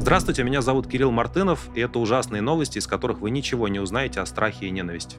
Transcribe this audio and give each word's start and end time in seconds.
Здравствуйте, 0.00 0.42
меня 0.44 0.62
зовут 0.62 0.86
Кирилл 0.86 1.10
Мартынов, 1.10 1.68
и 1.74 1.80
это 1.80 1.98
ужасные 1.98 2.40
новости, 2.40 2.78
из 2.78 2.86
которых 2.86 3.18
вы 3.20 3.30
ничего 3.30 3.68
не 3.68 3.80
узнаете 3.80 4.20
о 4.20 4.26
страхе 4.26 4.66
и 4.66 4.70
ненависти. 4.70 5.16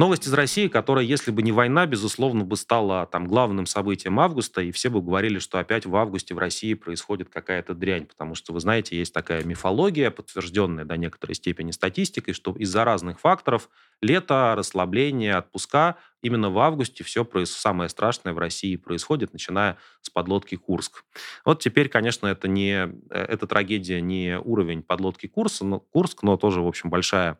Новость 0.00 0.26
из 0.26 0.32
России, 0.32 0.68
которая, 0.68 1.04
если 1.04 1.30
бы 1.30 1.42
не 1.42 1.52
война, 1.52 1.84
безусловно, 1.84 2.42
бы 2.42 2.56
стала 2.56 3.04
там 3.04 3.26
главным 3.26 3.66
событием 3.66 4.18
августа, 4.18 4.62
и 4.62 4.72
все 4.72 4.88
бы 4.88 5.02
говорили, 5.02 5.38
что 5.38 5.58
опять 5.58 5.84
в 5.84 5.94
августе 5.94 6.34
в 6.34 6.38
России 6.38 6.72
происходит 6.72 7.28
какая-то 7.28 7.74
дрянь, 7.74 8.06
потому 8.06 8.34
что, 8.34 8.54
вы 8.54 8.60
знаете, 8.60 8.96
есть 8.96 9.12
такая 9.12 9.44
мифология, 9.44 10.10
подтвержденная 10.10 10.86
до 10.86 10.96
некоторой 10.96 11.34
степени 11.34 11.70
статистикой, 11.70 12.32
что 12.32 12.52
из-за 12.52 12.84
разных 12.84 13.20
факторов 13.20 13.68
лето, 14.00 14.54
расслабление, 14.56 15.36
отпуска, 15.36 15.96
именно 16.22 16.48
в 16.48 16.58
августе 16.60 17.04
все 17.04 17.28
самое 17.44 17.90
страшное 17.90 18.32
в 18.32 18.38
России 18.38 18.76
происходит, 18.76 19.34
начиная 19.34 19.76
с 20.00 20.08
подлодки 20.08 20.56
Курск. 20.56 21.04
Вот 21.44 21.60
теперь, 21.60 21.90
конечно, 21.90 22.26
это 22.26 22.48
не, 22.48 22.72
э, 22.74 22.88
эта 23.10 23.46
трагедия 23.46 24.00
не 24.00 24.38
уровень 24.38 24.82
подлодки 24.82 25.26
Курс, 25.26 25.60
но, 25.60 25.78
Курск, 25.78 26.22
но 26.22 26.38
тоже, 26.38 26.62
в 26.62 26.66
общем, 26.66 26.88
большая 26.88 27.36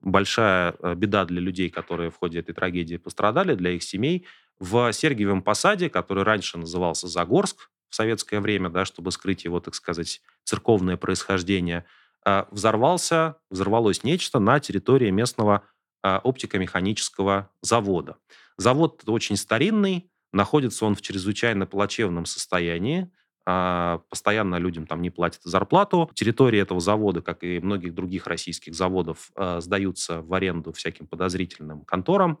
большая 0.00 0.74
э, 0.78 0.94
беда 0.94 1.24
для 1.24 1.40
людей, 1.40 1.70
которые 1.70 2.10
в 2.10 2.16
ходе 2.16 2.40
этой 2.40 2.54
трагедии 2.54 2.96
пострадали, 2.96 3.54
для 3.54 3.70
их 3.70 3.82
семей. 3.82 4.26
В 4.58 4.92
Сергиевом 4.92 5.42
Посаде, 5.42 5.88
который 5.88 6.24
раньше 6.24 6.58
назывался 6.58 7.08
Загорск 7.08 7.70
в 7.88 7.94
советское 7.94 8.40
время, 8.40 8.68
да, 8.70 8.84
чтобы 8.84 9.12
скрыть 9.12 9.44
его, 9.44 9.60
так 9.60 9.74
сказать, 9.74 10.20
церковное 10.44 10.96
происхождение, 10.96 11.84
э, 12.24 12.44
взорвался, 12.50 13.36
взорвалось 13.50 14.04
нечто 14.04 14.38
на 14.38 14.60
территории 14.60 15.10
местного 15.10 15.62
э, 16.02 16.18
оптико-механического 16.22 17.50
завода. 17.62 18.16
Завод 18.56 19.02
очень 19.06 19.36
старинный, 19.36 20.10
находится 20.32 20.84
он 20.84 20.94
в 20.94 21.02
чрезвычайно 21.02 21.66
плачевном 21.66 22.26
состоянии. 22.26 23.10
А, 23.50 24.02
постоянно 24.10 24.56
людям 24.56 24.86
там 24.86 25.00
не 25.00 25.08
платят 25.08 25.40
зарплату. 25.42 26.10
Территории 26.12 26.60
этого 26.60 26.80
завода, 26.80 27.22
как 27.22 27.42
и 27.42 27.60
многих 27.60 27.94
других 27.94 28.26
российских 28.26 28.74
заводов, 28.74 29.30
а, 29.34 29.62
сдаются 29.62 30.20
в 30.20 30.34
аренду 30.34 30.70
всяким 30.74 31.06
подозрительным 31.06 31.80
конторам. 31.86 32.40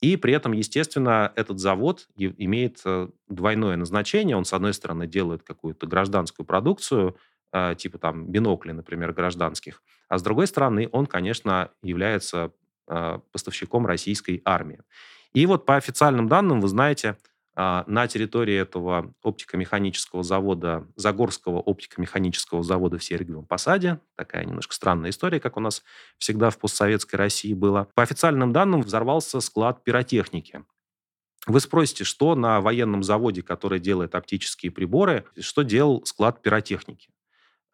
И 0.00 0.16
при 0.16 0.32
этом, 0.32 0.52
естественно, 0.52 1.34
этот 1.36 1.58
завод 1.58 2.08
имеет 2.16 2.80
э, 2.86 3.08
двойное 3.28 3.76
назначение. 3.76 4.38
Он, 4.38 4.46
с 4.46 4.54
одной 4.54 4.72
стороны, 4.72 5.06
делает 5.06 5.42
какую-то 5.42 5.86
гражданскую 5.86 6.46
продукцию, 6.46 7.18
а, 7.52 7.74
типа 7.74 7.98
там 7.98 8.26
бинокли, 8.26 8.72
например, 8.72 9.12
гражданских, 9.12 9.82
а 10.08 10.16
с 10.16 10.22
другой 10.22 10.46
стороны, 10.46 10.88
он, 10.92 11.04
конечно, 11.06 11.70
является 11.82 12.52
поставщиком 13.32 13.84
российской 13.84 14.40
армии. 14.46 14.80
И 15.34 15.44
вот 15.44 15.66
по 15.66 15.76
официальным 15.76 16.26
данным, 16.26 16.62
вы 16.62 16.68
знаете, 16.68 17.18
на 17.58 18.06
территории 18.06 18.54
этого 18.54 19.12
оптико-механического 19.24 20.22
завода, 20.22 20.86
Загорского 20.94 21.58
оптико-механического 21.58 22.62
завода 22.62 22.98
в 22.98 23.04
Сергиевом 23.04 23.46
Посаде, 23.46 23.98
такая 24.14 24.44
немножко 24.44 24.72
странная 24.74 25.10
история, 25.10 25.40
как 25.40 25.56
у 25.56 25.60
нас 25.60 25.82
всегда 26.18 26.50
в 26.50 26.58
постсоветской 26.58 27.18
России 27.18 27.54
было, 27.54 27.88
по 27.96 28.04
официальным 28.04 28.52
данным 28.52 28.82
взорвался 28.82 29.40
склад 29.40 29.82
пиротехники. 29.82 30.64
Вы 31.48 31.58
спросите, 31.58 32.04
что 32.04 32.36
на 32.36 32.60
военном 32.60 33.02
заводе, 33.02 33.42
который 33.42 33.80
делает 33.80 34.14
оптические 34.14 34.70
приборы, 34.70 35.24
что 35.40 35.62
делал 35.62 36.04
склад 36.04 36.42
пиротехники? 36.42 37.10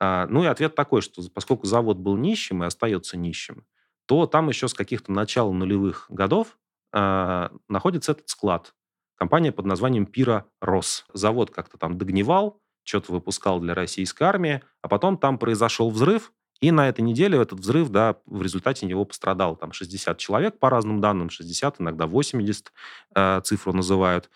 А, 0.01 0.27
ну 0.29 0.45
и 0.45 0.47
ответ 0.47 0.75
такой, 0.75 1.03
что 1.03 1.23
поскольку 1.29 1.67
завод 1.67 1.99
был 1.99 2.17
нищим 2.17 2.65
и 2.65 2.67
остается 2.67 3.19
нищим, 3.19 3.67
то 4.07 4.27
там 4.27 4.49
еще 4.49 4.67
с 4.67 4.73
каких-то 4.73 5.13
начала 5.13 5.53
нулевых 5.53 6.07
годов 6.09 6.57
а, 6.91 7.53
находится 7.69 8.13
этот 8.13 8.31
склад 8.31 8.73
компания 9.17 9.53
под 9.53 9.67
названием 9.67 10.07
Пира 10.07 10.47
Рос. 10.61 11.05
Завод 11.13 11.51
как-то 11.51 11.79
там 11.79 11.99
догнивал, 11.99 12.61
что-то 12.85 13.13
выпускал 13.13 13.61
для 13.61 13.75
российской 13.75 14.25
армии, 14.25 14.63
а 14.83 14.89
потом 14.89 15.19
там 15.19 15.39
произошел 15.39 15.91
взрыв, 15.91 16.33
и 16.61 16.71
на 16.71 16.89
этой 16.89 17.01
неделе 17.01 17.39
этот 17.39 17.61
взрыв, 17.61 17.91
да, 17.91 18.17
в 18.27 18.41
результате 18.43 18.87
него 18.87 19.05
пострадал 19.05 19.57
там 19.57 19.73
60 19.73 20.17
человек, 20.19 20.59
по 20.59 20.71
разным 20.71 21.01
данным, 21.01 21.29
60, 21.29 21.81
иногда 21.81 22.07
80 22.07 22.73
э, 23.15 23.41
цифру 23.45 23.73
называют. 23.73 24.31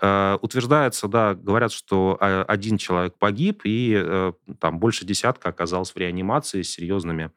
Э, 0.00 0.38
утверждается, 0.42 1.08
да, 1.08 1.34
говорят, 1.34 1.72
что 1.72 2.18
э, 2.20 2.44
один 2.48 2.78
человек 2.78 3.16
погиб, 3.18 3.62
и 3.64 3.94
э, 3.94 4.32
там 4.58 4.80
больше 4.80 5.04
десятка 5.04 5.50
оказалось 5.50 5.92
в 5.92 5.96
реанимации 5.96 6.62
с 6.62 6.70
серьезными, 6.70 7.30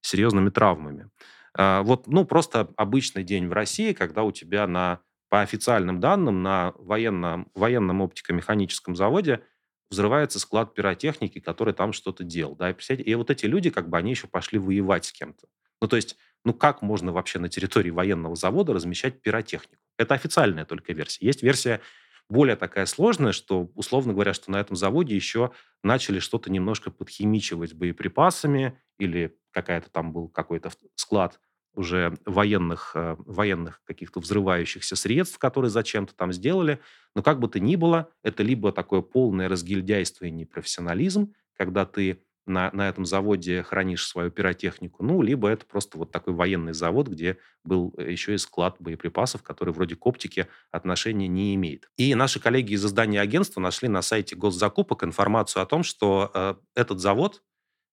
серьезными 0.00 0.50
травмами. 0.50 1.10
Э, 1.58 1.82
вот, 1.82 2.06
ну, 2.06 2.24
просто 2.24 2.68
обычный 2.76 3.24
день 3.24 3.48
в 3.48 3.52
России, 3.52 3.92
когда 3.92 4.22
у 4.22 4.32
тебя 4.32 4.66
на 4.66 5.00
по 5.32 5.40
официальным 5.40 5.98
данным, 5.98 6.42
на 6.42 6.74
военном, 6.76 7.50
военном 7.54 8.02
оптико-механическом 8.02 8.94
заводе 8.94 9.42
взрывается 9.90 10.38
склад 10.38 10.74
пиротехники, 10.74 11.40
который 11.40 11.72
там 11.72 11.94
что-то 11.94 12.22
делал. 12.22 12.54
Да? 12.54 12.68
И, 12.68 12.74
и 12.96 13.14
вот 13.14 13.30
эти 13.30 13.46
люди, 13.46 13.70
как 13.70 13.88
бы, 13.88 13.96
они 13.96 14.10
еще 14.10 14.26
пошли 14.26 14.58
воевать 14.58 15.06
с 15.06 15.12
кем-то. 15.12 15.46
Ну, 15.80 15.88
то 15.88 15.96
есть, 15.96 16.18
ну, 16.44 16.52
как 16.52 16.82
можно 16.82 17.12
вообще 17.12 17.38
на 17.38 17.48
территории 17.48 17.88
военного 17.88 18.36
завода 18.36 18.74
размещать 18.74 19.22
пиротехнику? 19.22 19.82
Это 19.96 20.12
официальная 20.12 20.66
только 20.66 20.92
версия. 20.92 21.24
Есть 21.24 21.42
версия 21.42 21.80
более 22.28 22.56
такая 22.56 22.84
сложная, 22.84 23.32
что, 23.32 23.70
условно 23.74 24.12
говоря, 24.12 24.34
что 24.34 24.50
на 24.50 24.60
этом 24.60 24.76
заводе 24.76 25.16
еще 25.16 25.52
начали 25.82 26.18
что-то 26.18 26.52
немножко 26.52 26.90
подхимичивать 26.90 27.72
боеприпасами 27.72 28.78
или 28.98 29.34
какая-то 29.52 29.88
там 29.88 30.12
был 30.12 30.28
какой-то 30.28 30.70
склад 30.94 31.40
уже 31.74 32.16
военных, 32.26 32.92
э, 32.94 33.16
военных 33.18 33.80
каких-то 33.84 34.20
взрывающихся 34.20 34.96
средств, 34.96 35.38
которые 35.38 35.70
зачем-то 35.70 36.14
там 36.14 36.32
сделали. 36.32 36.80
Но 37.14 37.22
как 37.22 37.40
бы 37.40 37.48
то 37.48 37.60
ни 37.60 37.76
было, 37.76 38.10
это 38.22 38.42
либо 38.42 38.72
такое 38.72 39.00
полное 39.00 39.48
разгильдяйство 39.48 40.26
и 40.26 40.30
непрофессионализм, 40.30 41.34
когда 41.56 41.86
ты 41.86 42.22
на, 42.46 42.70
на 42.72 42.88
этом 42.88 43.04
заводе 43.04 43.62
хранишь 43.62 44.06
свою 44.06 44.30
пиротехнику, 44.30 45.04
ну, 45.04 45.22
либо 45.22 45.48
это 45.48 45.64
просто 45.64 45.96
вот 45.96 46.10
такой 46.10 46.34
военный 46.34 46.72
завод, 46.72 47.08
где 47.08 47.38
был 47.64 47.94
э, 47.96 48.10
еще 48.10 48.34
и 48.34 48.38
склад 48.38 48.76
боеприпасов, 48.78 49.42
который 49.42 49.72
вроде 49.72 49.96
к 49.96 50.06
оптике 50.06 50.48
отношения 50.70 51.28
не 51.28 51.54
имеет. 51.54 51.88
И 51.96 52.14
наши 52.14 52.40
коллеги 52.40 52.74
из 52.74 52.84
издания 52.84 53.20
агентства 53.20 53.60
нашли 53.60 53.88
на 53.88 54.02
сайте 54.02 54.34
госзакупок 54.36 55.04
информацию 55.04 55.62
о 55.62 55.66
том, 55.66 55.82
что 55.82 56.30
э, 56.34 56.54
этот 56.74 57.00
завод 57.00 57.42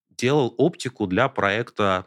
делал 0.09 0.53
оптику 0.57 1.07
для 1.07 1.29
проекта 1.29 2.05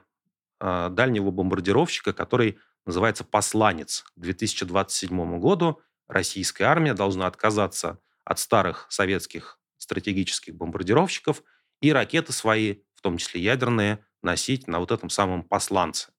дальнего 0.62 1.30
бомбардировщика, 1.30 2.12
который 2.12 2.58
называется 2.86 3.24
«Посланец». 3.24 4.04
К 4.16 4.20
2027 4.20 5.38
году 5.38 5.80
российская 6.08 6.64
армия 6.64 6.94
должна 6.94 7.26
отказаться 7.26 7.98
от 8.24 8.38
старых 8.38 8.86
советских 8.88 9.58
стратегических 9.78 10.54
бомбардировщиков 10.54 11.42
и 11.80 11.92
ракеты 11.92 12.32
свои, 12.32 12.76
в 12.94 13.02
том 13.02 13.16
числе 13.18 13.40
ядерные, 13.40 14.04
носить 14.22 14.68
на 14.68 14.78
вот 14.78 14.92
этом 14.92 15.10
самом 15.10 15.42
«Посланце». 15.42 16.12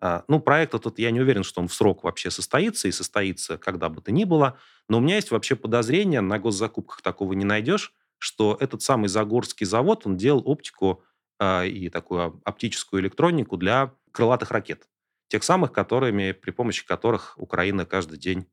А, 0.00 0.24
ну, 0.26 0.40
проект 0.40 0.74
этот, 0.74 0.98
я 0.98 1.10
не 1.10 1.20
уверен, 1.20 1.44
что 1.44 1.60
он 1.60 1.68
в 1.68 1.74
срок 1.74 2.02
вообще 2.02 2.30
состоится 2.30 2.88
и 2.88 2.92
состоится 2.92 3.56
когда 3.58 3.88
бы 3.88 4.00
то 4.00 4.10
ни 4.10 4.24
было, 4.24 4.58
но 4.88 4.98
у 4.98 5.00
меня 5.00 5.16
есть 5.16 5.30
вообще 5.30 5.54
подозрение, 5.54 6.20
на 6.20 6.38
госзакупках 6.38 7.02
такого 7.02 7.34
не 7.34 7.44
найдешь, 7.44 7.92
что 8.18 8.56
этот 8.58 8.82
самый 8.82 9.08
Загорский 9.08 9.66
завод, 9.66 10.06
он 10.06 10.16
делал 10.16 10.42
оптику 10.44 10.90
а, 10.98 11.11
и 11.64 11.88
такую 11.88 12.40
оптическую 12.44 13.02
электронику 13.02 13.56
для 13.56 13.94
крылатых 14.12 14.50
ракет. 14.50 14.88
Тех 15.28 15.44
самых, 15.44 15.72
которыми, 15.72 16.32
при 16.32 16.50
помощи 16.50 16.86
которых 16.86 17.34
Украина 17.38 17.86
каждый 17.86 18.18
день 18.18 18.46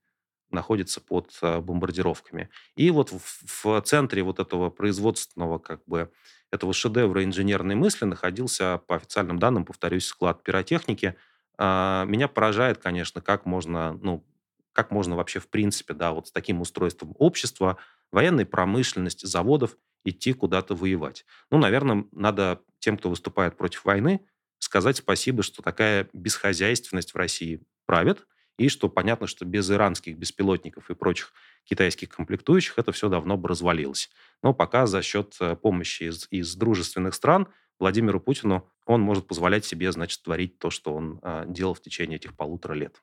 находится 0.52 1.02
под 1.02 1.38
а, 1.42 1.62
бомбардировками. 1.62 2.50
И 2.76 2.90
вот 2.92 3.12
в, 3.12 3.64
в 3.64 3.82
центре 3.82 4.24
вот 4.24 4.40
этого 4.40 4.70
производственного 4.70 5.60
как 5.60 5.84
бы 5.86 6.12
этого 6.52 6.74
шедевра 6.74 7.24
инженерной 7.24 7.76
мысли 7.76 8.06
находился, 8.06 8.82
по 8.88 8.96
официальным 8.96 9.38
данным, 9.40 9.66
повторюсь, 9.66 10.06
склад 10.06 10.44
пиротехники. 10.44 11.16
А, 11.58 12.06
меня 12.06 12.28
поражает, 12.28 12.80
конечно, 12.80 13.22
как 13.22 13.46
можно, 13.46 13.94
ну, 14.02 14.26
как 14.74 14.92
можно 14.92 15.16
вообще 15.16 15.40
в 15.40 15.50
принципе, 15.50 15.94
да, 15.94 16.12
вот 16.14 16.28
с 16.30 16.32
таким 16.32 16.62
устройством 16.62 17.16
общества, 17.20 17.78
военной 18.12 18.46
промышленности, 18.46 19.26
заводов 19.26 19.78
идти 20.04 20.34
куда-то 20.34 20.76
воевать. 20.76 21.26
Ну, 21.52 21.58
наверное, 21.58 22.06
надо 22.12 22.62
тем, 22.80 22.98
кто 22.98 23.10
выступает 23.10 23.58
против 23.58 23.86
войны, 23.86 24.22
сказать 24.60 24.98
спасибо, 24.98 25.44
что 25.44 25.62
такая 25.62 26.10
бесхозяйственность 26.14 27.14
в 27.14 27.18
России 27.18 27.62
правит, 27.86 28.26
и 28.58 28.68
что 28.68 28.90
понятно, 28.90 29.26
что 29.26 29.46
без 29.46 29.72
иранских 29.72 30.18
беспилотников 30.18 30.90
и 30.90 30.96
прочих 30.96 31.34
китайских 31.64 32.10
комплектующих 32.10 32.78
это 32.78 32.92
все 32.92 33.08
давно 33.08 33.38
бы 33.38 33.48
развалилось. 33.48 34.10
Но 34.44 34.54
пока 34.54 34.86
за 34.86 35.02
счет 35.02 35.36
э, 35.40 35.56
помощи 35.56 36.04
из, 36.04 36.28
из 36.30 36.56
дружественных 36.56 37.16
стран 37.16 37.48
Владимиру 37.80 38.20
Путину 38.20 38.70
он 38.86 39.02
может 39.02 39.28
позволять 39.28 39.64
себе, 39.64 39.92
значит, 39.92 40.22
творить 40.24 40.60
то, 40.60 40.70
что 40.70 40.94
он 40.94 41.20
э, 41.24 41.46
делал 41.48 41.74
в 41.74 41.82
течение 41.82 42.18
этих 42.18 42.36
полутора 42.36 42.74
лет. 42.74 43.02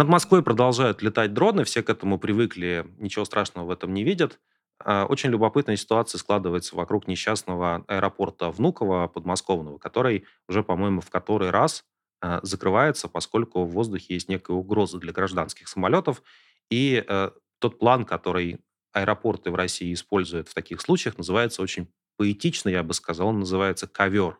Над 0.00 0.08
Москвой 0.08 0.42
продолжают 0.42 1.02
летать 1.02 1.34
дроны, 1.34 1.62
все 1.64 1.82
к 1.82 1.90
этому 1.90 2.18
привыкли, 2.18 2.86
ничего 2.96 3.26
страшного 3.26 3.66
в 3.66 3.70
этом 3.70 3.92
не 3.92 4.02
видят. 4.02 4.40
А, 4.82 5.04
очень 5.04 5.28
любопытная 5.28 5.76
ситуация 5.76 6.18
складывается 6.18 6.74
вокруг 6.74 7.06
несчастного 7.06 7.84
аэропорта 7.86 8.50
Внуково 8.50 9.08
подмосковного, 9.08 9.76
который 9.76 10.24
уже, 10.48 10.62
по-моему, 10.62 11.02
в 11.02 11.10
который 11.10 11.50
раз 11.50 11.84
э, 12.22 12.40
закрывается, 12.42 13.08
поскольку 13.08 13.64
в 13.64 13.72
воздухе 13.72 14.14
есть 14.14 14.30
некая 14.30 14.54
угроза 14.54 14.96
для 14.96 15.12
гражданских 15.12 15.68
самолетов. 15.68 16.22
И 16.70 17.04
э, 17.06 17.30
тот 17.58 17.78
план, 17.78 18.06
который 18.06 18.60
аэропорты 18.94 19.50
в 19.50 19.54
России 19.54 19.92
используют 19.92 20.48
в 20.48 20.54
таких 20.54 20.80
случаях, 20.80 21.18
называется 21.18 21.60
очень 21.60 21.92
поэтично, 22.16 22.70
я 22.70 22.82
бы 22.82 22.94
сказал, 22.94 23.28
он 23.28 23.40
называется 23.40 23.86
ковер. 23.86 24.38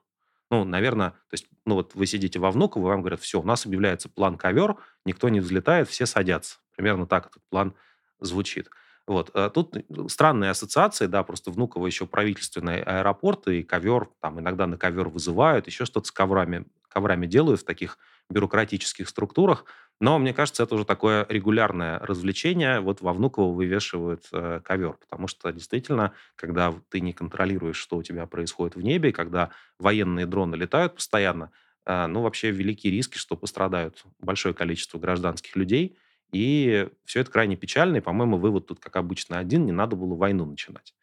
Ну, 0.50 0.64
наверное, 0.64 1.10
то 1.10 1.32
есть, 1.32 1.46
ну 1.64 1.76
вот 1.76 1.94
вы 1.94 2.06
сидите 2.06 2.38
во 2.40 2.50
Внуково, 2.50 2.88
вам 2.88 3.00
говорят, 3.00 3.20
все, 3.20 3.40
у 3.40 3.44
нас 3.44 3.66
объявляется 3.66 4.08
план 4.08 4.36
ковер, 4.36 4.76
никто 5.04 5.28
не 5.28 5.40
взлетает, 5.40 5.88
все 5.88 6.06
садятся. 6.06 6.58
Примерно 6.76 7.06
так 7.06 7.26
этот 7.28 7.42
план 7.50 7.74
звучит. 8.18 8.68
Вот. 9.06 9.30
А 9.34 9.48
тут 9.50 9.76
э, 9.76 9.82
странные 10.08 10.50
ассоциации, 10.50 11.06
да, 11.06 11.22
просто 11.22 11.50
Внуково 11.50 11.86
еще 11.86 12.06
правительственный 12.06 12.82
аэропорт, 12.82 13.46
и 13.48 13.62
ковер, 13.62 14.08
там 14.20 14.40
иногда 14.40 14.66
на 14.66 14.76
ковер 14.76 15.08
вызывают, 15.08 15.66
еще 15.68 15.84
что-то 15.84 16.08
с 16.08 16.12
коврами, 16.12 16.66
коврами 16.88 17.26
делают 17.26 17.60
в 17.60 17.64
таких 17.64 17.98
бюрократических 18.30 19.08
структурах. 19.08 19.64
Но 20.00 20.18
мне 20.18 20.32
кажется, 20.32 20.62
это 20.62 20.74
уже 20.74 20.84
такое 20.86 21.26
регулярное 21.28 21.98
развлечение. 21.98 22.80
Вот 22.80 23.02
во 23.02 23.12
Внуково 23.12 23.52
вывешивают 23.52 24.24
э, 24.32 24.60
ковер, 24.64 24.94
потому 24.94 25.26
что 25.28 25.52
действительно, 25.52 26.14
когда 26.36 26.74
ты 26.88 27.00
не 27.00 27.12
контролируешь, 27.12 27.76
что 27.76 27.98
у 27.98 28.02
тебя 28.02 28.26
происходит 28.26 28.76
в 28.76 28.80
небе, 28.80 29.12
когда 29.12 29.50
военные 29.78 30.24
дроны 30.24 30.54
летают 30.54 30.94
постоянно, 30.94 31.50
э, 31.84 32.06
ну, 32.06 32.22
вообще 32.22 32.50
великие 32.50 32.92
риски, 32.92 33.18
что 33.18 33.36
пострадают 33.36 34.02
большое 34.18 34.54
количество 34.54 34.98
гражданских 34.98 35.54
людей. 35.56 35.98
И 36.32 36.88
все 37.04 37.20
это 37.20 37.30
крайне 37.30 37.56
печально. 37.56 37.98
И, 37.98 38.00
по-моему, 38.00 38.38
вывод 38.38 38.66
тут, 38.68 38.80
как 38.80 38.96
обычно, 38.96 39.38
один. 39.38 39.66
Не 39.66 39.72
надо 39.72 39.96
было 39.96 40.14
войну 40.14 40.46
начинать. 40.46 40.94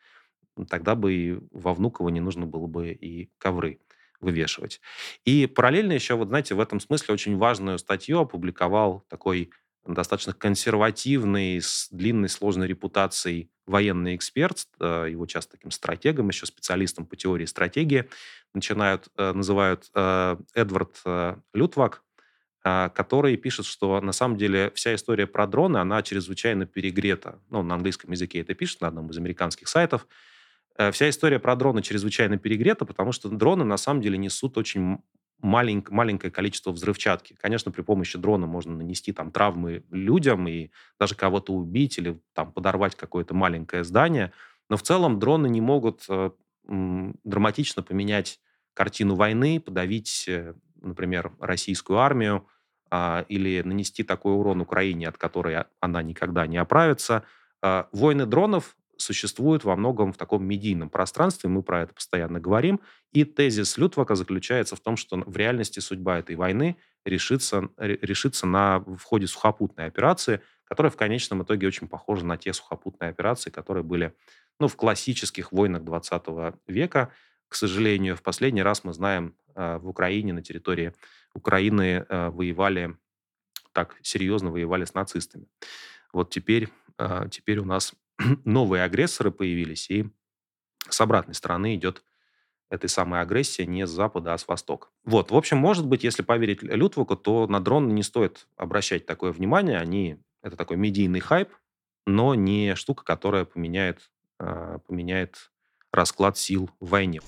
Тогда 0.70 0.96
бы 0.96 1.14
и 1.14 1.40
во 1.52 1.74
Внуково 1.74 2.10
не 2.10 2.20
нужно 2.20 2.48
было 2.48 2.66
бы 2.66 2.90
и 2.90 3.30
ковры 3.38 3.80
вывешивать. 4.20 4.82
И 5.26 5.46
параллельно 5.48 5.94
еще, 5.94 6.16
вот 6.16 6.30
знаете, 6.30 6.56
в 6.56 6.60
этом 6.60 6.80
смысле 6.80 7.14
очень 7.14 7.38
важную 7.38 7.78
статью 7.78 8.20
опубликовал 8.20 9.06
такой 9.10 9.52
достаточно 9.86 10.34
консервативный, 10.34 11.62
с 11.62 11.88
длинной, 11.92 12.30
сложной 12.30 12.68
репутацией 12.68 13.50
военный 13.66 14.16
эксперт, 14.16 14.68
э, 14.80 15.08
его 15.12 15.26
часто 15.26 15.54
таким 15.54 15.72
стратегом, 15.72 16.30
еще 16.30 16.46
специалистом 16.46 17.06
по 17.06 17.16
теории 17.16 17.46
стратегии, 17.46 18.10
начинают, 18.54 19.08
э, 19.18 19.34
называют 19.34 19.90
э, 19.94 20.38
Эдвард 20.54 21.02
Лютвак, 21.54 22.04
который 22.64 23.38
пишет, 23.38 23.66
что 23.66 24.02
на 24.02 24.12
самом 24.12 24.36
деле 24.36 24.72
вся 24.76 24.94
история 24.94 25.26
про 25.26 25.48
дроны, 25.48 25.78
она 25.78 26.02
чрезвычайно 26.02 26.66
перегрета. 26.66 27.40
Ну, 27.50 27.64
на 27.64 27.76
английском 27.76 28.12
языке 28.12 28.42
это 28.42 28.56
пишет 28.56 28.82
на 28.82 28.90
одном 28.90 29.10
из 29.10 29.18
американских 29.18 29.70
сайтов. 29.70 30.06
Э, 30.78 30.92
вся 30.92 31.10
история 31.10 31.40
про 31.40 31.56
дроны 31.56 31.82
чрезвычайно 31.82 32.38
перегрета, 32.38 32.86
потому 32.86 33.12
что 33.12 33.30
дроны 33.30 33.64
на 33.64 33.78
самом 33.78 34.02
деле 34.02 34.18
несут 34.18 34.58
очень 34.58 35.00
маленькое, 35.40 35.96
маленькое 35.96 36.32
количество 36.32 36.72
взрывчатки. 36.72 37.36
Конечно, 37.40 37.72
при 37.72 37.82
помощи 37.82 38.18
дрона 38.18 38.48
можно 38.48 38.76
нанести 38.76 39.12
там 39.14 39.32
травмы 39.32 39.84
людям 39.92 40.48
и 40.48 40.70
даже 41.00 41.16
кого-то 41.16 41.54
убить 41.54 41.98
или 41.98 42.20
там 42.34 42.52
подорвать 42.52 42.96
какое-то 42.96 43.34
маленькое 43.34 43.84
здание. 43.84 44.32
Но 44.70 44.78
в 44.78 44.84
целом 44.84 45.20
дроны 45.20 45.48
не 45.48 45.62
могут 45.62 46.06
э, 46.10 46.32
драматично 46.64 47.84
поменять 47.84 48.40
картину 48.74 49.16
войны, 49.16 49.60
подавить, 49.60 50.26
э, 50.28 50.54
например, 50.82 51.34
российскую 51.40 52.00
армию 52.00 52.48
э, 52.92 53.26
или 53.30 53.62
нанести 53.62 54.04
такой 54.04 54.34
урон 54.34 54.62
Украине, 54.62 55.08
от 55.08 55.18
которой 55.18 55.64
она 55.80 56.02
никогда 56.04 56.48
не 56.48 56.58
оправится. 56.58 57.24
Э, 57.62 57.86
войны 57.92 58.26
дронов 58.26 58.76
существует 58.98 59.64
во 59.64 59.76
многом 59.76 60.14
в 60.14 60.18
таком 60.18 60.46
медийном 60.46 60.90
пространстве, 60.90 61.50
мы 61.50 61.64
про 61.64 61.84
это 61.84 61.94
постоянно 61.94 62.40
говорим, 62.40 62.80
и 63.12 63.24
тезис 63.24 63.78
Лютвака 63.78 64.16
заключается 64.16 64.76
в 64.76 64.80
том, 64.80 64.98
что 64.98 65.18
в 65.18 65.38
реальности 65.38 65.80
судьба 65.80 66.20
этой 66.20 66.36
войны 66.36 66.78
решится, 67.06 67.70
решится 67.78 68.46
на, 68.46 68.80
в 68.80 69.02
ходе 69.04 69.28
сухопутной 69.28 69.86
операции, 69.86 70.42
которая 70.64 70.92
в 70.92 70.98
конечном 70.98 71.44
итоге 71.44 71.68
очень 71.68 71.88
похожа 71.88 72.26
на 72.26 72.38
те 72.38 72.54
сухопутные 72.54 73.10
операции, 73.10 73.50
которые 73.50 73.84
были 73.84 74.14
ну, 74.60 74.68
в 74.68 74.76
классических 74.76 75.52
войнах 75.52 75.84
20 75.84 76.24
века. 76.68 77.12
К 77.48 77.56
сожалению, 77.56 78.18
в 78.18 78.22
последний 78.22 78.64
раз 78.64 78.84
мы 78.84 78.94
знаем, 78.94 79.36
э, 79.56 79.78
в 79.78 79.88
Украине, 79.88 80.34
на 80.34 80.42
территории 80.42 80.94
Украины 81.34 82.06
э, 82.08 82.30
воевали, 82.30 82.98
так 83.72 83.96
серьезно 84.02 84.52
воевали 84.52 84.86
с 84.86 84.94
нацистами. 84.94 85.48
Вот 86.12 86.30
теперь, 86.30 86.70
э, 86.98 87.28
теперь 87.32 87.60
у 87.60 87.66
нас 87.66 87.94
новые 88.46 88.84
агрессоры 88.84 89.32
появились, 89.32 89.90
и 89.90 90.10
с 90.90 91.02
обратной 91.02 91.36
стороны 91.36 91.76
идет 91.76 92.04
этой 92.70 92.90
самой 92.90 93.22
агрессии 93.22 93.64
не 93.64 93.88
с 93.88 93.90
запада, 93.90 94.34
а 94.34 94.38
с 94.38 94.48
востока. 94.48 94.90
Вот, 95.06 95.32
в 95.32 95.36
общем, 95.36 95.58
может 95.58 95.86
быть, 95.86 96.04
если 96.04 96.22
поверить 96.22 96.64
Лютвуку, 96.64 97.16
то 97.16 97.48
на 97.48 97.60
дроны 97.60 97.92
не 97.94 98.04
стоит 98.04 98.48
обращать 98.58 99.06
такое 99.06 99.32
внимание. 99.32 99.78
Они, 99.78 100.18
это 100.42 100.58
такой 100.58 100.78
медийный 100.78 101.22
хайп, 101.22 101.50
но 102.06 102.36
не 102.36 102.76
штука, 102.76 103.04
которая 103.04 103.46
поменяет, 103.46 104.12
э, 104.40 104.80
поменяет 104.86 105.52
расклад 105.92 106.38
сил 106.38 106.70
в 106.80 106.90
войне. 106.90 107.22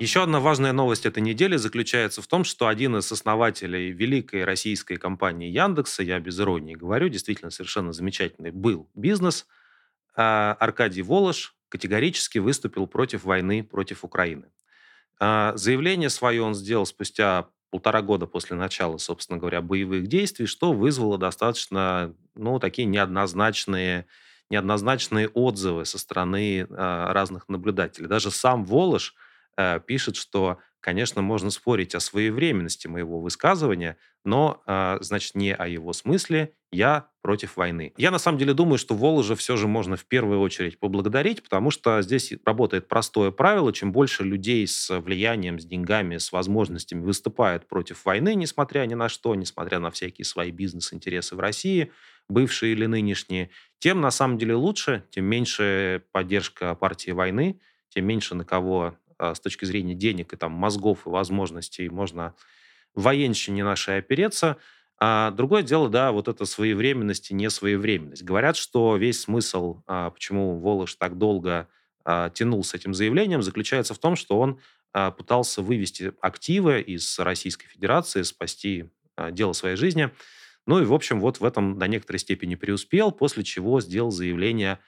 Еще 0.00 0.22
одна 0.22 0.38
важная 0.38 0.72
новость 0.72 1.06
этой 1.06 1.20
недели 1.24 1.56
заключается 1.56 2.22
в 2.22 2.28
том, 2.28 2.44
что 2.44 2.68
один 2.68 2.96
из 2.96 3.10
основателей 3.10 3.90
великой 3.90 4.44
российской 4.44 4.96
компании 4.96 5.50
Яндекса, 5.50 6.04
я 6.04 6.20
без 6.20 6.38
иронии 6.38 6.76
говорю, 6.76 7.08
действительно 7.08 7.50
совершенно 7.50 7.92
замечательный 7.92 8.52
был 8.52 8.88
бизнес, 8.94 9.44
а, 10.14 10.56
Аркадий 10.60 11.02
Волош 11.02 11.56
категорически 11.68 12.38
выступил 12.38 12.86
против 12.86 13.24
войны 13.24 13.64
против 13.64 14.04
Украины. 14.04 14.44
А, 15.18 15.56
заявление 15.56 16.10
свое 16.10 16.42
он 16.42 16.54
сделал 16.54 16.86
спустя 16.86 17.48
полтора 17.70 18.00
года 18.00 18.26
после 18.26 18.56
начала, 18.56 18.98
собственно 18.98 19.40
говоря, 19.40 19.62
боевых 19.62 20.06
действий, 20.06 20.46
что 20.46 20.72
вызвало 20.72 21.18
достаточно, 21.18 22.14
ну, 22.36 22.60
такие 22.60 22.86
неоднозначные, 22.86 24.06
неоднозначные 24.48 25.26
отзывы 25.26 25.84
со 25.84 25.98
стороны 25.98 26.68
а, 26.70 27.12
разных 27.12 27.48
наблюдателей. 27.48 28.06
Даже 28.06 28.30
сам 28.30 28.64
Волош– 28.64 29.16
Э, 29.58 29.80
пишет, 29.84 30.14
что, 30.14 30.58
конечно, 30.78 31.20
можно 31.20 31.50
спорить 31.50 31.96
о 31.96 32.00
своевременности 32.00 32.86
моего 32.86 33.20
высказывания, 33.20 33.96
но, 34.24 34.62
э, 34.68 34.98
значит, 35.00 35.34
не 35.34 35.52
о 35.52 35.66
его 35.66 35.92
смысле. 35.92 36.54
Я 36.70 37.08
против 37.22 37.56
войны. 37.56 37.92
Я 37.96 38.12
на 38.12 38.18
самом 38.18 38.38
деле 38.38 38.54
думаю, 38.54 38.78
что 38.78 38.94
Воложа 38.94 39.34
все 39.34 39.56
же 39.56 39.66
можно 39.66 39.96
в 39.96 40.04
первую 40.04 40.40
очередь 40.40 40.78
поблагодарить, 40.78 41.42
потому 41.42 41.72
что 41.72 42.00
здесь 42.02 42.32
работает 42.46 42.86
простое 42.86 43.32
правило. 43.32 43.72
Чем 43.72 43.90
больше 43.90 44.22
людей 44.22 44.64
с 44.64 44.96
влиянием, 45.00 45.58
с 45.58 45.64
деньгами, 45.64 46.18
с 46.18 46.30
возможностями 46.30 47.02
выступают 47.02 47.66
против 47.66 48.04
войны, 48.04 48.36
несмотря 48.36 48.86
ни 48.86 48.94
на 48.94 49.08
что, 49.08 49.34
несмотря 49.34 49.80
на 49.80 49.90
всякие 49.90 50.24
свои 50.24 50.52
бизнес-интересы 50.52 51.34
в 51.34 51.40
России, 51.40 51.90
бывшие 52.28 52.72
или 52.74 52.86
нынешние, 52.86 53.50
тем 53.80 54.00
на 54.00 54.12
самом 54.12 54.38
деле 54.38 54.54
лучше, 54.54 55.02
тем 55.10 55.24
меньше 55.24 56.04
поддержка 56.12 56.76
партии 56.76 57.10
войны, 57.10 57.60
тем 57.88 58.04
меньше 58.06 58.36
на 58.36 58.44
кого 58.44 58.96
с 59.18 59.40
точки 59.40 59.64
зрения 59.64 59.94
денег 59.94 60.32
и 60.32 60.36
там 60.36 60.52
мозгов 60.52 61.06
и 61.06 61.10
возможностей 61.10 61.88
можно 61.88 62.34
в 62.94 63.02
военщине 63.02 63.64
нашей 63.64 63.98
опереться. 63.98 64.56
А 65.00 65.30
другое 65.30 65.62
дело, 65.62 65.88
да, 65.88 66.10
вот 66.10 66.26
это 66.26 66.44
своевременность 66.44 67.30
и 67.30 67.34
несвоевременность. 67.34 68.24
Говорят, 68.24 68.56
что 68.56 68.96
весь 68.96 69.20
смысл, 69.20 69.82
а, 69.86 70.10
почему 70.10 70.58
Волош 70.58 70.96
так 70.96 71.16
долго 71.18 71.68
а, 72.04 72.30
тянул 72.30 72.64
с 72.64 72.74
этим 72.74 72.94
заявлением, 72.94 73.42
заключается 73.42 73.94
в 73.94 73.98
том, 73.98 74.16
что 74.16 74.38
он 74.38 74.60
пытался 75.18 75.60
вывести 75.60 76.14
активы 76.22 76.80
из 76.80 77.18
Российской 77.18 77.68
Федерации, 77.68 78.22
спасти 78.22 78.90
дело 79.32 79.52
своей 79.52 79.76
жизни. 79.76 80.10
Ну 80.66 80.80
и, 80.80 80.84
в 80.86 80.94
общем, 80.94 81.20
вот 81.20 81.40
в 81.40 81.44
этом 81.44 81.78
до 81.78 81.86
некоторой 81.86 82.18
степени 82.18 82.54
преуспел, 82.54 83.12
после 83.12 83.44
чего 83.44 83.82
сделал 83.82 84.10
заявление 84.10 84.78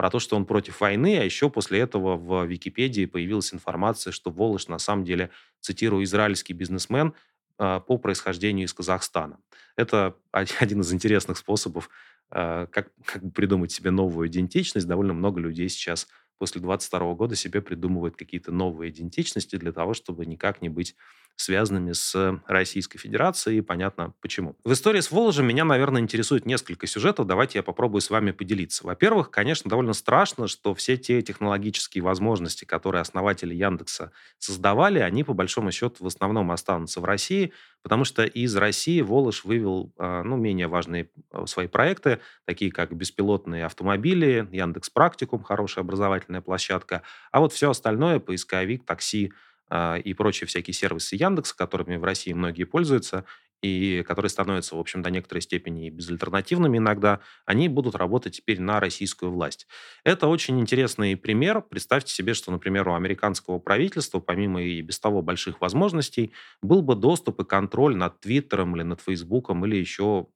про 0.00 0.08
то, 0.08 0.18
что 0.18 0.34
он 0.34 0.46
против 0.46 0.80
войны, 0.80 1.18
а 1.18 1.24
еще 1.24 1.50
после 1.50 1.78
этого 1.80 2.16
в 2.16 2.46
Википедии 2.46 3.04
появилась 3.04 3.52
информация, 3.52 4.12
что 4.12 4.30
Волош 4.30 4.66
на 4.66 4.78
самом 4.78 5.04
деле, 5.04 5.28
цитирую, 5.60 6.04
израильский 6.04 6.54
бизнесмен 6.54 7.12
а, 7.58 7.80
по 7.80 7.98
происхождению 7.98 8.64
из 8.64 8.72
Казахстана. 8.72 9.38
Это 9.76 10.16
один 10.32 10.80
из 10.80 10.90
интересных 10.94 11.36
способов, 11.36 11.90
а, 12.30 12.64
как, 12.68 12.88
как 13.04 13.30
придумать 13.34 13.72
себе 13.72 13.90
новую 13.90 14.28
идентичность. 14.28 14.86
Довольно 14.86 15.12
много 15.12 15.38
людей 15.38 15.68
сейчас 15.68 16.08
после 16.38 16.62
22 16.62 17.12
года 17.12 17.36
себе 17.36 17.60
придумывают 17.60 18.16
какие-то 18.16 18.52
новые 18.52 18.92
идентичности 18.92 19.56
для 19.56 19.70
того, 19.70 19.92
чтобы 19.92 20.24
никак 20.24 20.62
не 20.62 20.70
быть 20.70 20.96
связанными 21.36 21.92
с 21.92 22.40
Российской 22.46 22.98
Федерацией, 22.98 23.58
и 23.58 23.60
понятно 23.62 24.12
почему. 24.20 24.56
В 24.64 24.72
истории 24.72 25.00
с 25.00 25.10
Воложем 25.10 25.46
меня, 25.46 25.64
наверное, 25.64 26.02
интересует 26.02 26.46
несколько 26.46 26.86
сюжетов. 26.86 27.26
Давайте 27.26 27.58
я 27.58 27.62
попробую 27.62 28.00
с 28.00 28.10
вами 28.10 28.30
поделиться. 28.30 28.86
Во-первых, 28.86 29.30
конечно, 29.30 29.70
довольно 29.70 29.92
страшно, 29.94 30.48
что 30.48 30.74
все 30.74 30.96
те 30.96 31.22
технологические 31.22 32.02
возможности, 32.04 32.64
которые 32.64 33.00
основатели 33.00 33.54
Яндекса 33.54 34.12
создавали, 34.38 34.98
они, 34.98 35.24
по 35.24 35.32
большому 35.32 35.72
счету, 35.72 35.96
в 36.04 36.06
основном 36.06 36.50
останутся 36.50 37.00
в 37.00 37.04
России, 37.04 37.52
потому 37.82 38.04
что 38.04 38.24
из 38.24 38.54
России 38.56 39.00
Волож 39.00 39.44
вывел 39.44 39.92
а, 39.98 40.22
ну, 40.22 40.36
менее 40.36 40.68
важные 40.68 41.10
а, 41.30 41.46
свои 41.46 41.66
проекты, 41.66 42.20
такие 42.44 42.70
как 42.70 42.92
беспилотные 42.92 43.64
автомобили, 43.64 44.48
Яндекс 44.52 44.90
Практикум, 44.90 45.42
хорошая 45.42 45.84
образовательная 45.84 46.42
площадка, 46.42 47.02
а 47.32 47.40
вот 47.40 47.52
все 47.52 47.70
остальное, 47.70 48.18
поисковик, 48.18 48.84
такси, 48.84 49.32
и 49.72 50.14
прочие 50.14 50.48
всякие 50.48 50.74
сервисы 50.74 51.16
Яндекса, 51.16 51.56
которыми 51.56 51.96
в 51.96 52.04
России 52.04 52.32
многие 52.32 52.64
пользуются, 52.64 53.24
и 53.62 54.02
которые 54.06 54.30
становятся, 54.30 54.76
в 54.76 54.80
общем, 54.80 55.02
до 55.02 55.10
некоторой 55.10 55.42
степени 55.42 55.90
безальтернативными 55.90 56.78
иногда, 56.78 57.20
они 57.44 57.68
будут 57.68 57.94
работать 57.94 58.36
теперь 58.36 58.60
на 58.60 58.80
российскую 58.80 59.30
власть. 59.30 59.66
Это 60.02 60.28
очень 60.28 60.58
интересный 60.60 61.16
пример. 61.16 61.60
Представьте 61.60 62.12
себе, 62.12 62.34
что, 62.34 62.50
например, 62.50 62.88
у 62.88 62.94
американского 62.94 63.58
правительства, 63.58 64.18
помимо 64.18 64.62
и 64.62 64.80
без 64.80 64.98
того 64.98 65.20
больших 65.20 65.60
возможностей, 65.60 66.32
был 66.62 66.82
бы 66.82 66.94
доступ 66.94 67.40
и 67.40 67.44
контроль 67.44 67.96
над 67.96 68.20
Твиттером 68.20 68.76
или 68.76 68.82
над 68.82 69.00
Фейсбуком 69.02 69.66
или 69.66 69.76
еще 69.76 70.28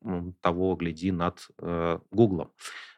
того, 0.42 0.76
гляди, 0.76 1.10
над 1.10 1.48
э, 1.58 1.98
Гуглом. 2.10 2.50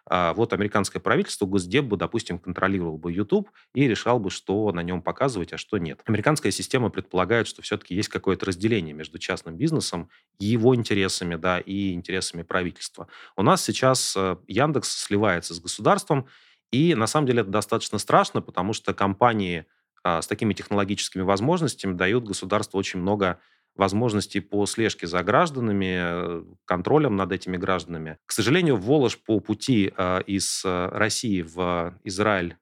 А 0.09 0.33
вот 0.35 0.53
американское 0.53 1.01
правительство, 1.01 1.47
Госдеп 1.47 1.85
бы, 1.87 1.97
допустим, 1.97 2.39
контролировал 2.39 2.97
бы 2.97 3.13
YouTube 3.13 3.51
и 3.75 3.89
решал 3.89 4.21
бы, 4.21 4.31
что 4.31 4.71
на 4.73 4.83
нем 4.83 5.03
показывать, 5.03 5.53
а 5.53 5.59
что 5.59 5.79
нет. 5.79 6.01
Американская 6.07 6.53
система 6.53 6.91
предполагает, 6.91 7.49
что 7.49 7.63
все-таки 7.63 7.95
есть 7.95 8.09
какое-то 8.09 8.47
разделение 8.47 8.95
между 8.95 9.19
частным 9.19 9.57
бизнесом 9.57 10.09
и 10.39 10.47
его 10.47 10.77
интересами, 10.77 11.35
да, 11.35 11.59
и 11.59 11.93
интересами 11.93 12.43
правительства. 12.43 13.09
У 13.37 13.43
нас 13.43 13.65
сейчас 13.65 14.15
э, 14.17 14.37
Яндекс 14.47 15.05
сливается 15.05 15.55
с 15.55 15.61
государством, 15.61 16.29
и 16.71 16.95
на 16.95 17.07
самом 17.07 17.27
деле 17.27 17.41
это 17.43 17.51
достаточно 17.51 17.99
страшно, 17.99 18.43
потому 18.43 18.73
что 18.73 18.95
компании 18.95 19.67
а, 20.03 20.23
с 20.23 20.27
такими 20.29 20.55
технологическими 20.55 21.23
возможностями 21.23 21.95
дают 21.95 22.25
государству 22.25 22.79
очень 22.79 23.01
много 23.01 23.41
возможностей 23.77 24.41
по 24.41 24.67
слежке 24.67 25.07
за 25.07 25.23
гражданами, 25.23 26.45
контролем 26.65 27.17
над 27.17 27.33
этими 27.33 27.57
гражданами. 27.57 28.19
К 28.27 28.33
сожалению, 28.33 28.77
Волож 28.77 29.19
по 29.19 29.41
пути 29.41 29.93
э, 29.97 30.23
из 30.27 30.63
э, 30.65 30.89
России 30.89 31.43
в 31.43 31.95
Израиль 32.05 32.57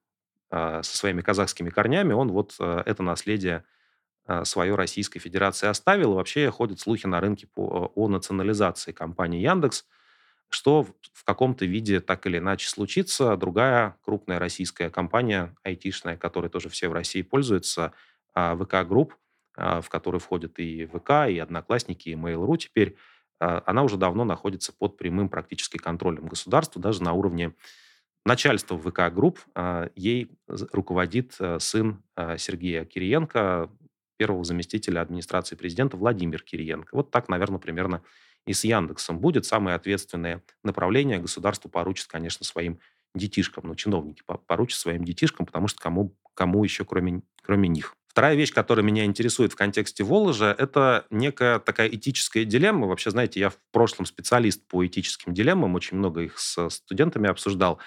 со 0.50 0.82
своими 0.84 1.20
казахскими 1.20 1.68
корнями, 1.68 2.12
он 2.12 2.30
вот 2.30 2.54
это 2.60 3.02
наследие 3.02 3.64
свое 4.44 4.76
Российской 4.76 5.18
Федерации 5.18 5.66
оставил. 5.66 6.12
Вообще 6.12 6.48
ходят 6.52 6.78
слухи 6.78 7.06
на 7.06 7.18
рынке 7.18 7.48
по, 7.52 7.90
о 7.92 8.06
национализации 8.06 8.92
компании 8.92 9.40
Яндекс, 9.40 9.84
что 10.48 10.86
в 11.12 11.24
каком-то 11.24 11.64
виде 11.64 12.00
так 12.00 12.26
или 12.26 12.38
иначе 12.38 12.68
случится. 12.68 13.36
Другая 13.36 13.96
крупная 14.04 14.38
российская 14.38 14.90
компания, 14.90 15.54
айтишная, 15.64 16.16
которой 16.16 16.48
тоже 16.48 16.68
все 16.68 16.88
в 16.88 16.92
России 16.92 17.22
пользуются, 17.22 17.92
ВК 18.34 18.86
Групп, 18.86 19.14
а, 19.14 19.16
в 19.56 19.88
который 19.88 20.20
входят 20.20 20.58
и 20.58 20.86
ВК, 20.86 21.28
и 21.28 21.38
Одноклассники, 21.38 22.08
и 22.08 22.14
Mail.ru 22.14 22.56
теперь, 22.56 22.96
а, 23.40 23.62
она 23.66 23.82
уже 23.82 23.96
давно 23.96 24.24
находится 24.24 24.72
под 24.72 24.96
прямым 24.96 25.28
практически 25.28 25.76
контролем 25.76 26.26
государства, 26.26 26.80
даже 26.80 27.02
на 27.02 27.12
уровне 27.12 27.54
начальства 28.24 28.78
ВК 28.78 29.14
Групп. 29.14 29.40
А, 29.54 29.90
ей 29.94 30.30
руководит 30.48 31.38
сын 31.58 32.02
Сергея 32.38 32.84
Кириенко, 32.84 33.70
первого 34.16 34.44
заместителя 34.44 35.00
администрации 35.00 35.56
президента 35.56 35.96
Владимир 35.96 36.42
Кириенко. 36.42 36.94
Вот 36.94 37.10
так, 37.10 37.28
наверное, 37.28 37.58
примерно 37.58 38.02
и 38.46 38.52
с 38.52 38.64
Яндексом 38.64 39.18
будет. 39.18 39.44
Самое 39.44 39.76
ответственное 39.76 40.42
направление 40.62 41.18
государство 41.18 41.68
поручит, 41.68 42.06
конечно, 42.06 42.44
своим 42.44 42.78
детишкам, 43.14 43.64
ну, 43.66 43.74
чиновники 43.74 44.22
поручат 44.46 44.78
своим 44.78 45.04
детишкам, 45.04 45.46
потому 45.46 45.68
что 45.68 45.80
кому, 45.80 46.16
кому 46.34 46.64
еще, 46.64 46.84
кроме, 46.84 47.22
кроме 47.42 47.68
них. 47.68 47.96
Вторая 48.14 48.36
вещь, 48.36 48.52
которая 48.52 48.86
меня 48.86 49.06
интересует 49.06 49.52
в 49.52 49.56
контексте 49.56 50.04
Воложа, 50.04 50.54
это 50.56 51.04
некая 51.10 51.58
такая 51.58 51.88
этическая 51.88 52.44
дилемма. 52.44 52.86
Вообще, 52.86 53.10
знаете, 53.10 53.40
я 53.40 53.50
в 53.50 53.56
прошлом 53.72 54.06
специалист 54.06 54.64
по 54.68 54.86
этическим 54.86 55.34
дилеммам, 55.34 55.74
очень 55.74 55.96
много 55.96 56.20
их 56.20 56.38
с 56.38 56.70
студентами 56.70 57.28
обсуждал. 57.28 57.80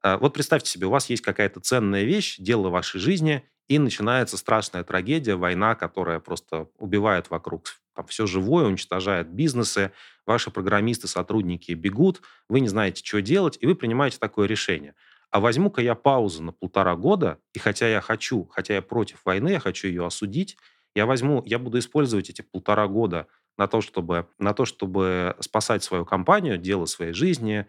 А, 0.00 0.16
вот 0.16 0.32
представьте 0.32 0.70
себе, 0.70 0.86
у 0.86 0.90
вас 0.90 1.10
есть 1.10 1.22
какая-то 1.22 1.60
ценная 1.60 2.04
вещь, 2.04 2.36
дело 2.38 2.70
вашей 2.70 2.98
жизни, 2.98 3.46
и 3.68 3.78
начинается 3.78 4.38
страшная 4.38 4.84
трагедия, 4.84 5.34
война, 5.34 5.74
которая 5.74 6.18
просто 6.18 6.70
убивает 6.78 7.28
вокруг 7.28 7.66
там, 7.94 8.06
все 8.06 8.26
живое, 8.26 8.64
уничтожает 8.64 9.28
бизнесы, 9.28 9.92
ваши 10.24 10.50
программисты, 10.50 11.08
сотрудники 11.08 11.72
бегут, 11.72 12.22
вы 12.48 12.60
не 12.60 12.68
знаете, 12.68 13.04
что 13.04 13.20
делать, 13.20 13.58
и 13.60 13.66
вы 13.66 13.74
принимаете 13.74 14.16
такое 14.18 14.48
решение– 14.48 14.94
а 15.30 15.40
возьму-ка 15.40 15.82
я 15.82 15.94
паузу 15.94 16.42
на 16.42 16.52
полтора 16.52 16.96
года, 16.96 17.38
и 17.52 17.58
хотя 17.58 17.88
я 17.88 18.00
хочу, 18.00 18.46
хотя 18.50 18.74
я 18.74 18.82
против 18.82 19.24
войны, 19.24 19.48
я 19.50 19.60
хочу 19.60 19.88
ее 19.88 20.06
осудить, 20.06 20.56
я 20.94 21.06
возьму, 21.06 21.42
я 21.44 21.58
буду 21.58 21.78
использовать 21.78 22.30
эти 22.30 22.42
полтора 22.42 22.86
года 22.86 23.26
на 23.56 23.66
то, 23.66 23.80
чтобы, 23.80 24.28
на 24.38 24.54
то, 24.54 24.64
чтобы 24.64 25.36
спасать 25.40 25.82
свою 25.82 26.04
компанию, 26.04 26.58
дело 26.58 26.86
своей 26.86 27.12
жизни, 27.12 27.66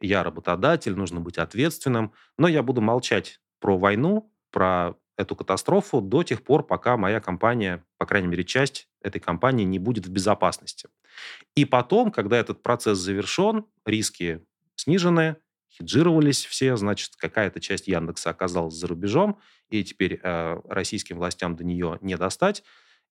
я 0.00 0.22
работодатель, 0.22 0.94
нужно 0.94 1.20
быть 1.20 1.38
ответственным, 1.38 2.12
но 2.38 2.48
я 2.48 2.62
буду 2.62 2.80
молчать 2.80 3.40
про 3.60 3.76
войну, 3.78 4.32
про 4.50 4.94
эту 5.16 5.36
катастрофу 5.36 6.00
до 6.00 6.22
тех 6.22 6.42
пор, 6.42 6.66
пока 6.66 6.96
моя 6.96 7.20
компания, 7.20 7.84
по 7.98 8.06
крайней 8.06 8.28
мере, 8.28 8.44
часть 8.44 8.88
этой 9.02 9.20
компании 9.20 9.64
не 9.64 9.78
будет 9.78 10.06
в 10.06 10.10
безопасности. 10.10 10.88
И 11.54 11.64
потом, 11.64 12.10
когда 12.10 12.38
этот 12.38 12.62
процесс 12.62 12.98
завершен, 12.98 13.66
риски 13.84 14.42
снижены, 14.76 15.36
хеджировались 15.80 16.44
все, 16.44 16.76
значит, 16.76 17.16
какая-то 17.16 17.60
часть 17.60 17.88
Яндекса 17.88 18.30
оказалась 18.30 18.74
за 18.74 18.86
рубежом, 18.86 19.38
и 19.70 19.82
теперь 19.82 20.20
э, 20.22 20.60
российским 20.68 21.16
властям 21.16 21.56
до 21.56 21.64
нее 21.64 21.98
не 22.02 22.16
достать. 22.16 22.62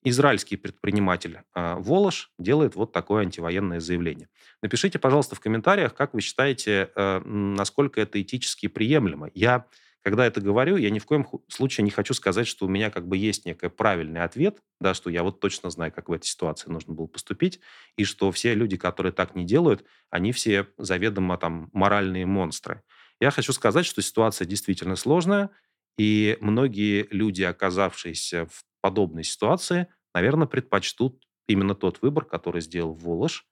Израильский 0.04 0.56
предприниматель 0.56 1.40
э, 1.56 1.76
Волош 1.80 2.32
делает 2.38 2.76
вот 2.76 2.94
такое 2.94 3.24
антивоенное 3.24 3.80
заявление. 3.80 4.30
Напишите, 4.62 5.00
пожалуйста, 5.00 5.36
в 5.36 5.40
комментариях, 5.40 5.94
как 5.94 6.14
вы 6.14 6.22
считаете, 6.22 6.92
э, 6.96 7.20
насколько 7.26 8.00
это 8.00 8.22
этически 8.22 8.68
приемлемо. 8.68 9.30
Я 9.34 9.66
когда 10.04 10.26
это 10.26 10.42
говорю, 10.42 10.78
я 10.78 10.90
ни 10.90 11.00
в 11.00 11.06
коем 11.06 11.28
случае 11.50 11.84
не 11.84 11.92
хочу 11.92 12.14
сказать, 12.14 12.48
что 12.48 12.66
у 12.66 12.70
меня 12.70 12.90
как 12.90 13.08
бы 13.08 13.18
есть 13.18 13.46
некий 13.46 13.70
правильный 13.70 14.22
ответ, 14.24 14.60
да, 14.80 14.94
что 14.94 15.10
я 15.10 15.24
вот 15.24 15.40
точно 15.40 15.70
знаю, 15.70 15.92
как 15.92 16.10
в 16.10 16.14
этой 16.14 16.26
ситуации 16.26 16.70
нужно 16.70 16.94
было 16.94 17.08
поступить, 17.08 17.60
и 17.98 18.06
что 18.06 18.32
все 18.32 18.54
люди, 18.56 18.78
которые 18.78 19.12
так 19.12 19.36
не 19.36 19.46
делают, 19.46 19.86
они 20.10 20.32
все 20.32 20.68
заведомо 20.78 21.38
там 21.38 21.70
моральные 21.74 22.26
монстры. 22.26 22.82
Я 23.20 23.32
хочу 23.32 23.52
сказать, 23.52 23.86
что 23.86 24.02
ситуация 24.02 24.46
действительно 24.46 24.96
сложная, 24.96 25.50
и 25.98 26.38
многие 26.40 27.08
люди, 27.12 27.44
оказавшиеся 27.44 28.46
в 28.46 28.64
подобной 28.82 29.26
ситуации, 29.26 29.88
наверное, 30.14 30.48
предпочтут 30.48 31.22
именно 31.48 31.76
тот 31.76 32.02
выбор, 32.02 32.24
который 32.24 32.62
сделал 32.62 32.94
Волош. 32.94 33.46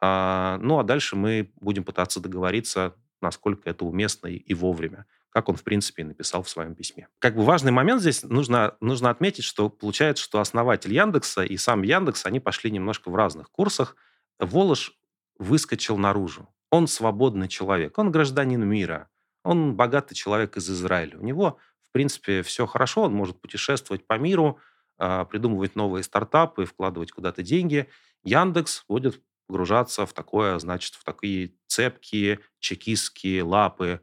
А, 0.00 0.58
ну, 0.60 0.80
а 0.80 0.82
дальше 0.82 1.14
мы 1.14 1.52
будем 1.60 1.84
пытаться 1.84 2.18
договориться, 2.18 2.96
насколько 3.20 3.70
это 3.70 3.84
уместно 3.84 4.26
и 4.26 4.52
вовремя 4.54 5.06
как 5.32 5.48
он, 5.48 5.56
в 5.56 5.64
принципе, 5.64 6.02
и 6.02 6.06
написал 6.06 6.42
в 6.42 6.48
своем 6.48 6.74
письме. 6.74 7.08
Как 7.18 7.34
бы 7.34 7.42
важный 7.42 7.72
момент 7.72 8.02
здесь 8.02 8.22
нужно, 8.22 8.76
нужно 8.80 9.08
отметить, 9.08 9.44
что 9.44 9.70
получается, 9.70 10.22
что 10.22 10.40
основатель 10.40 10.92
Яндекса 10.92 11.42
и 11.42 11.56
сам 11.56 11.82
Яндекс, 11.82 12.26
они 12.26 12.38
пошли 12.38 12.70
немножко 12.70 13.10
в 13.10 13.16
разных 13.16 13.50
курсах. 13.50 13.96
Волош 14.38 14.92
выскочил 15.38 15.96
наружу. 15.96 16.48
Он 16.70 16.86
свободный 16.86 17.48
человек, 17.48 17.98
он 17.98 18.10
гражданин 18.10 18.62
мира, 18.66 19.08
он 19.42 19.74
богатый 19.74 20.14
человек 20.14 20.56
из 20.56 20.70
Израиля. 20.70 21.18
У 21.18 21.24
него, 21.24 21.58
в 21.82 21.92
принципе, 21.92 22.42
все 22.42 22.66
хорошо, 22.66 23.02
он 23.02 23.14
может 23.14 23.40
путешествовать 23.40 24.06
по 24.06 24.18
миру, 24.18 24.58
а, 24.98 25.24
придумывать 25.24 25.76
новые 25.76 26.02
стартапы, 26.02 26.66
вкладывать 26.66 27.10
куда-то 27.10 27.42
деньги. 27.42 27.88
Яндекс 28.22 28.84
будет 28.86 29.20
погружаться 29.46 30.06
в 30.06 30.12
такое, 30.12 30.58
значит, 30.58 30.94
в 30.94 31.04
такие 31.04 31.54
цепкие 31.66 32.40
чекистские 32.58 33.42
лапы 33.42 34.00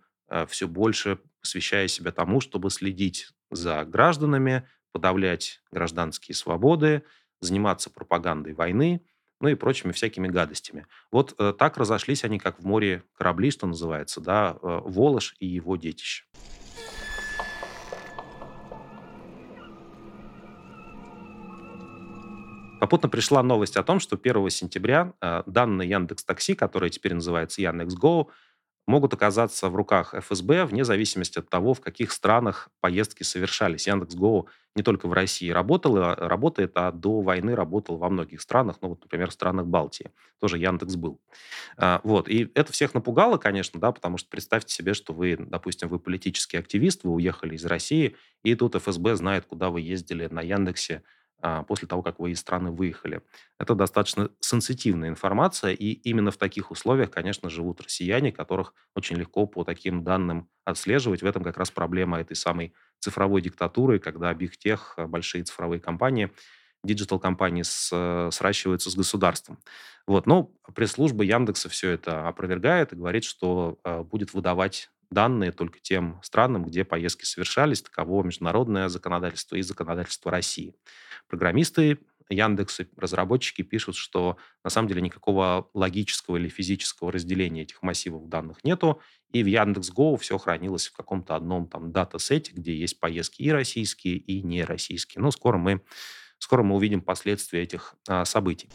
все 0.47 0.67
больше 0.67 1.19
посвящая 1.41 1.87
себя 1.87 2.11
тому, 2.11 2.41
чтобы 2.41 2.69
следить 2.69 3.29
за 3.51 3.83
гражданами, 3.85 4.67
подавлять 4.91 5.61
гражданские 5.71 6.35
свободы, 6.35 7.03
заниматься 7.41 7.89
пропагандой 7.89 8.53
войны, 8.53 9.05
ну 9.39 9.47
и 9.47 9.55
прочими 9.55 9.91
всякими 9.91 10.27
гадостями. 10.27 10.85
Вот 11.11 11.33
э, 11.37 11.53
так 11.57 11.77
разошлись 11.77 12.23
они, 12.25 12.39
как 12.39 12.59
в 12.59 12.65
море 12.65 13.03
корабли, 13.13 13.51
что 13.51 13.67
называется, 13.67 14.19
да, 14.19 14.57
э, 14.61 14.81
Волош 14.83 15.35
и 15.39 15.47
его 15.47 15.77
детище. 15.77 16.25
Попутно 22.81 23.09
пришла 23.09 23.43
новость 23.43 23.75
о 23.75 23.83
том, 23.83 23.99
что 23.99 24.17
1 24.21 24.49
сентября 24.49 25.13
э, 25.21 25.43
данные 25.45 25.89
Яндекс 25.89 26.23
Такси, 26.23 26.55
которые 26.55 26.89
теперь 26.89 27.13
называются 27.13 27.61
Яндекс 27.61 27.95
Go, 27.95 28.27
могут 28.87 29.13
оказаться 29.13 29.69
в 29.69 29.75
руках 29.75 30.13
ФСБ 30.13 30.65
вне 30.65 30.83
зависимости 30.83 31.39
от 31.39 31.49
того, 31.49 31.73
в 31.73 31.81
каких 31.81 32.11
странах 32.11 32.69
поездки 32.81 33.23
совершались. 33.23 33.87
Яндекс.Го 33.87 34.47
не 34.75 34.83
только 34.83 35.07
в 35.07 35.13
России 35.13 35.49
работал, 35.49 35.97
работает, 36.15 36.71
а 36.75 36.91
до 36.91 37.21
войны 37.21 37.55
работал 37.55 37.97
во 37.97 38.09
многих 38.09 38.39
странах, 38.39 38.77
ну 38.81 38.89
вот, 38.89 39.01
например, 39.01 39.29
в 39.29 39.33
странах 39.33 39.65
Балтии. 39.65 40.11
Тоже 40.39 40.57
Яндекс 40.57 40.95
был. 40.95 41.19
А, 41.77 42.01
вот. 42.03 42.29
И 42.29 42.51
это 42.53 42.71
всех 42.71 42.93
напугало, 42.93 43.37
конечно, 43.37 43.79
да, 43.79 43.91
потому 43.91 44.17
что 44.17 44.29
представьте 44.29 44.73
себе, 44.73 44.93
что 44.93 45.13
вы, 45.13 45.37
допустим, 45.37 45.89
вы 45.89 45.99
политический 45.99 46.57
активист, 46.57 47.03
вы 47.03 47.11
уехали 47.11 47.55
из 47.55 47.65
России, 47.65 48.15
и 48.43 48.55
тут 48.55 48.75
ФСБ 48.75 49.15
знает, 49.15 49.45
куда 49.45 49.69
вы 49.69 49.81
ездили 49.81 50.27
на 50.27 50.41
Яндексе, 50.41 51.03
после 51.67 51.87
того, 51.87 52.01
как 52.01 52.19
вы 52.19 52.31
из 52.31 52.39
страны 52.39 52.71
выехали. 52.71 53.21
Это 53.59 53.75
достаточно 53.75 54.29
сенситивная 54.39 55.09
информация, 55.09 55.71
и 55.71 55.91
именно 55.91 56.31
в 56.31 56.37
таких 56.37 56.71
условиях, 56.71 57.11
конечно, 57.11 57.49
живут 57.49 57.81
россияне, 57.81 58.31
которых 58.31 58.73
очень 58.95 59.15
легко 59.15 59.45
по 59.45 59.63
таким 59.63 60.03
данным 60.03 60.49
отслеживать. 60.65 61.21
В 61.21 61.25
этом 61.25 61.43
как 61.43 61.57
раз 61.57 61.71
проблема 61.71 62.19
этой 62.19 62.35
самой 62.35 62.73
цифровой 62.99 63.41
диктатуры, 63.41 63.99
когда 63.99 64.33
бигтех, 64.33 64.93
а, 64.97 65.07
большие 65.07 65.43
цифровые 65.43 65.79
компании, 65.79 66.31
digital-компании 66.83 67.63
с, 67.63 68.29
сращиваются 68.31 68.89
с 68.89 68.95
государством. 68.95 69.59
Вот. 70.07 70.25
Но 70.25 70.51
пресс-служба 70.73 71.23
Яндекса 71.23 71.69
все 71.69 71.91
это 71.91 72.27
опровергает 72.27 72.93
и 72.93 72.95
говорит, 72.95 73.23
что 73.25 73.79
э, 73.83 74.01
будет 74.03 74.33
выдавать 74.33 74.89
данные 75.11 75.51
только 75.51 75.79
тем 75.79 76.19
странам, 76.23 76.65
где 76.65 76.83
поездки 76.83 77.25
совершались. 77.25 77.81
Таково 77.81 78.23
международное 78.23 78.89
законодательство 78.89 79.55
и 79.55 79.61
законодательство 79.61 80.31
России. 80.31 80.75
Программисты 81.27 81.99
Яндекса, 82.29 82.87
разработчики 82.95 83.63
пишут, 83.63 83.95
что 83.95 84.37
на 84.63 84.69
самом 84.69 84.87
деле 84.87 85.01
никакого 85.01 85.69
логического 85.73 86.37
или 86.37 86.47
физического 86.47 87.11
разделения 87.11 87.63
этих 87.63 87.81
массивов 87.81 88.29
данных 88.29 88.63
нету, 88.63 89.01
и 89.31 89.43
в 89.43 89.47
Яндекс.Го 89.47 90.15
все 90.17 90.37
хранилось 90.37 90.87
в 90.87 90.93
каком-то 90.93 91.35
одном 91.35 91.67
там 91.67 91.91
датасете, 91.91 92.51
где 92.53 92.75
есть 92.75 92.99
поездки 92.99 93.41
и 93.41 93.51
российские, 93.51 94.17
и 94.17 94.41
нероссийские. 94.43 95.21
Но 95.21 95.31
скоро 95.31 95.57
мы, 95.57 95.81
скоро 96.37 96.63
мы 96.63 96.75
увидим 96.75 97.01
последствия 97.01 97.63
этих 97.63 97.95
а, 98.07 98.25
событий. 98.25 98.69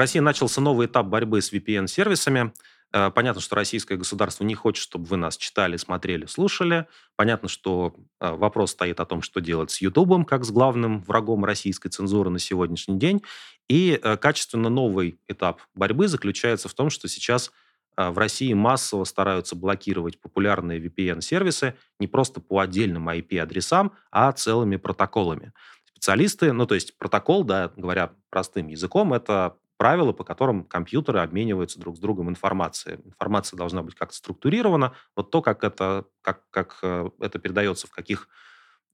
России 0.00 0.18
начался 0.18 0.60
новый 0.60 0.86
этап 0.86 1.06
борьбы 1.06 1.40
с 1.40 1.52
VPN-сервисами. 1.52 2.52
Э, 2.92 3.10
понятно, 3.10 3.40
что 3.40 3.56
российское 3.56 3.96
государство 3.96 4.44
не 4.44 4.54
хочет, 4.54 4.82
чтобы 4.82 5.04
вы 5.04 5.16
нас 5.16 5.36
читали, 5.36 5.76
смотрели, 5.76 6.26
слушали. 6.26 6.86
Понятно, 7.16 7.48
что 7.48 7.94
э, 8.20 8.32
вопрос 8.32 8.72
стоит 8.72 8.98
о 9.00 9.06
том, 9.06 9.22
что 9.22 9.40
делать 9.40 9.70
с 9.70 9.80
Ютубом, 9.80 10.24
как 10.24 10.44
с 10.44 10.50
главным 10.50 11.02
врагом 11.02 11.44
российской 11.44 11.88
цензуры 11.88 12.30
на 12.30 12.38
сегодняшний 12.38 12.98
день. 12.98 13.22
И 13.68 14.00
э, 14.02 14.16
качественно 14.16 14.68
новый 14.68 15.20
этап 15.28 15.60
борьбы 15.74 16.08
заключается 16.08 16.68
в 16.68 16.74
том, 16.74 16.90
что 16.90 17.08
сейчас 17.08 17.52
в 17.96 18.16
России 18.16 18.54
массово 18.54 19.04
стараются 19.04 19.56
блокировать 19.56 20.18
популярные 20.18 20.80
VPN-сервисы 20.80 21.74
не 21.98 22.06
просто 22.06 22.40
по 22.40 22.60
отдельным 22.60 23.08
IP-адресам, 23.10 23.92
а 24.10 24.32
целыми 24.32 24.76
протоколами. 24.76 25.52
Специалисты, 25.84 26.52
ну 26.52 26.66
то 26.66 26.76
есть 26.76 26.96
протокол, 26.96 27.44
да, 27.44 27.72
говоря 27.76 28.12
простым 28.30 28.68
языком, 28.68 29.12
это 29.12 29.56
правила, 29.80 30.12
по 30.12 30.24
которым 30.24 30.64
компьютеры 30.64 31.20
обмениваются 31.20 31.80
друг 31.80 31.96
с 31.96 32.00
другом 32.00 32.28
информацией. 32.28 32.98
Информация 33.02 33.56
должна 33.56 33.82
быть 33.82 33.94
как-то 33.94 34.14
структурирована. 34.14 34.92
Вот 35.16 35.30
то, 35.30 35.40
как 35.40 35.64
это, 35.64 36.04
как, 36.20 36.42
как 36.50 36.80
э, 36.82 37.08
это 37.18 37.38
передается, 37.38 37.86
в 37.86 37.90
каких 37.90 38.28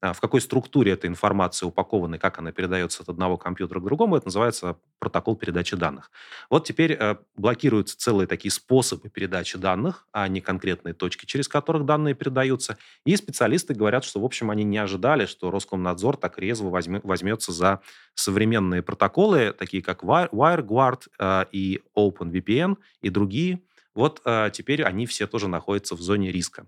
в 0.03 0.21
какой 0.21 0.41
структуре 0.41 0.93
эта 0.93 1.07
информация 1.07 1.67
упакована 1.67 2.17
и 2.17 2.19
как 2.19 2.39
она 2.39 2.53
передается 2.53 3.03
от 3.03 3.09
одного 3.09 3.37
компьютера 3.37 3.81
к 3.81 3.85
другому, 3.85 4.17
это 4.17 4.27
называется 4.27 4.77
протокол 4.99 5.37
передачи 5.37 5.77
данных. 5.77 6.11
Вот 6.51 6.67
теперь 6.67 6.93
э, 6.93 7.17
блокируются 7.37 7.99
целые 7.99 8.27
такие 8.27 8.53
способы 8.53 9.09
передачи 9.09 9.59
данных, 9.59 10.07
а 10.13 10.29
не 10.29 10.41
конкретные 10.41 10.95
точки, 10.95 11.25
через 11.25 11.49
которых 11.49 11.85
данные 11.85 12.15
передаются. 12.15 12.77
И 13.05 13.17
специалисты 13.17 13.75
говорят, 13.75 14.05
что, 14.05 14.21
в 14.21 14.25
общем, 14.25 14.51
они 14.51 14.65
не 14.65 14.79
ожидали, 14.79 15.27
что 15.27 15.51
Роскомнадзор 15.51 16.17
так 16.17 16.39
резво 16.39 16.69
возьме, 16.69 17.01
возьмется 17.03 17.53
за 17.53 17.81
современные 18.15 18.83
протоколы, 18.83 19.53
такие 19.53 19.83
как 19.83 20.03
WireGuard 20.03 21.09
э, 21.19 21.45
и 21.53 21.83
OpenVPN 21.97 22.77
и 23.01 23.11
другие. 23.11 23.63
Вот 23.95 24.21
э, 24.25 24.51
теперь 24.53 24.83
они 24.83 25.07
все 25.07 25.27
тоже 25.27 25.49
находятся 25.49 25.95
в 25.97 26.01
зоне 26.01 26.31
риска. 26.31 26.67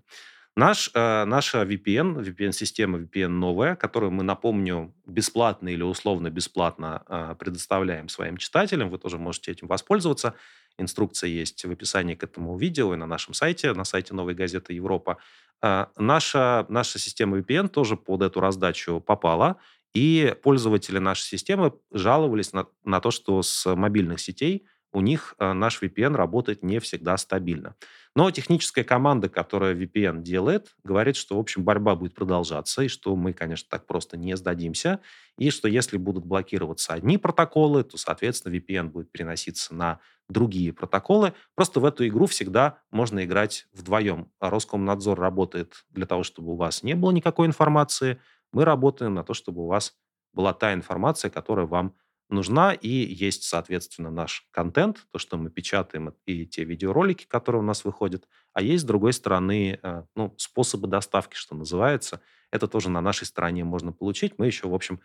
Наш, 0.55 0.91
э, 0.93 1.25
наша 1.25 1.63
VPN, 1.63 2.21
VPN-система 2.21 2.97
VPN 2.99 3.27
новая, 3.27 3.75
которую 3.75 4.11
мы, 4.11 4.23
напомню, 4.23 4.93
бесплатно 5.05 5.69
или 5.69 5.83
условно-бесплатно 5.83 7.03
э, 7.07 7.35
предоставляем 7.39 8.09
своим 8.09 8.37
читателям. 8.37 8.89
Вы 8.89 8.97
тоже 8.97 9.17
можете 9.17 9.51
этим 9.51 9.67
воспользоваться. 9.67 10.35
Инструкция 10.77 11.29
есть 11.29 11.63
в 11.63 11.71
описании 11.71 12.15
к 12.15 12.23
этому 12.23 12.57
видео 12.57 12.93
и 12.93 12.97
на 12.97 13.05
нашем 13.05 13.33
сайте, 13.33 13.73
на 13.73 13.85
сайте 13.85 14.13
«Новой 14.13 14.33
газеты 14.33 14.73
Европа». 14.73 15.17
Э, 15.61 15.85
наша, 15.97 16.65
наша 16.67 16.99
система 16.99 17.37
VPN 17.39 17.69
тоже 17.69 17.95
под 17.95 18.21
эту 18.21 18.39
раздачу 18.39 18.99
попала, 18.99 19.57
и 19.93 20.35
пользователи 20.43 20.99
нашей 20.99 21.23
системы 21.23 21.73
жаловались 21.91 22.53
на, 22.53 22.67
на 22.83 22.99
то, 22.99 23.11
что 23.11 23.41
с 23.41 23.75
мобильных 23.75 24.19
сетей 24.19 24.67
у 24.91 25.01
них 25.01 25.35
э, 25.37 25.53
наш 25.53 25.81
VPN 25.81 26.15
работает 26.15 26.63
не 26.63 26.79
всегда 26.79 27.17
стабильно. 27.17 27.75
Но 28.15 28.31
техническая 28.31 28.83
команда, 28.83 29.29
которая 29.29 29.75
VPN 29.75 30.21
делает, 30.21 30.75
говорит, 30.83 31.15
что, 31.15 31.35
в 31.35 31.39
общем, 31.39 31.63
борьба 31.63 31.95
будет 31.95 32.15
продолжаться, 32.15 32.81
и 32.81 32.87
что 32.87 33.15
мы, 33.15 33.33
конечно, 33.33 33.67
так 33.69 33.85
просто 33.85 34.17
не 34.17 34.35
сдадимся, 34.35 34.99
и 35.37 35.51
что 35.51 35.67
если 35.67 35.97
будут 35.97 36.25
блокироваться 36.25 36.93
одни 36.93 37.17
протоколы, 37.17 37.83
то, 37.83 37.97
соответственно, 37.97 38.55
VPN 38.55 38.89
будет 38.89 39.11
переноситься 39.11 39.75
на 39.75 39.99
другие 40.27 40.73
протоколы. 40.73 41.33
Просто 41.55 41.79
в 41.79 41.85
эту 41.85 42.07
игру 42.07 42.25
всегда 42.25 42.79
можно 42.91 43.23
играть 43.23 43.67
вдвоем. 43.73 44.31
Роскомнадзор 44.39 45.19
работает 45.19 45.85
для 45.89 46.05
того, 46.05 46.23
чтобы 46.23 46.53
у 46.53 46.55
вас 46.55 46.83
не 46.83 46.95
было 46.95 47.11
никакой 47.11 47.47
информации. 47.47 48.19
Мы 48.51 48.65
работаем 48.65 49.13
на 49.13 49.23
то, 49.23 49.33
чтобы 49.33 49.63
у 49.63 49.67
вас 49.67 49.95
была 50.33 50.53
та 50.53 50.73
информация, 50.73 51.29
которая 51.29 51.65
вам 51.65 51.95
и 52.31 52.87
есть, 52.89 53.43
соответственно, 53.43 54.11
наш 54.11 54.47
контент, 54.51 55.07
то, 55.11 55.17
что 55.17 55.37
мы 55.37 55.49
печатаем, 55.49 56.13
и 56.25 56.45
те 56.45 56.63
видеоролики, 56.63 57.25
которые 57.25 57.61
у 57.61 57.65
нас 57.65 57.83
выходят, 57.83 58.27
а 58.53 58.61
есть, 58.61 58.83
с 58.83 58.87
другой 58.87 59.13
стороны, 59.13 59.79
э, 59.81 60.03
ну, 60.15 60.35
способы 60.37 60.87
доставки, 60.87 61.35
что 61.35 61.55
называется. 61.55 62.21
Это 62.51 62.67
тоже 62.67 62.89
на 62.89 63.01
нашей 63.01 63.25
стороне 63.25 63.63
можно 63.63 63.91
получить. 63.91 64.33
Мы 64.37 64.45
еще, 64.45 64.67
в 64.67 64.75
общем, 64.75 65.01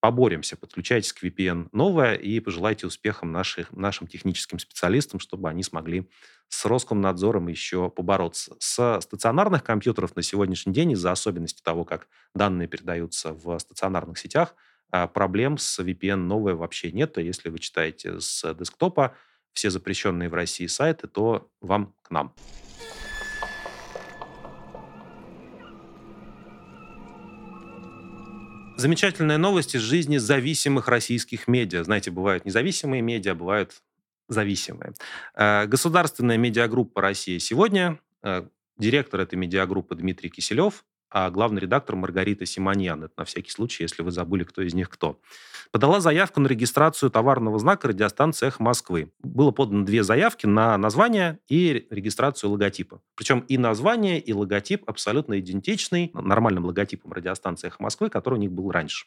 поборемся. 0.00 0.56
Подключайтесь 0.56 1.12
к 1.12 1.24
VPN 1.24 1.68
новое 1.72 2.14
и 2.14 2.38
пожелайте 2.40 2.86
успехом 2.86 3.32
наших, 3.32 3.72
нашим 3.72 4.06
техническим 4.06 4.58
специалистам, 4.58 5.20
чтобы 5.20 5.48
они 5.48 5.62
смогли 5.62 6.08
с 6.48 6.64
Роскомнадзором 6.66 7.48
еще 7.48 7.90
побороться. 7.90 8.56
С 8.58 9.00
стационарных 9.00 9.64
компьютеров 9.64 10.14
на 10.16 10.22
сегодняшний 10.22 10.72
день 10.72 10.92
из-за 10.92 11.12
особенностей 11.12 11.62
того, 11.62 11.84
как 11.84 12.08
данные 12.34 12.68
передаются 12.68 13.32
в 13.32 13.58
стационарных 13.58 14.18
сетях– 14.18 14.54
проблем 14.90 15.58
с 15.58 15.78
VPN 15.80 16.16
новое 16.16 16.54
вообще 16.54 16.92
нет. 16.92 17.18
А 17.18 17.20
если 17.20 17.48
вы 17.48 17.58
читаете 17.58 18.20
с 18.20 18.54
десктопа 18.54 19.14
все 19.52 19.70
запрещенные 19.70 20.28
в 20.28 20.34
России 20.34 20.66
сайты, 20.66 21.08
то 21.08 21.50
вам 21.60 21.94
к 22.02 22.10
нам. 22.10 22.34
Замечательная 28.78 29.38
новость 29.38 29.74
из 29.74 29.80
жизни 29.80 30.18
зависимых 30.18 30.86
российских 30.86 31.48
медиа. 31.48 31.82
Знаете, 31.82 32.12
бывают 32.12 32.44
независимые 32.44 33.02
медиа, 33.02 33.34
бывают 33.34 33.82
зависимые. 34.28 34.92
Э, 35.34 35.66
государственная 35.66 36.36
медиагруппа 36.36 37.00
«Россия 37.00 37.40
сегодня», 37.40 37.98
э, 38.22 38.46
директор 38.78 39.18
этой 39.18 39.34
медиагруппы 39.34 39.96
Дмитрий 39.96 40.30
Киселев 40.30 40.84
а 41.10 41.30
главный 41.30 41.60
редактор 41.60 41.96
Маргарита 41.96 42.46
Симоньян. 42.46 43.04
Это 43.04 43.14
на 43.16 43.24
всякий 43.24 43.50
случай, 43.50 43.84
если 43.84 44.02
вы 44.02 44.10
забыли, 44.10 44.44
кто 44.44 44.62
из 44.62 44.74
них 44.74 44.90
кто. 44.90 45.20
Подала 45.70 46.00
заявку 46.00 46.40
на 46.40 46.46
регистрацию 46.46 47.10
товарного 47.10 47.58
знака 47.58 47.88
радиостанции 47.88 48.46
«Эхо 48.46 48.62
Москвы». 48.62 49.12
Было 49.22 49.50
подано 49.50 49.84
две 49.84 50.02
заявки 50.02 50.46
на 50.46 50.76
название 50.78 51.38
и 51.48 51.86
регистрацию 51.90 52.50
логотипа. 52.50 53.02
Причем 53.14 53.40
и 53.40 53.58
название, 53.58 54.18
и 54.18 54.32
логотип 54.32 54.88
абсолютно 54.88 55.38
идентичный 55.38 56.10
нормальным 56.14 56.64
логотипом 56.64 57.12
радиостанции 57.12 57.68
«Эхо 57.68 57.82
Москвы», 57.82 58.08
который 58.08 58.34
у 58.34 58.40
них 58.40 58.52
был 58.52 58.70
раньше. 58.70 59.06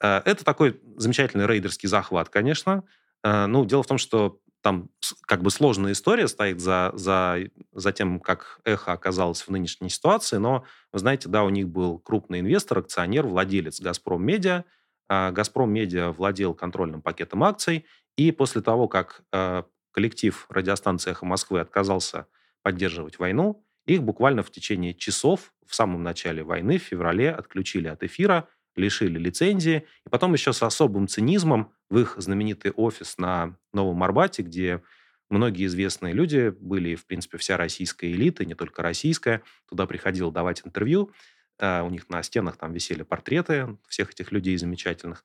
Э, 0.00 0.22
это 0.24 0.44
такой 0.44 0.80
замечательный 0.96 1.46
рейдерский 1.46 1.88
захват, 1.88 2.28
конечно. 2.28 2.84
Э, 3.22 3.46
ну, 3.46 3.64
дело 3.64 3.82
в 3.82 3.86
том, 3.86 3.98
что 3.98 4.40
там 4.66 4.90
как 5.28 5.44
бы 5.44 5.50
сложная 5.50 5.92
история 5.92 6.26
стоит 6.26 6.58
за, 6.58 6.90
за, 6.94 7.38
за 7.70 7.92
тем, 7.92 8.18
как 8.18 8.58
эхо 8.64 8.90
оказалось 8.90 9.42
в 9.42 9.48
нынешней 9.48 9.88
ситуации, 9.88 10.38
но, 10.38 10.64
вы 10.92 10.98
знаете, 10.98 11.28
да, 11.28 11.44
у 11.44 11.50
них 11.50 11.68
был 11.68 12.00
крупный 12.00 12.40
инвестор, 12.40 12.78
акционер, 12.78 13.28
владелец 13.28 13.80
«Газпром 13.80 14.24
Медиа». 14.24 14.64
А 15.08 15.30
«Газпром 15.30 15.72
Медиа» 15.72 16.10
владел 16.10 16.52
контрольным 16.52 17.00
пакетом 17.00 17.44
акций, 17.44 17.86
и 18.16 18.32
после 18.32 18.60
того, 18.60 18.88
как 18.88 19.22
э, 19.32 19.62
коллектив 19.92 20.44
радиостанции 20.48 21.12
«Эхо 21.12 21.26
Москвы» 21.26 21.60
отказался 21.60 22.26
поддерживать 22.64 23.20
войну, 23.20 23.64
их 23.84 24.02
буквально 24.02 24.42
в 24.42 24.50
течение 24.50 24.94
часов 24.94 25.52
в 25.64 25.76
самом 25.76 26.02
начале 26.02 26.42
войны, 26.42 26.78
в 26.78 26.82
феврале, 26.82 27.30
отключили 27.30 27.86
от 27.86 28.02
эфира, 28.02 28.48
лишили 28.76 29.18
лицензии, 29.18 29.86
и 30.06 30.08
потом 30.08 30.32
еще 30.32 30.52
с 30.52 30.62
особым 30.62 31.08
цинизмом 31.08 31.72
в 31.90 31.98
их 31.98 32.14
знаменитый 32.18 32.70
офис 32.70 33.18
на 33.18 33.56
Новом 33.72 34.02
Арбате, 34.02 34.42
где 34.42 34.82
многие 35.28 35.66
известные 35.66 36.14
люди 36.14 36.54
были, 36.60 36.94
в 36.94 37.06
принципе, 37.06 37.38
вся 37.38 37.56
российская 37.56 38.10
элита, 38.10 38.44
не 38.44 38.54
только 38.54 38.82
российская, 38.82 39.42
туда 39.68 39.86
приходил 39.86 40.30
давать 40.30 40.62
интервью, 40.64 41.10
а, 41.58 41.82
у 41.82 41.90
них 41.90 42.08
на 42.08 42.22
стенах 42.22 42.56
там 42.56 42.72
висели 42.72 43.02
портреты 43.02 43.78
всех 43.88 44.10
этих 44.10 44.30
людей 44.32 44.56
замечательных. 44.56 45.24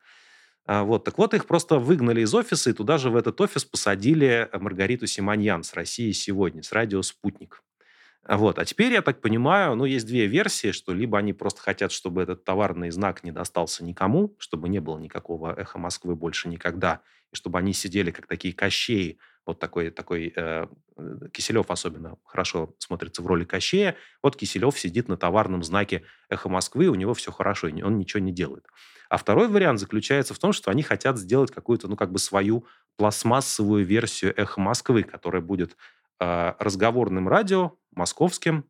А, 0.66 0.84
вот, 0.84 1.04
так 1.04 1.18
вот, 1.18 1.34
их 1.34 1.46
просто 1.46 1.78
выгнали 1.78 2.22
из 2.22 2.34
офиса, 2.34 2.70
и 2.70 2.74
туда 2.74 2.98
же 2.98 3.10
в 3.10 3.16
этот 3.16 3.40
офис 3.42 3.66
посадили 3.66 4.50
Маргариту 4.54 5.08
Симоньян 5.08 5.64
с 5.64 5.74
России 5.74 6.12
сегодня, 6.12 6.64
с 6.64 6.72
радио 6.72 7.02
«Спутник». 7.02 7.64
Вот. 8.28 8.60
А 8.60 8.66
теперь, 8.66 8.94
я 8.94 9.02
так 9.02 9.20
понимаю, 9.20 9.76
ну, 9.76 9.86
есть 9.86 10.06
две 10.06 10.28
версии, 10.28 10.72
что 10.72 10.94
либо 10.94 11.18
они 11.18 11.34
просто 11.34 11.62
хотят, 11.62 11.92
чтобы 11.92 12.22
этот 12.22 12.44
товарный 12.44 12.92
знак 12.92 13.24
не 13.24 13.32
достался 13.32 13.84
никому, 13.84 14.36
чтобы 14.38 14.70
не 14.70 14.80
было 14.80 15.00
никакого 15.00 15.54
эхо 15.60 15.80
Москвы 15.80 16.16
больше 16.16 16.48
никогда, 16.48 17.02
и 17.32 17.36
чтобы 17.36 17.58
они 17.58 17.74
сидели 17.74 18.12
как 18.12 18.28
такие 18.28 18.54
кощеи, 18.54 19.18
вот 19.46 19.58
такой, 19.60 19.90
такой 19.90 20.32
э, 20.36 20.68
Киселев 21.34 21.72
особенно 21.72 22.16
хорошо 22.24 22.76
смотрится 22.78 23.24
в 23.24 23.28
роли 23.28 23.44
Кощея. 23.44 23.96
Вот 24.22 24.36
Киселев 24.36 24.78
сидит 24.80 25.08
на 25.08 25.18
товарном 25.18 25.64
знаке 25.64 26.04
«Эхо 26.30 26.48
Москвы», 26.48 26.88
у 26.90 26.96
него 26.96 27.16
все 27.16 27.32
хорошо, 27.32 27.68
он 27.68 27.98
ничего 27.98 28.20
не 28.20 28.32
делает. 28.32 28.68
А 29.10 29.18
второй 29.18 29.48
вариант 29.48 29.80
заключается 29.80 30.36
в 30.36 30.40
том, 30.40 30.54
что 30.54 30.70
они 30.70 30.84
хотят 30.84 31.18
сделать 31.18 31.52
какую-то, 31.52 31.88
ну, 31.88 31.96
как 31.96 32.12
бы 32.12 32.20
свою 32.20 32.66
пластмассовую 32.98 33.84
версию 33.84 34.40
«Эхо 34.40 34.62
Москвы», 34.62 35.02
которая 35.02 35.42
будет 35.42 35.76
э, 36.20 36.54
разговорным 36.60 37.28
радио, 37.28 37.78
московским, 37.94 38.66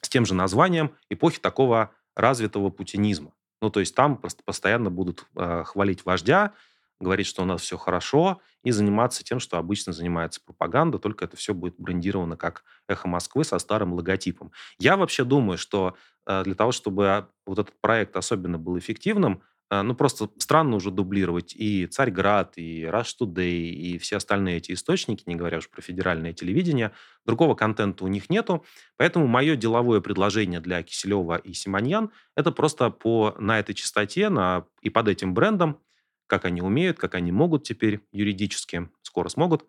с 0.00 0.08
тем 0.08 0.24
же 0.24 0.34
названием 0.34 0.96
эпохи 1.08 1.40
такого 1.40 1.92
развитого 2.16 2.70
путинизма. 2.70 3.32
Ну, 3.60 3.70
то 3.70 3.80
есть 3.80 3.94
там 3.94 4.16
просто 4.16 4.42
постоянно 4.42 4.90
будут 4.90 5.26
э, 5.36 5.64
хвалить 5.64 6.04
вождя, 6.04 6.54
говорить, 6.98 7.26
что 7.26 7.42
у 7.42 7.46
нас 7.46 7.62
все 7.62 7.76
хорошо, 7.76 8.40
и 8.62 8.70
заниматься 8.70 9.24
тем, 9.24 9.40
что 9.40 9.58
обычно 9.58 9.92
занимается 9.92 10.40
пропаганда, 10.44 10.98
только 10.98 11.24
это 11.24 11.36
все 11.36 11.54
будет 11.54 11.74
брендировано 11.78 12.36
как 12.36 12.64
«Эхо 12.88 13.08
Москвы» 13.08 13.44
со 13.44 13.58
старым 13.58 13.94
логотипом. 13.94 14.52
Я 14.78 14.96
вообще 14.96 15.24
думаю, 15.24 15.58
что 15.58 15.96
э, 16.26 16.42
для 16.44 16.54
того, 16.54 16.72
чтобы 16.72 17.28
вот 17.46 17.58
этот 17.58 17.74
проект 17.80 18.16
особенно 18.16 18.58
был 18.58 18.78
эффективным, 18.78 19.42
а, 19.42 19.44
ну, 19.70 19.94
просто 19.94 20.28
странно 20.38 20.76
уже 20.76 20.90
дублировать 20.90 21.54
и 21.54 21.86
Царьград, 21.86 22.54
и 22.56 22.82
Rush 22.82 23.14
Today, 23.20 23.68
и 23.70 23.98
все 23.98 24.16
остальные 24.16 24.56
эти 24.56 24.72
источники, 24.72 25.22
не 25.26 25.36
говоря 25.36 25.58
уж 25.58 25.70
про 25.70 25.80
федеральное 25.80 26.32
телевидение. 26.32 26.90
Другого 27.24 27.54
контента 27.54 28.04
у 28.04 28.08
них 28.08 28.30
нету. 28.30 28.64
Поэтому 28.96 29.28
мое 29.28 29.54
деловое 29.54 30.00
предложение 30.00 30.58
для 30.58 30.82
Киселева 30.82 31.36
и 31.36 31.52
Симоньян– 31.52 32.10
это 32.36 32.50
просто 32.50 32.90
по, 32.90 33.36
на 33.38 33.60
этой 33.60 33.74
частоте 33.74 34.28
на, 34.28 34.66
и 34.82 34.90
под 34.90 35.06
этим 35.06 35.34
брендом, 35.34 35.78
как 36.26 36.44
они 36.46 36.62
умеют, 36.62 36.98
как 36.98 37.14
они 37.14 37.30
могут 37.30 37.62
теперь 37.62 38.00
юридически, 38.10 38.88
скоро 39.02 39.28
смогут, 39.28 39.64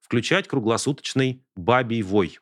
включать 0.00 0.48
круглосуточный 0.48 1.44
бабий 1.54 2.02
вой. 2.02 2.38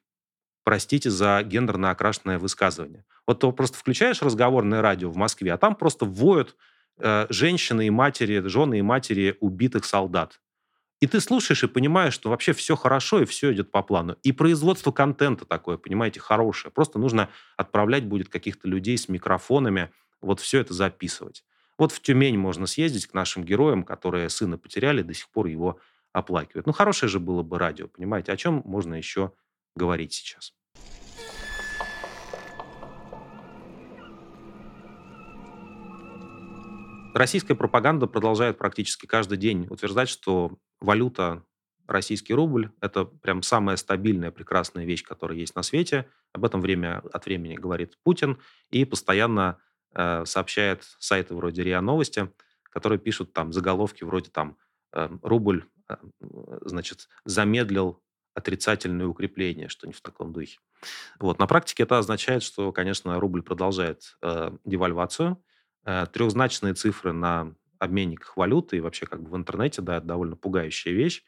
Простите 0.64 1.10
за 1.10 1.42
гендерно 1.42 1.90
окрашенное 1.90 2.38
высказывание. 2.38 3.04
Вот 3.26 3.40
ты 3.40 3.50
просто 3.50 3.76
включаешь 3.76 4.22
разговорное 4.22 4.82
радио 4.82 5.10
в 5.10 5.16
Москве, 5.16 5.52
а 5.52 5.58
там 5.58 5.74
просто 5.74 6.04
воют 6.04 6.56
женщины 6.98 7.86
и 7.86 7.90
матери, 7.90 8.40
жены 8.46 8.78
и 8.78 8.82
матери 8.82 9.36
убитых 9.40 9.84
солдат. 9.84 10.40
И 11.00 11.08
ты 11.08 11.20
слушаешь 11.20 11.64
и 11.64 11.66
понимаешь, 11.68 12.14
что 12.14 12.30
вообще 12.30 12.52
все 12.52 12.76
хорошо 12.76 13.22
и 13.22 13.24
все 13.24 13.52
идет 13.52 13.72
по 13.72 13.82
плану. 13.82 14.16
И 14.22 14.30
производство 14.30 14.92
контента 14.92 15.44
такое, 15.44 15.76
понимаете, 15.76 16.20
хорошее. 16.20 16.70
Просто 16.72 17.00
нужно 17.00 17.28
отправлять 17.56 18.04
будет 18.04 18.28
каких-то 18.28 18.68
людей 18.68 18.96
с 18.96 19.08
микрофонами, 19.08 19.90
вот 20.20 20.38
все 20.38 20.60
это 20.60 20.74
записывать. 20.74 21.44
Вот 21.76 21.90
в 21.90 22.00
Тюмень 22.00 22.38
можно 22.38 22.66
съездить 22.66 23.08
к 23.08 23.14
нашим 23.14 23.44
героям, 23.44 23.82
которые 23.82 24.28
сына 24.28 24.58
потеряли, 24.58 25.02
до 25.02 25.12
сих 25.12 25.28
пор 25.30 25.46
его 25.46 25.80
оплакивают. 26.12 26.66
Ну, 26.66 26.72
хорошее 26.72 27.10
же 27.10 27.18
было 27.18 27.42
бы 27.42 27.58
радио, 27.58 27.88
понимаете? 27.88 28.30
О 28.30 28.36
чем 28.36 28.62
можно 28.64 28.94
еще 28.94 29.32
говорить 29.74 30.12
сейчас? 30.12 30.54
Российская 37.14 37.54
пропаганда 37.54 38.06
продолжает 38.06 38.56
практически 38.56 39.04
каждый 39.04 39.36
день 39.36 39.66
утверждать, 39.68 40.08
что 40.08 40.56
валюта 40.80 41.44
российский 41.86 42.32
рубль– 42.32 42.70
это 42.80 43.04
прям 43.04 43.42
самая 43.42 43.76
стабильная, 43.76 44.30
прекрасная 44.30 44.86
вещь, 44.86 45.04
которая 45.04 45.36
есть 45.36 45.54
на 45.54 45.62
свете. 45.62 46.08
Об 46.32 46.44
этом 46.44 46.62
время 46.62 47.02
от 47.12 47.26
времени 47.26 47.54
говорит 47.54 47.98
Путин 48.02 48.38
и 48.70 48.86
постоянно 48.86 49.58
э, 49.94 50.24
сообщает 50.24 50.84
сайты 51.00 51.34
вроде 51.34 51.62
РИА 51.62 51.82
Новости, 51.82 52.32
которые 52.62 52.98
пишут 52.98 53.34
там 53.34 53.52
заголовки 53.52 54.04
вроде 54.04 54.30
там 54.30 54.56
э, 54.94 55.10
«Рубль, 55.22 55.66
э, 55.90 55.96
значит, 56.62 57.08
замедлил 57.26 58.02
отрицательное 58.34 59.06
укрепление», 59.06 59.68
что 59.68 59.86
не 59.86 59.92
в 59.92 60.00
таком 60.00 60.32
духе. 60.32 60.60
Вот. 61.20 61.38
На 61.38 61.46
практике 61.46 61.82
это 61.82 61.98
означает, 61.98 62.42
что, 62.42 62.72
конечно, 62.72 63.20
рубль 63.20 63.42
продолжает 63.42 64.16
э, 64.22 64.50
девальвацию– 64.64 65.36
трехзначные 65.84 66.74
цифры 66.74 67.12
на 67.12 67.54
обменниках 67.82 68.36
валюты 68.36 68.76
и 68.76 68.80
вообще 68.80 69.06
как 69.06 69.22
бы 69.22 69.30
в 69.30 69.36
интернете, 69.36 69.82
да, 69.82 69.96
это 69.96 70.06
довольно 70.06 70.36
пугающая 70.36 70.92
вещь. 70.92 71.24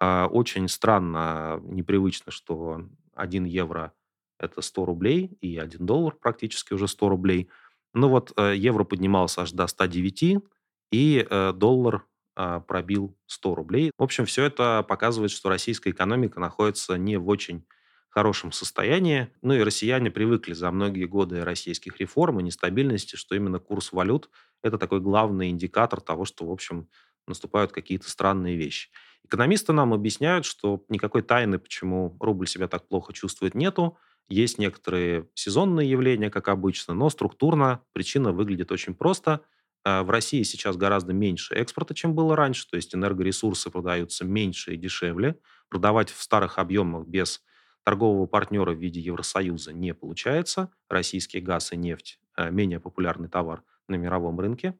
А, 0.00 0.26
очень 0.26 0.68
странно, 0.68 1.60
непривычно, 1.62 2.32
что 2.32 2.82
1 3.14 3.44
евро– 3.44 3.92
это 4.38 4.60
100 4.60 4.84
рублей, 4.84 5.38
и 5.40 5.58
1 5.58 5.86
доллар 5.86 6.14
практически 6.14 6.72
уже 6.72 6.88
100 6.88 7.08
рублей. 7.08 7.48
Ну 7.94 8.08
вот 8.08 8.32
э, 8.36 8.54
евро 8.56 8.82
поднимался 8.82 9.42
аж 9.42 9.52
до 9.52 9.68
109, 9.68 10.42
и 10.90 11.26
э, 11.28 11.52
доллар 11.52 12.04
а, 12.34 12.60
пробил 12.60 13.16
100 13.26 13.54
рублей. 13.54 13.90
В 13.96 14.02
общем, 14.02 14.26
все 14.26 14.44
это 14.44 14.84
показывает, 14.88 15.30
что 15.30 15.48
российская 15.50 15.90
экономика 15.90 16.40
находится 16.40 16.96
не 16.96 17.16
в 17.16 17.28
очень 17.28 17.64
хорошем 18.12 18.52
состоянии. 18.52 19.28
Ну 19.40 19.54
и 19.54 19.62
россияне 19.62 20.10
привыкли 20.10 20.52
за 20.52 20.70
многие 20.70 21.06
годы 21.06 21.44
российских 21.44 21.98
реформ 21.98 22.40
и 22.40 22.42
нестабильности, 22.42 23.16
что 23.16 23.34
именно 23.34 23.58
курс 23.58 23.90
валют– 23.92 24.28
это 24.62 24.76
такой 24.78 25.00
главный 25.00 25.48
индикатор 25.48 26.00
того, 26.00 26.26
что, 26.26 26.46
в 26.46 26.52
общем, 26.52 26.88
наступают 27.26 27.72
какие-то 27.72 28.10
странные 28.10 28.56
вещи. 28.56 28.90
Экономисты 29.24 29.72
нам 29.72 29.94
объясняют, 29.94 30.44
что 30.44 30.84
никакой 30.88 31.22
тайны, 31.22 31.58
почему 31.58 32.16
рубль 32.20 32.46
себя 32.46 32.68
так 32.68 32.86
плохо 32.86 33.14
чувствует, 33.14 33.54
нету. 33.54 33.96
Есть 34.28 34.58
некоторые 34.58 35.28
сезонные 35.34 35.90
явления, 35.90 36.28
как 36.30 36.48
обычно, 36.48 36.92
но 36.92 37.08
структурно 37.08 37.80
причина 37.92 38.32
выглядит 38.32 38.70
очень 38.72 38.94
просто. 38.94 39.40
Э, 39.86 40.02
в 40.02 40.10
России 40.10 40.42
сейчас 40.42 40.76
гораздо 40.76 41.14
меньше 41.14 41.54
экспорта, 41.54 41.94
чем 41.94 42.14
было 42.14 42.36
раньше, 42.36 42.68
то 42.68 42.76
есть 42.76 42.94
энергоресурсы 42.94 43.70
продаются 43.70 44.26
меньше 44.26 44.74
и 44.74 44.76
дешевле. 44.76 45.38
Продавать 45.70 46.10
в 46.10 46.22
старых 46.22 46.58
объемах 46.58 47.06
без 47.06 47.42
торгового 47.84 48.26
партнера 48.26 48.72
в 48.72 48.78
виде 48.78 49.00
Евросоюза 49.00 49.72
не 49.72 49.94
получается. 49.94 50.70
Российский 50.88 51.40
газ 51.40 51.72
и 51.72 51.76
нефть 51.76 52.18
э, 52.36 52.50
менее 52.50 52.80
популярный 52.80 53.28
товар 53.28 53.62
на 53.88 53.96
мировом 53.96 54.38
рынке. 54.40 54.78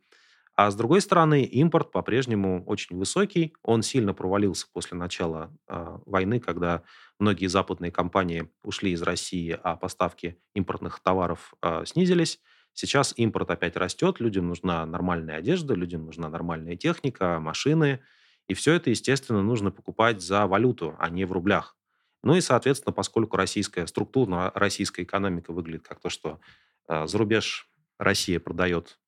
А 0.55 0.71
с 0.71 0.75
другой 0.75 1.01
стороны, 1.01 1.45
импорт 1.45 1.93
по-прежнему 1.93 2.62
очень 2.67 2.97
высокий. 2.97 3.55
Он 3.62 3.83
сильно 3.83 4.12
провалился 4.12 4.67
после 4.73 4.99
начала 4.99 5.51
э, 5.67 5.99
войны, 6.05 6.41
когда 6.41 6.83
многие 7.19 7.47
западные 7.47 7.91
компании 7.91 8.51
ушли 8.62 8.93
из 8.93 9.03
России, 9.03 9.59
а 9.62 9.77
поставки 9.77 10.38
импортных 10.55 11.01
товаров 11.01 11.55
э, 11.62 11.85
снизились. 11.87 12.38
Сейчас 12.75 13.15
импорт 13.17 13.51
опять 13.51 13.77
растет, 13.77 14.21
людям 14.21 14.49
нужна 14.49 14.85
нормальная 14.87 15.37
одежда, 15.37 15.75
людям 15.75 16.05
нужна 16.05 16.29
нормальная 16.29 16.77
техника, 16.77 17.38
машины. 17.38 18.01
И 18.49 18.55
все 18.55 18.75
это, 18.75 18.91
естественно, 18.91 19.43
нужно 19.43 19.71
покупать 19.71 20.21
за 20.21 20.47
валюту, 20.47 20.97
а 20.99 21.09
не 21.09 21.25
в 21.25 21.33
рублях. 21.33 21.77
Ну 22.22 22.35
и, 22.35 22.40
соответственно, 22.40 22.92
поскольку 22.92 23.37
российская 23.37 23.87
структура, 23.87 24.52
российская 24.54 25.02
экономика 25.02 25.52
выглядит 25.52 25.87
как 25.87 26.00
то, 26.00 26.08
что 26.08 26.40
э, 26.88 27.06
за 27.06 27.18
рубеж 27.18 27.68
Россия 27.98 28.40
продает 28.40 28.98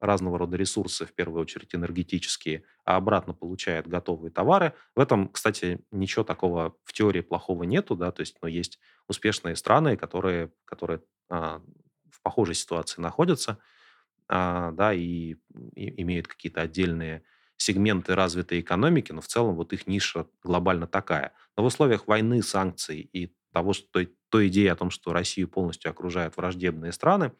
разного 0.00 0.36
рода 0.36 0.56
ресурсы, 0.56 1.06
в 1.06 1.12
первую 1.12 1.42
очередь 1.42 1.74
энергетические, 1.74 2.64
а 2.84 2.96
обратно 2.96 3.34
получает 3.34 3.86
готовые 3.86 4.32
товары. 4.32 4.74
В 4.96 5.00
этом, 5.00 5.28
кстати, 5.28 5.80
ничего 5.92 6.24
такого 6.24 6.76
в 6.84 6.92
теории 6.92 7.20
плохого 7.20 7.62
нету, 7.62 7.94
да, 7.94 8.10
то 8.10 8.20
есть, 8.20 8.36
но 8.42 8.48
есть 8.48 8.80
успешные 9.06 9.54
страны, 9.54 9.96
которые, 9.96 10.52
которые 10.64 11.02
а, 11.28 11.62
в 12.10 12.20
похожей 12.20 12.56
ситуации 12.56 13.00
находятся, 13.00 13.58
а, 14.28 14.72
да, 14.72 14.92
и, 14.92 15.36
и 15.76 16.02
имеют 16.02 16.26
какие-то 16.26 16.62
отдельные 16.62 17.22
сегменты 17.62 18.14
развитой 18.14 18.60
экономики, 18.60 19.12
но 19.12 19.20
в 19.20 19.26
целом 19.26 19.54
вот 19.56 19.72
их 19.72 19.86
ниша 19.86 20.26
глобально 20.42 20.86
такая. 20.86 21.32
Но 21.56 21.62
в 21.62 21.66
условиях 21.66 22.06
войны, 22.06 22.42
санкций 22.42 23.08
и 23.12 23.34
того, 23.52 23.72
что 23.72 23.86
той, 23.90 24.14
той 24.28 24.48
идеи 24.48 24.66
о 24.66 24.76
том, 24.76 24.90
что 24.90 25.12
Россию 25.12 25.48
полностью 25.48 25.90
окружают 25.90 26.36
враждебные 26.36 26.92
страны, 26.92 27.32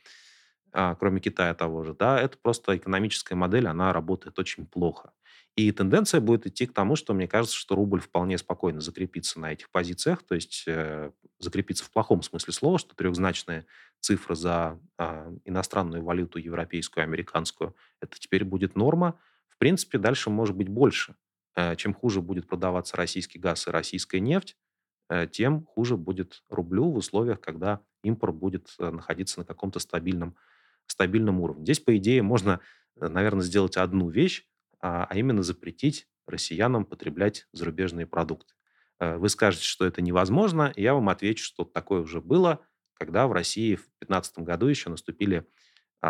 а, 0.72 0.94
кроме 0.94 1.20
Китая 1.20 1.54
того 1.54 1.85
же, 1.85 1.94
да, 1.94 2.20
это 2.20 2.38
просто 2.38 2.76
экономическая 2.76 3.35
модель, 3.35 3.66
она 3.66 3.92
работает 3.92 4.38
очень 4.38 4.66
плохо. 4.66 5.12
И 5.54 5.70
тенденция 5.70 6.20
будет 6.22 6.46
идти 6.46 6.66
к 6.66 6.72
тому, 6.72 6.96
что 6.96 7.12
мне 7.12 7.28
кажется, 7.28 7.56
что 7.56 7.74
рубль 7.74 8.00
вполне 8.00 8.38
спокойно 8.38 8.80
закрепится 8.80 9.38
на 9.38 9.52
этих 9.52 9.70
позициях, 9.70 10.22
то 10.22 10.35
есть 10.35 10.64
э, 10.66 11.11
закрепиться 11.38 11.85
в 11.85 11.90
плохом 11.90 12.22
смысле 12.22 12.54
слова, 12.54 12.78
что 12.78 12.94
трехзначная 12.94 13.66
цифра 14.00 14.35
за 14.35 14.80
а, 14.96 15.30
иностранную 15.44 16.02
валюту, 16.02 16.38
европейскую, 16.38 17.04
американскую, 17.04 17.76
это 18.00 18.18
теперь 18.18 18.44
будет 18.44 18.76
норма. 18.76 19.18
Принципе, 19.62 19.96
дальше 19.96 20.29
может 20.29 20.57
быть 20.57 20.68
больше. 20.68 21.14
Э, 21.55 21.77
чем 21.77 21.94
хуже 21.94 22.20
будет 22.20 22.48
продаваться 22.48 22.96
российский 22.96 23.38
газ 23.38 23.68
и 23.68 23.70
российская 23.70 24.18
нефть, 24.18 24.57
э, 25.09 25.29
тем 25.31 25.66
хуже 25.66 25.96
будет 25.96 26.42
рублю 26.48 26.90
в 26.90 26.96
условиях, 26.96 27.40
когда 27.40 27.79
импорт 28.03 28.35
будет 28.35 28.75
э, 28.81 28.90
находиться 28.90 29.38
на 29.38 29.44
каком-то 29.44 29.79
стабильном, 29.79 30.35
стабильном 30.88 31.38
уровне. 31.38 31.62
Здесь, 31.62 31.79
по 31.79 31.96
идее, 31.96 32.22
можно, 32.22 32.59
наверное, 32.96 33.44
сделать 33.44 33.77
одну 33.77 34.09
вещь, 34.09 34.48
а, 34.81 35.07
а 35.09 35.16
именно 35.16 35.44
запретить 35.44 36.09
россиянам 36.27 36.85
потреблять 36.85 37.46
зарубежные 37.53 38.09
продукты. 38.09 38.55
Вы 38.98 39.29
скажете, 39.29 39.62
что 39.62 39.87
это 39.87 40.03
невозможно, 40.03 40.72
и 40.75 40.83
я 40.83 40.92
вам 40.94 41.09
отвечу, 41.09 41.44
что 41.44 41.64
такое 41.64 42.01
уже 42.01 42.20
было, 42.20 42.66
когда 42.94 43.29
в 43.29 43.33
России 43.33 43.77
в 43.77 43.87
2015 44.01 44.38
году 44.40 44.66
еще 44.66 44.90
наступили 44.90 45.46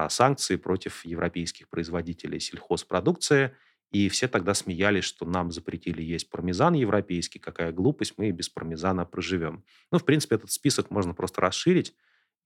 санкции 0.09 0.57
против 0.57 1.05
европейских 1.05 1.69
производителей 1.69 2.41
сельхозпродукции– 2.41 3.55
и 3.93 4.09
все 4.09 4.27
тогда 4.27 4.55
смеялись, 4.55 5.05
что 5.05 5.27
нам 5.27 5.53
запретили 5.53 6.03
есть 6.03 6.31
пармезан 6.31 6.73
европейский, 6.73 7.39
какая 7.39 7.73
глупость, 7.73 8.15
мы 8.17 8.31
без 8.31 8.49
пармезана 8.49 9.05
проживем. 9.05 9.65
Ну, 9.91 9.99
в 9.99 10.05
принципе, 10.07 10.37
этот 10.37 10.51
список 10.51 10.91
можно 10.91 11.13
просто 11.13 11.43
расширить 11.43 11.95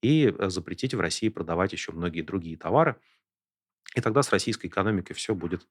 и 0.03 0.27
э, 0.37 0.51
запретить 0.51 0.93
в 0.93 1.01
России 1.01 1.29
продавать 1.29 1.73
еще 1.73 1.93
многие 1.93 2.23
другие 2.23 2.57
товары. 2.57 2.97
И 3.95 4.01
тогда 4.01 4.23
с 4.23 4.33
российской 4.33 4.67
экономикой 4.67 5.15
все 5.15 5.37
будет 5.37 5.69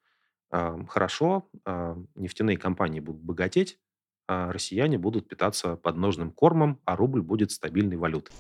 э, 0.51 0.77
хорошо, 0.87 1.49
э, 1.65 1.95
нефтяные 2.15 2.57
компании 2.57 3.01
будут 3.01 3.21
богатеть, 3.21 3.77
а 4.27 4.53
россияне 4.53 4.97
будут 4.97 5.27
питаться 5.27 5.75
подножным 5.75 6.31
кормом, 6.31 6.79
а 6.85 6.95
рубль 6.95 7.21
будет 7.21 7.51
стабильной 7.51 7.97
валютой. 7.97 8.33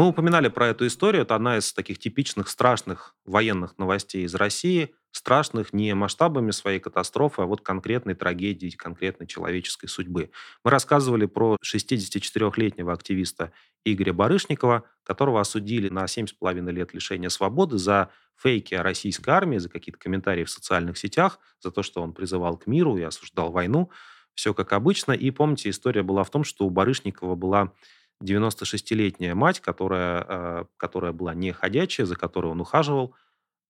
Мы 0.00 0.08
упоминали 0.08 0.48
про 0.48 0.68
эту 0.68 0.86
историю. 0.86 1.24
Это 1.24 1.34
одна 1.34 1.58
из 1.58 1.74
таких 1.74 1.98
типичных 1.98 2.48
страшных 2.48 3.14
военных 3.26 3.76
новостей 3.76 4.24
из 4.24 4.34
России. 4.34 4.94
Страшных 5.10 5.74
не 5.74 5.94
масштабами 5.94 6.52
своей 6.52 6.80
катастрофы, 6.80 7.42
а 7.42 7.44
вот 7.44 7.60
конкретной 7.60 8.14
трагедии, 8.14 8.70
конкретной 8.70 9.26
человеческой 9.26 9.88
судьбы. 9.88 10.30
Мы 10.64 10.70
рассказывали 10.70 11.26
про 11.26 11.58
64-летнего 11.62 12.94
активиста 12.94 13.52
Игоря 13.84 14.14
Барышникова, 14.14 14.84
которого 15.02 15.38
осудили 15.38 15.90
на 15.90 16.04
7,5 16.04 16.70
лет 16.72 16.94
лишения 16.94 17.28
свободы 17.28 17.76
за 17.76 18.08
фейки 18.38 18.72
о 18.72 18.82
российской 18.82 19.28
армии, 19.28 19.58
за 19.58 19.68
какие-то 19.68 19.98
комментарии 19.98 20.44
в 20.44 20.50
социальных 20.50 20.96
сетях, 20.96 21.40
за 21.60 21.70
то, 21.70 21.82
что 21.82 22.00
он 22.00 22.14
призывал 22.14 22.56
к 22.56 22.66
миру 22.66 22.96
и 22.96 23.02
осуждал 23.02 23.52
войну. 23.52 23.90
Все 24.32 24.54
как 24.54 24.72
обычно. 24.72 25.12
И 25.12 25.30
помните, 25.30 25.68
история 25.68 26.02
была 26.02 26.24
в 26.24 26.30
том, 26.30 26.42
что 26.42 26.64
у 26.64 26.70
Барышникова 26.70 27.34
была 27.34 27.74
96-летняя 28.22 29.34
мать, 29.34 29.60
которая, 29.60 30.24
э, 30.28 30.64
которая 30.76 31.12
была 31.12 31.34
не 31.34 31.52
ходячая, 31.52 32.06
за 32.06 32.16
которой 32.16 32.48
он 32.52 32.60
ухаживал, 32.60 33.14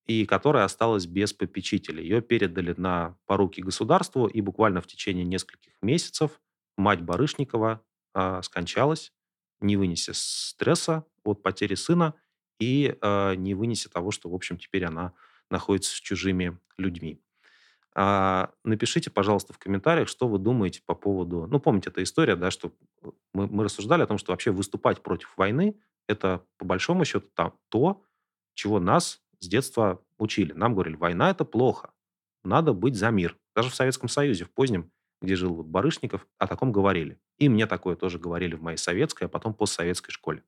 и 0.07 0.27
которая 0.27 0.65
осталась 0.65 1.07
без 1.07 1.33
попечителя. 1.33 2.03
Ее 2.03 2.21
передали 2.21 2.75
на 2.77 3.17
поруки 3.27 3.61
государству, 3.61 4.27
и 4.27 4.41
буквально 4.41 4.81
в 4.81 4.87
течение 4.87 5.25
нескольких 5.25 5.73
месяцев 5.83 6.41
мать 6.77 7.01
Барышникова 7.01 7.83
э, 8.15 8.41
скончалась, 8.43 9.13
не 9.61 9.77
вынеся 9.77 10.13
стресса 10.15 11.05
от 11.23 11.43
потери 11.43 11.75
сына 11.75 12.15
и 12.59 12.97
э, 13.01 13.35
не 13.37 13.55
вынеся 13.55 13.89
того, 13.91 14.11
что, 14.11 14.29
в 14.31 14.35
общем, 14.35 14.59
теперь 14.59 14.85
она 14.85 15.13
находится 15.51 15.95
с 15.95 16.01
чужими 16.01 16.59
людьми. 16.77 17.21
А, 17.95 18.51
напишите, 18.65 19.11
пожалуйста, 19.11 19.53
в 19.53 19.59
комментариях, 19.59 20.09
что 20.09 20.29
вы 20.29 20.39
думаете 20.39 20.81
по 20.87 20.95
поводу... 20.95 21.47
Ну, 21.47 21.59
помните, 21.59 21.91
эта 21.91 22.03
история, 22.03 22.37
да, 22.37 22.51
что 22.51 22.73
мы, 23.35 23.47
мы 23.47 23.65
рассуждали 23.65 24.03
о 24.03 24.07
том, 24.07 24.19
что 24.19 24.33
вообще 24.33 24.51
выступать 24.53 25.03
против 25.03 25.37
войны– 25.37 25.77
это, 26.09 26.45
по 26.57 26.65
большому 26.65 27.05
счету, 27.05 27.29
там, 27.35 27.55
то, 27.69 28.03
чего 28.55 28.79
нас 28.79 29.21
с 29.41 29.49
детства 29.49 30.01
учили. 30.19 30.53
Нам 30.53 30.75
говорили, 30.75 30.97
война– 30.97 31.31
это 31.33 31.45
плохо, 31.45 31.93
надо 32.45 32.73
быть 32.73 32.97
за 32.97 33.11
мир. 33.11 33.37
Даже 33.55 33.71
в 33.71 33.75
Советском 33.75 34.09
Союзе, 34.09 34.45
в 34.45 34.51
позднем, 34.51 34.91
где 35.21 35.37
жил 35.37 35.63
Барышников, 35.63 36.27
о 36.39 36.47
таком 36.47 36.73
говорили. 36.73 37.21
И 37.39 37.49
мне 37.49 37.67
такое 37.67 37.97
тоже 37.97 38.19
говорили 38.19 38.55
в 38.55 38.63
моей 38.63 38.79
советской, 38.79 39.25
а 39.25 39.29
потом 39.29 39.55
постсоветской 39.55 40.13
школе. 40.13 40.45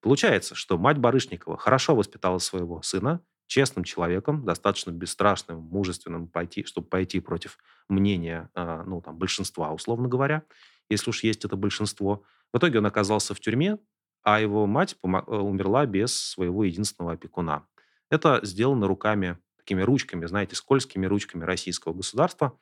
Получается, 0.00 0.54
что 0.54 0.78
мать 0.78 0.98
Барышникова 0.98 1.56
хорошо 1.56 1.94
воспитала 1.94 2.38
своего 2.38 2.82
сына, 2.82 3.20
честным 3.46 3.84
человеком, 3.84 4.44
достаточно 4.44 4.90
бесстрашным, 4.90 5.60
мужественным, 5.60 6.28
пойти, 6.28 6.64
чтобы 6.64 6.88
пойти 6.88 7.20
против 7.20 7.58
мнения 7.88 8.50
а, 8.54 8.82
ну, 8.84 9.00
там, 9.00 9.16
большинства, 9.16 9.72
условно 9.72 10.08
говоря, 10.08 10.42
если 10.88 11.10
уж 11.10 11.22
есть 11.22 11.44
это 11.44 11.56
большинство. 11.56 12.24
В 12.52 12.58
итоге 12.58 12.78
он 12.78 12.86
оказался 12.86 13.34
в 13.34 13.40
тюрьме, 13.40 13.78
а 14.22 14.40
его 14.40 14.66
мать 14.66 14.96
э, 15.02 15.06
умерла 15.06 15.86
без 15.86 16.14
своего 16.14 16.64
единственного 16.64 17.14
опекуна. 17.14 17.66
Это 18.10 18.40
сделано 18.42 18.88
руками, 18.88 19.38
такими 19.58 19.82
ручками, 19.82 20.26
знаете, 20.26 20.56
скользкими 20.56 21.06
ручками 21.06 21.44
российского 21.44 21.92
государства 21.92 22.58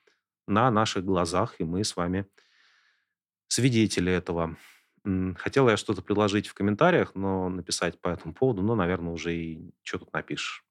на 0.46 0.70
наших 0.70 1.04
глазах, 1.04 1.56
и 1.60 1.64
мы 1.64 1.84
с 1.84 1.96
вами 1.96 2.26
свидетели 3.48 4.12
этого. 4.12 4.56
Хотела 5.36 5.70
я 5.70 5.76
что-то 5.76 6.00
предложить 6.00 6.46
в 6.46 6.54
комментариях, 6.54 7.14
но 7.14 7.48
написать 7.48 8.00
по 8.00 8.08
этому 8.08 8.34
поводу, 8.34 8.62
но, 8.62 8.76
наверное, 8.76 9.12
уже 9.12 9.34
и 9.34 9.72
что 9.82 9.98
тут 9.98 10.12
напишешь. 10.12 10.64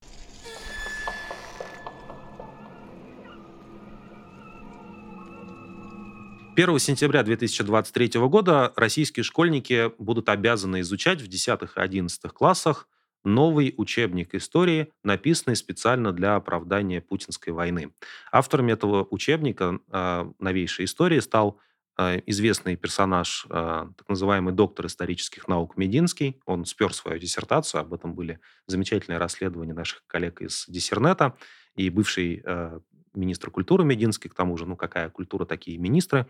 Первого 6.56 6.80
сентября 6.80 7.24
2023 7.24 8.20
года 8.28 8.74
российские 8.76 9.24
школьники 9.24 9.92
будут 9.98 10.30
обязаны 10.30 10.82
изучать 10.82 11.22
в 11.22 11.28
10 11.28 11.62
и 11.62 11.80
11 11.80 12.22
классах 12.34 12.88
новый 13.24 13.74
учебник 13.78 14.36
истории, 14.36 14.92
написанный 15.04 15.56
специально 15.56 16.12
для 16.12 16.36
оправдания 16.36 17.02
путинской 17.02 17.54
войны. 17.54 17.92
Авторами 18.32 18.74
этого 18.74 19.08
учебника 19.10 19.80
э, 19.92 20.32
новейшей 20.40 20.86
истории 20.86 21.20
стал 21.20 21.58
а, 21.58 21.71
известный 21.98 22.76
персонаж, 22.76 23.46
а, 23.50 23.90
так 23.98 24.10
называемый 24.10 24.54
доктор 24.54 24.88
исторических 24.88 25.48
наук 25.48 25.78
Мединский. 25.78 26.40
Он 26.46 26.66
спер 26.66 26.94
свою 26.94 27.20
диссертацию, 27.20 27.82
об 27.82 27.94
этом 27.94 28.14
были 28.14 28.40
замечательные 28.68 29.18
расследования 29.18 29.74
наших 29.74 30.04
коллег 30.08 30.42
из 30.42 30.66
Диссернета, 30.68 31.36
и 31.76 31.90
бывший 31.90 32.42
а, 32.46 32.80
министр 33.14 33.52
культуры 33.52 33.84
Мединский, 33.84 34.30
к 34.30 34.34
тому 34.34 34.58
же, 34.58 34.66
ну 34.66 34.76
какая 34.76 35.10
культура, 35.10 35.46
такие 35.46 35.78
министры. 35.78 36.28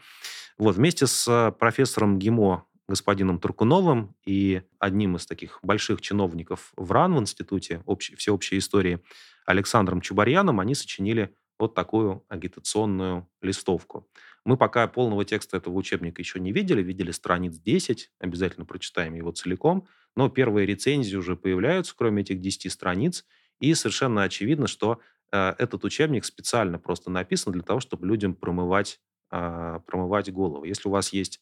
Вот, 0.57 0.75
вместе 0.75 1.07
с 1.07 1.55
профессором 1.59 2.17
ГИМО 2.17 2.65
господином 2.87 3.39
Туркуновым 3.39 4.15
и 4.25 4.63
одним 4.79 5.15
из 5.15 5.25
таких 5.25 5.59
больших 5.63 6.01
чиновников 6.01 6.73
в 6.75 6.91
РАН, 6.91 7.15
в 7.15 7.19
Институте 7.21 7.81
общей, 7.85 8.15
всеобщей 8.15 8.57
истории, 8.57 8.99
Александром 9.45 10.01
Чубарьяном, 10.01 10.59
они 10.59 10.75
сочинили 10.75 11.33
вот 11.57 11.73
такую 11.75 12.25
агитационную 12.27 13.29
листовку. 13.41 14.09
Мы 14.45 14.57
пока 14.57 14.87
полного 14.87 15.23
текста 15.23 15.57
этого 15.57 15.75
учебника 15.75 16.21
еще 16.21 16.39
не 16.39 16.51
видели, 16.51 16.81
видели 16.81 17.11
страниц 17.11 17.57
10, 17.57 18.11
обязательно 18.19 18.65
прочитаем 18.65 19.13
его 19.13 19.31
целиком, 19.31 19.87
но 20.15 20.29
первые 20.29 20.65
рецензии 20.65 21.15
уже 21.15 21.35
появляются, 21.35 21.93
кроме 21.95 22.23
этих 22.23 22.41
10 22.41 22.71
страниц, 22.71 23.25
и 23.59 23.73
совершенно 23.75 24.23
очевидно, 24.23 24.65
что 24.65 24.99
э, 25.31 25.53
этот 25.59 25.83
учебник 25.85 26.25
специально 26.25 26.79
просто 26.79 27.11
написан 27.11 27.53
для 27.53 27.61
того, 27.61 27.79
чтобы 27.79 28.07
людям 28.07 28.33
промывать, 28.33 28.99
э, 29.31 29.79
промывать 29.85 30.31
голову. 30.31 30.63
Если 30.63 30.87
у 30.87 30.91
вас 30.91 31.13
есть 31.13 31.39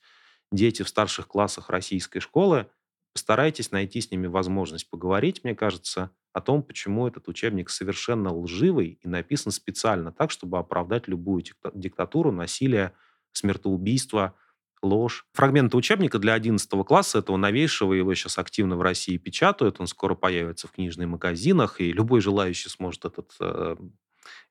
дети 0.52 0.84
в 0.84 0.90
старших 0.90 1.28
классах 1.28 1.70
российской 1.70 2.20
школы, 2.20 2.68
постарайтесь 3.14 3.72
найти 3.72 4.02
с 4.02 4.12
ними 4.12 4.28
возможность 4.28 4.90
поговорить, 4.90 5.46
мне 5.46 5.56
кажется, 5.56 6.12
о 6.34 6.42
том, 6.42 6.64
почему 6.64 7.08
этот 7.08 7.28
учебник 7.28 7.70
совершенно 7.70 8.34
лживый 8.34 9.00
и 9.02 9.08
написан 9.08 9.52
специально 9.52 10.12
так, 10.12 10.32
чтобы 10.32 10.58
оправдать 10.60 11.08
любую 11.08 11.44
диктатуру, 11.74 12.32
насилие, 12.32 12.94
смертоубийство, 13.32 14.36
ложь. 14.82 15.26
Фрагменты 15.34 15.76
учебника 15.76 16.20
для 16.20 16.34
11 16.34 16.70
класса, 16.86 17.20
этого 17.20 17.38
новейшего, 17.38 17.94
его 17.94 18.14
сейчас 18.14 18.38
активно 18.38 18.78
в 18.78 18.82
России 18.82 19.18
печатают, 19.18 19.80
он 19.80 19.88
скоро 19.88 20.16
появится 20.16 20.68
в 20.68 20.72
книжных 20.72 21.08
магазинах, 21.08 21.82
и 21.82 21.92
любой 21.92 22.22
желающий 22.22 22.70
сможет 22.70 23.06
этот, 23.06 23.36
э, 23.40 23.76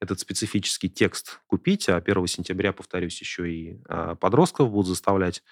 этот 0.00 0.20
специфический 0.20 0.90
текст 0.90 1.40
купить, 1.46 1.88
а 1.88 2.00
1 2.00 2.26
сентября, 2.26 2.72
повторюсь, 2.72 3.20
еще 3.20 3.50
и 3.50 3.80
э, 3.88 4.16
подростков 4.20 4.70
будут 4.70 4.88
заставлять 4.88 5.42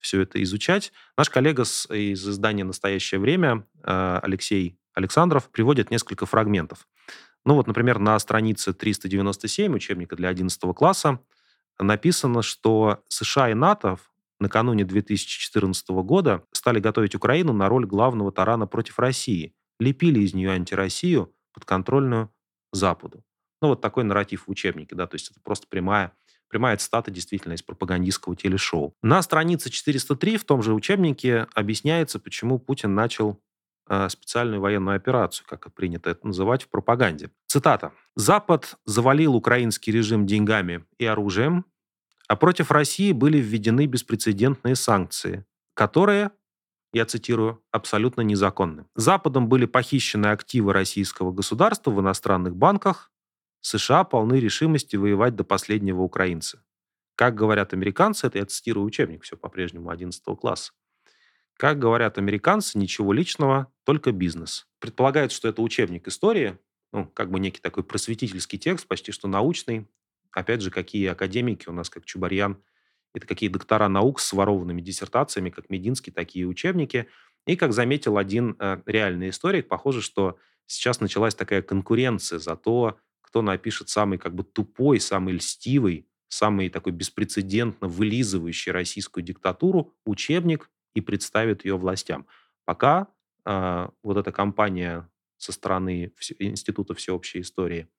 все 0.00 0.20
это 0.20 0.42
изучать. 0.42 0.92
Наш 1.16 1.30
коллега 1.30 1.62
из 1.62 2.28
издания 2.28 2.64
«Настоящее 2.64 3.20
время» 3.20 3.66
э, 3.82 4.20
Алексей 4.22 4.78
Александров 4.94 5.50
приводит 5.50 5.90
несколько 5.90 6.26
фрагментов. 6.26 6.86
Ну 7.44 7.54
вот, 7.54 7.66
например, 7.66 7.98
на 7.98 8.18
странице 8.18 8.72
397 8.72 9.74
учебника 9.74 10.16
для 10.16 10.28
11 10.28 10.60
класса 10.74 11.20
написано, 11.78 12.42
что 12.42 13.02
США 13.08 13.50
и 13.50 13.54
НАТО 13.54 13.98
накануне 14.40 14.84
2014 14.84 15.88
года 16.02 16.44
стали 16.52 16.80
готовить 16.80 17.14
Украину 17.14 17.52
на 17.52 17.68
роль 17.68 17.86
главного 17.86 18.32
тарана 18.32 18.66
против 18.66 18.98
России, 18.98 19.54
лепили 19.78 20.20
из 20.20 20.34
нее 20.34 20.50
антироссию, 20.50 21.34
подконтрольную 21.52 22.30
Западу. 22.72 23.24
Ну, 23.62 23.68
вот 23.68 23.80
такой 23.80 24.04
нарратив 24.04 24.46
в 24.46 24.50
учебнике, 24.50 24.94
да, 24.94 25.06
то 25.06 25.14
есть 25.14 25.30
это 25.30 25.40
просто 25.40 25.66
прямая, 25.68 26.12
прямая 26.48 26.76
цитата 26.76 27.10
действительно 27.10 27.54
из 27.54 27.62
пропагандистского 27.62 28.36
телешоу. 28.36 28.94
На 29.02 29.22
странице 29.22 29.70
403 29.70 30.36
в 30.36 30.44
том 30.44 30.62
же 30.62 30.74
учебнике 30.74 31.46
объясняется, 31.54 32.18
почему 32.18 32.58
Путин 32.58 32.94
начал 32.94 33.40
специальную 34.08 34.60
военную 34.60 34.96
операцию, 34.96 35.46
как 35.46 35.72
принято 35.74 36.10
это 36.10 36.26
называть 36.26 36.62
в 36.62 36.68
пропаганде. 36.68 37.30
Цитата. 37.46 37.92
«Запад 38.16 38.76
завалил 38.84 39.34
украинский 39.34 39.92
режим 39.92 40.26
деньгами 40.26 40.84
и 40.98 41.04
оружием, 41.04 41.66
а 42.28 42.36
против 42.36 42.70
России 42.70 43.12
были 43.12 43.38
введены 43.38 43.86
беспрецедентные 43.86 44.76
санкции, 44.76 45.44
которые, 45.74 46.30
я 46.92 47.04
цитирую, 47.04 47.62
абсолютно 47.70 48.22
незаконны. 48.22 48.86
Западом 48.94 49.48
были 49.48 49.66
похищены 49.66 50.26
активы 50.28 50.72
российского 50.72 51.32
государства 51.32 51.90
в 51.90 52.00
иностранных 52.00 52.56
банках, 52.56 53.12
США 53.60 54.04
полны 54.04 54.34
решимости 54.34 54.96
воевать 54.96 55.36
до 55.36 55.44
последнего 55.44 56.02
украинца. 56.02 56.62
Как 57.16 57.34
говорят 57.34 57.72
американцы, 57.72 58.26
это 58.26 58.38
я 58.38 58.46
цитирую 58.46 58.84
учебник, 58.84 59.22
все 59.22 59.36
по-прежнему 59.36 59.90
11 59.90 60.22
класса. 60.38 60.72
Как 61.56 61.78
говорят 61.78 62.18
американцы, 62.18 62.78
ничего 62.78 63.12
личного, 63.12 63.72
только 63.84 64.12
бизнес. 64.12 64.66
Предполагают, 64.80 65.32
что 65.32 65.48
это 65.48 65.62
учебник 65.62 66.08
истории, 66.08 66.58
ну, 66.92 67.06
как 67.06 67.30
бы 67.30 67.40
некий 67.40 67.60
такой 67.60 67.84
просветительский 67.84 68.58
текст, 68.58 68.86
почти 68.86 69.12
что 69.12 69.28
научный, 69.28 69.86
Опять 70.34 70.62
же, 70.62 70.70
какие 70.70 71.06
академики 71.06 71.68
у 71.68 71.72
нас, 71.72 71.88
как 71.88 72.04
Чубарьян, 72.04 72.60
это 73.14 73.26
какие 73.26 73.48
доктора 73.48 73.88
наук 73.88 74.18
с 74.18 74.32
ворованными 74.32 74.80
диссертациями, 74.80 75.50
как 75.50 75.70
Мединский, 75.70 76.12
такие 76.12 76.46
учебники. 76.46 77.06
И, 77.46 77.56
как 77.56 77.72
заметил 77.72 78.18
один 78.18 78.56
э, 78.58 78.82
реальный 78.86 79.28
историк, 79.28 79.68
похоже, 79.68 80.02
что 80.02 80.38
сейчас 80.66 81.00
началась 81.00 81.36
такая 81.36 81.62
конкуренция 81.62 82.40
за 82.40 82.56
то, 82.56 82.98
кто 83.20 83.42
напишет 83.42 83.88
самый 83.88 84.18
как 84.18 84.34
бы 84.34 84.42
тупой, 84.42 84.98
самый 84.98 85.34
льстивый, 85.34 86.08
самый 86.28 86.68
такой 86.68 86.92
беспрецедентно 86.92 87.86
вылизывающий 87.86 88.72
российскую 88.72 89.22
диктатуру 89.22 89.94
учебник 90.04 90.68
и 90.94 91.00
представит 91.00 91.64
ее 91.64 91.76
властям. 91.76 92.26
Пока 92.64 93.08
э, 93.44 93.88
вот 94.02 94.16
эта 94.16 94.32
компания 94.32 95.08
со 95.36 95.52
стороны 95.52 96.12
Института 96.38 96.94
всеобщей 96.94 97.40
истории– 97.40 97.88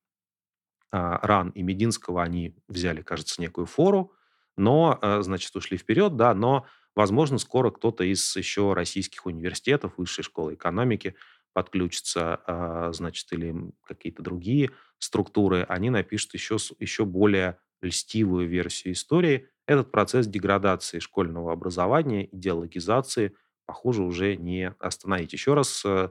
а, 0.98 1.20
Ран 1.28 1.50
и 1.50 1.62
Мединского 1.62 2.24
они 2.24 2.56
взяли, 2.70 3.02
кажется, 3.02 3.42
некую 3.42 3.66
фору, 3.66 4.14
но, 4.56 4.98
э, 5.02 5.22
значит, 5.24 5.54
ушли 5.54 5.78
вперед, 5.78 6.16
да, 6.16 6.34
но, 6.34 6.66
возможно, 6.96 7.38
скоро 7.38 7.70
кто-то 7.70 8.06
из 8.06 8.34
еще 8.38 8.72
российских 8.72 9.26
университетов, 9.26 9.98
высшей 9.98 10.24
школы 10.24 10.54
экономики 10.54 11.16
подключится, 11.52 12.42
а, 12.48 12.94
значит, 12.94 13.32
или 13.34 13.54
какие-то 13.84 14.24
другие 14.24 14.72
структуры, 14.98 15.66
они 15.68 15.90
напишут 15.90 16.34
еще, 16.34 16.56
еще 16.80 17.04
более 17.04 17.58
льстивую 17.82 18.48
версию 18.48 18.94
истории. 18.94 19.48
Этот 19.66 19.92
процесс 19.92 20.28
деградации 20.28 21.00
школьного 21.00 21.52
образования, 21.52 22.28
идеологизации, 22.32 23.36
похоже, 23.66 24.04
уже 24.04 24.36
не 24.36 24.72
остановить. 24.80 25.34
Еще 25.34 25.54
раз 25.54 25.84
э, 25.86 26.10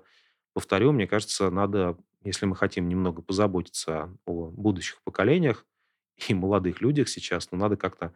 повторю, 0.53 0.93
мне 0.93 1.07
кажется, 1.07 1.51
надо 1.51 1.97
если 2.25 2.47
мы 2.47 2.57
хотим 2.57 2.89
немного 2.89 3.23
позаботиться 3.23 4.17
о 4.25 4.51
будущих 4.51 5.03
поколениях 5.03 5.67
и 6.29 6.35
молодых 6.35 6.81
людях 6.81 7.09
сейчас, 7.09 7.53
ну, 7.53 7.59
надо 7.59 7.77
как-то 7.77 8.15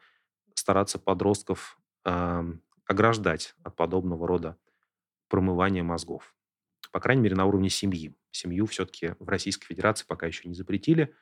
стараться 0.54 0.98
подростков 0.98 1.78
э, 2.04 2.52
ограждать 2.86 3.54
от 3.62 3.76
подобного 3.76 4.26
рода 4.26 4.56
промывания 5.28 5.82
мозгов. 5.82 6.34
По 6.90 7.00
крайней 7.00 7.22
мере, 7.22 7.36
на 7.36 7.44
уровне 7.44 7.68
семьи. 7.68 8.14
Семью 8.30 8.66
все-таки 8.66 9.14
в 9.18 9.28
Российской 9.28 9.66
Федерации 9.66 10.06
пока 10.06 10.26
еще 10.26 10.48
не 10.48 10.54
запретили. 10.54 11.14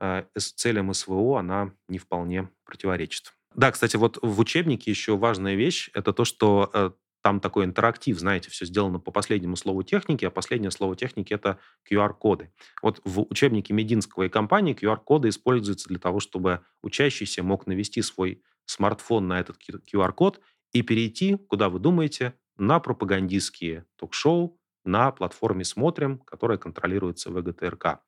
Э, 0.00 0.24
целям 0.36 0.92
СВО 0.94 1.38
она 1.38 1.72
не 1.88 1.98
вполне 1.98 2.48
противоречит. 2.64 3.34
Да, 3.54 3.70
кстати, 3.70 3.96
вот 3.96 4.18
в 4.22 4.40
учебнике 4.40 4.90
еще 4.90 5.16
важная 5.16 5.54
вещь– 5.54 5.90
это 5.94 6.12
то, 6.12 6.24
что 6.24 6.70
э, 6.72 6.90
там 7.22 7.40
такой 7.40 7.64
интерактив, 7.64 8.18
знаете, 8.18 8.50
все 8.50 8.64
сделано 8.64 8.98
по 8.98 9.10
последнему 9.10 9.56
слову 9.56 9.82
техники, 9.82 10.24
а 10.24 10.30
последнее 10.30 10.70
слово 10.70 10.96
техники– 10.96 11.32
это 11.34 11.58
QR-коды. 11.90 12.52
Вот 12.80 13.00
в 13.04 13.26
учебнике 13.28 13.74
Мединского 13.74 14.24
и 14.24 14.28
компании 14.28 14.74
QR-коды 14.74 15.28
используются 15.28 15.88
для 15.88 15.98
того, 15.98 16.20
чтобы 16.20 16.60
учащийся 16.82 17.42
мог 17.42 17.66
навести 17.66 18.02
свой 18.02 18.42
смартфон 18.64 19.26
на 19.28 19.40
этот 19.40 19.56
QR-код 19.92 20.40
и 20.72 20.82
перейти, 20.82 21.36
куда 21.36 21.68
вы 21.68 21.80
думаете, 21.80 22.34
на 22.56 22.78
пропагандистские 22.78 23.86
ток-шоу 23.96 24.58
на 24.84 25.10
платформе 25.10 25.64
«Смотрим», 25.64 26.18
которая 26.20 26.56
контролируется 26.56 27.30
ВГТРК. 27.30 28.00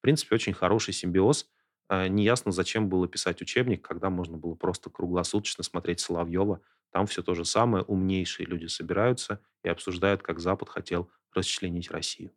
В 0.00 0.02
принципе, 0.02 0.34
очень 0.34 0.54
хороший 0.54 0.94
симбиоз. 0.94 1.46
Э, 1.90 2.08
неясно, 2.08 2.52
зачем 2.52 2.88
было 2.88 3.06
писать 3.06 3.42
учебник, 3.42 3.86
когда 3.86 4.08
можно 4.08 4.38
было 4.38 4.54
просто 4.54 4.88
круглосуточно 4.88 5.62
смотреть 5.62 6.00
Соловьева 6.00 6.62
там 6.90 7.06
все 7.06 7.22
то 7.22 7.34
же 7.34 7.44
самое. 7.44 7.84
Умнейшие 7.84 8.46
люди 8.46 8.64
собираются 8.64 9.42
и 9.62 9.68
обсуждают, 9.68 10.22
как 10.22 10.40
Запад 10.40 10.70
хотел 10.70 11.10
расчленить 11.34 11.90
Россию. 11.90 12.32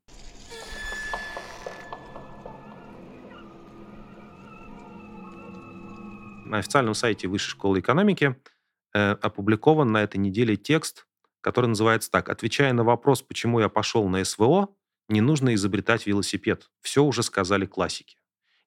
На 6.45 6.57
официальном 6.57 6.93
сайте 6.93 7.29
Высшей 7.29 7.51
школы 7.51 7.79
экономики 7.79 8.35
э, 8.93 9.11
опубликован 9.11 9.89
на 9.91 10.03
этой 10.03 10.17
неделе 10.17 10.57
текст, 10.57 11.07
который 11.39 11.67
называется 11.67 12.11
так. 12.11 12.27
«Отвечая 12.27 12.73
на 12.73 12.83
вопрос, 12.83 13.21
почему 13.21 13.61
я 13.61 13.69
пошел 13.69 14.07
на 14.09 14.23
СВО, 14.25 14.67
не 15.13 15.21
нужно 15.21 15.53
изобретать 15.53 16.05
велосипед. 16.05 16.69
Все 16.81 17.03
уже 17.03 17.23
сказали 17.23 17.65
классики». 17.65 18.17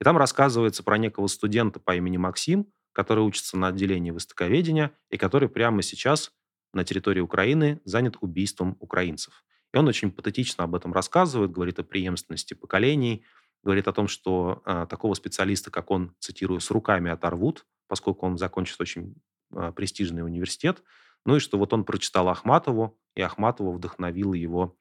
И 0.01 0.05
там 0.05 0.17
рассказывается 0.17 0.83
про 0.83 0.99
некого 0.99 1.27
студента 1.27 1.81
по 1.81 1.95
имени 1.95 2.17
Максим, 2.17 2.67
который 2.93 3.25
учится 3.25 3.59
на 3.59 3.69
отделении 3.69 4.11
востоковедения 4.11 4.93
и 5.11 5.19
который 5.19 5.49
прямо 5.49 5.83
сейчас 5.83 6.33
на 6.73 6.85
территории 6.85 7.21
Украины 7.21 7.81
занят 7.85 8.17
убийством 8.21 8.77
украинцев. 8.81 9.45
И 9.75 9.77
он 9.77 9.89
очень 9.89 10.11
патетично 10.11 10.65
об 10.65 10.75
этом 10.75 10.93
рассказывает, 10.93 11.51
говорит 11.51 11.79
о 11.79 11.83
преемственности 11.83 12.55
поколений, 12.55 13.25
говорит 13.63 13.89
о 13.89 13.93
том, 13.93 14.09
что 14.09 14.63
э, 14.65 14.87
такого 14.89 15.15
специалиста, 15.15 15.71
как 15.71 15.91
он, 15.91 16.15
цитирую, 16.21 16.61
с 16.61 16.71
руками 16.71 17.11
оторвут, 17.11 17.67
поскольку 17.89 18.27
он 18.27 18.39
закончит 18.39 18.81
очень 18.81 19.17
э, 19.53 19.73
престижный 19.75 20.25
университет. 20.25 20.83
Ну 21.25 21.37
и 21.37 21.41
что 21.41 21.59
вот 21.59 21.73
он 21.73 21.85
прочитал 21.85 22.29
Ахматову, 22.29 22.99
и 23.15 23.23
Ахматова 23.23 23.73
вдохновила 23.73 24.35
его 24.35 24.77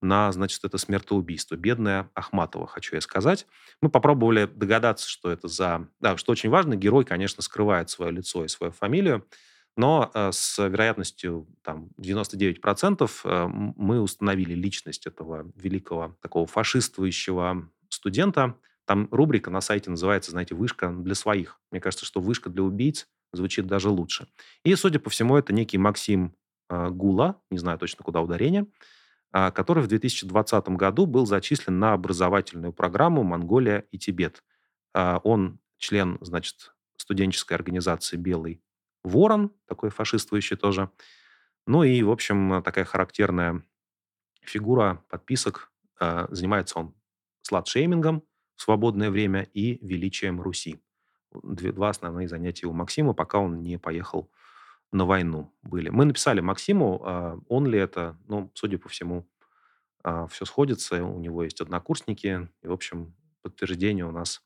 на, 0.00 0.30
значит, 0.32 0.64
это 0.64 0.78
смертоубийство. 0.78 1.56
Бедная 1.56 2.10
Ахматова, 2.14 2.66
хочу 2.66 2.94
я 2.94 3.00
сказать. 3.00 3.46
Мы 3.80 3.88
попробовали 3.88 4.46
догадаться, 4.46 5.08
что 5.08 5.30
это 5.30 5.48
за... 5.48 5.88
Да, 6.00 6.16
что 6.16 6.32
очень 6.32 6.50
важно, 6.50 6.76
герой, 6.76 7.04
конечно, 7.04 7.42
скрывает 7.42 7.90
свое 7.90 8.12
лицо 8.12 8.44
и 8.44 8.48
свою 8.48 8.72
фамилию, 8.72 9.26
но 9.76 10.10
э, 10.14 10.30
с 10.32 10.58
вероятностью 10.58 11.46
там, 11.62 11.90
99% 12.00 13.10
э, 13.24 13.46
мы 13.48 14.00
установили 14.00 14.54
личность 14.54 15.06
этого 15.06 15.50
великого 15.54 16.16
такого 16.22 16.46
фашистующего 16.46 17.68
студента. 17.88 18.56
Там 18.86 19.08
рубрика 19.10 19.50
на 19.50 19.60
сайте 19.60 19.90
называется, 19.90 20.30
знаете, 20.30 20.54
«Вышка 20.54 20.90
для 20.90 21.14
своих». 21.14 21.60
Мне 21.70 21.80
кажется, 21.80 22.06
что 22.06 22.20
«Вышка 22.20 22.48
для 22.48 22.62
убийц» 22.62 23.06
звучит 23.32 23.66
даже 23.66 23.90
лучше. 23.90 24.28
И, 24.64 24.74
судя 24.76 24.98
по 24.98 25.10
всему, 25.10 25.36
это 25.36 25.52
некий 25.52 25.78
Максим 25.78 26.34
э, 26.70 26.88
Гула, 26.90 27.40
не 27.50 27.58
знаю 27.58 27.78
точно, 27.78 28.02
куда 28.04 28.22
ударение, 28.22 28.66
который 29.50 29.82
в 29.82 29.86
2020 29.86 30.68
году 30.70 31.04
был 31.04 31.26
зачислен 31.26 31.78
на 31.78 31.92
образовательную 31.92 32.72
программу 32.72 33.22
«Монголия 33.22 33.84
и 33.90 33.98
Тибет». 33.98 34.42
А, 34.94 35.20
он 35.24 35.60
член, 35.76 36.16
значит, 36.22 36.74
студенческой 36.96 37.52
организации 37.52 38.16
«Белый 38.16 38.62
ворон», 39.04 39.52
такой 39.66 39.90
фашистующий 39.90 40.56
тоже. 40.56 40.90
Ну 41.66 41.82
и, 41.82 42.02
в 42.02 42.10
общем, 42.10 42.62
такая 42.62 42.86
характерная 42.86 43.62
фигура 44.40 45.04
подписок. 45.10 45.70
А, 46.00 46.28
занимается 46.30 46.78
он 46.78 46.94
сладшеймингом 47.42 48.22
в 48.54 48.62
свободное 48.62 49.10
время 49.10 49.42
и 49.52 49.84
величием 49.86 50.40
Руси. 50.40 50.80
Два 51.42 51.90
основные 51.90 52.26
занятия 52.26 52.66
у 52.66 52.72
Максима, 52.72 53.12
пока 53.12 53.38
он 53.38 53.60
не 53.60 53.78
поехал 53.78 54.30
на 54.96 55.04
войну 55.04 55.52
были. 55.62 55.90
Мы 55.90 56.04
написали 56.04 56.40
Максиму, 56.40 57.02
а, 57.04 57.38
он 57.48 57.66
ли 57.66 57.78
это, 57.78 58.18
ну, 58.26 58.50
судя 58.54 58.78
по 58.78 58.88
всему, 58.88 59.28
а, 60.02 60.26
все 60.26 60.44
сходится, 60.44 61.04
у 61.04 61.18
него 61.18 61.44
есть 61.44 61.60
однокурсники, 61.60 62.48
и, 62.62 62.66
в 62.66 62.72
общем, 62.72 63.14
подтверждение 63.42 64.06
у 64.06 64.10
нас 64.12 64.42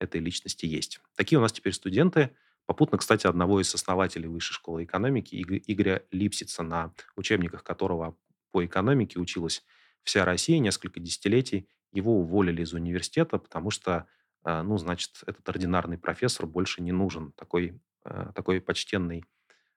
этой 0.00 0.20
личности 0.20 0.66
есть. 0.66 1.00
Такие 1.16 1.38
у 1.38 1.42
нас 1.42 1.52
теперь 1.52 1.72
студенты. 1.72 2.30
Попутно, 2.66 2.98
кстати, 2.98 3.26
одного 3.26 3.60
из 3.60 3.74
основателей 3.74 4.28
Высшей 4.28 4.54
школы 4.54 4.84
экономики, 4.84 5.34
Игоря 5.66 6.04
Липсица, 6.12 6.62
на 6.62 6.94
учебниках 7.16 7.64
которого 7.64 8.16
по 8.52 8.64
экономике 8.64 9.18
училась 9.18 9.64
вся 10.04 10.24
Россия 10.24 10.58
несколько 10.60 11.00
десятилетий, 11.00 11.68
его 11.92 12.20
уволили 12.20 12.62
из 12.62 12.72
университета, 12.72 13.38
потому 13.38 13.70
что, 13.70 14.06
а, 14.44 14.62
ну, 14.62 14.78
значит, 14.78 15.22
этот 15.26 15.48
ординарный 15.48 15.98
профессор 15.98 16.46
больше 16.46 16.82
не 16.82 16.92
нужен. 16.92 17.32
Такой, 17.32 17.80
такой 18.34 18.60
почтенный 18.60 19.24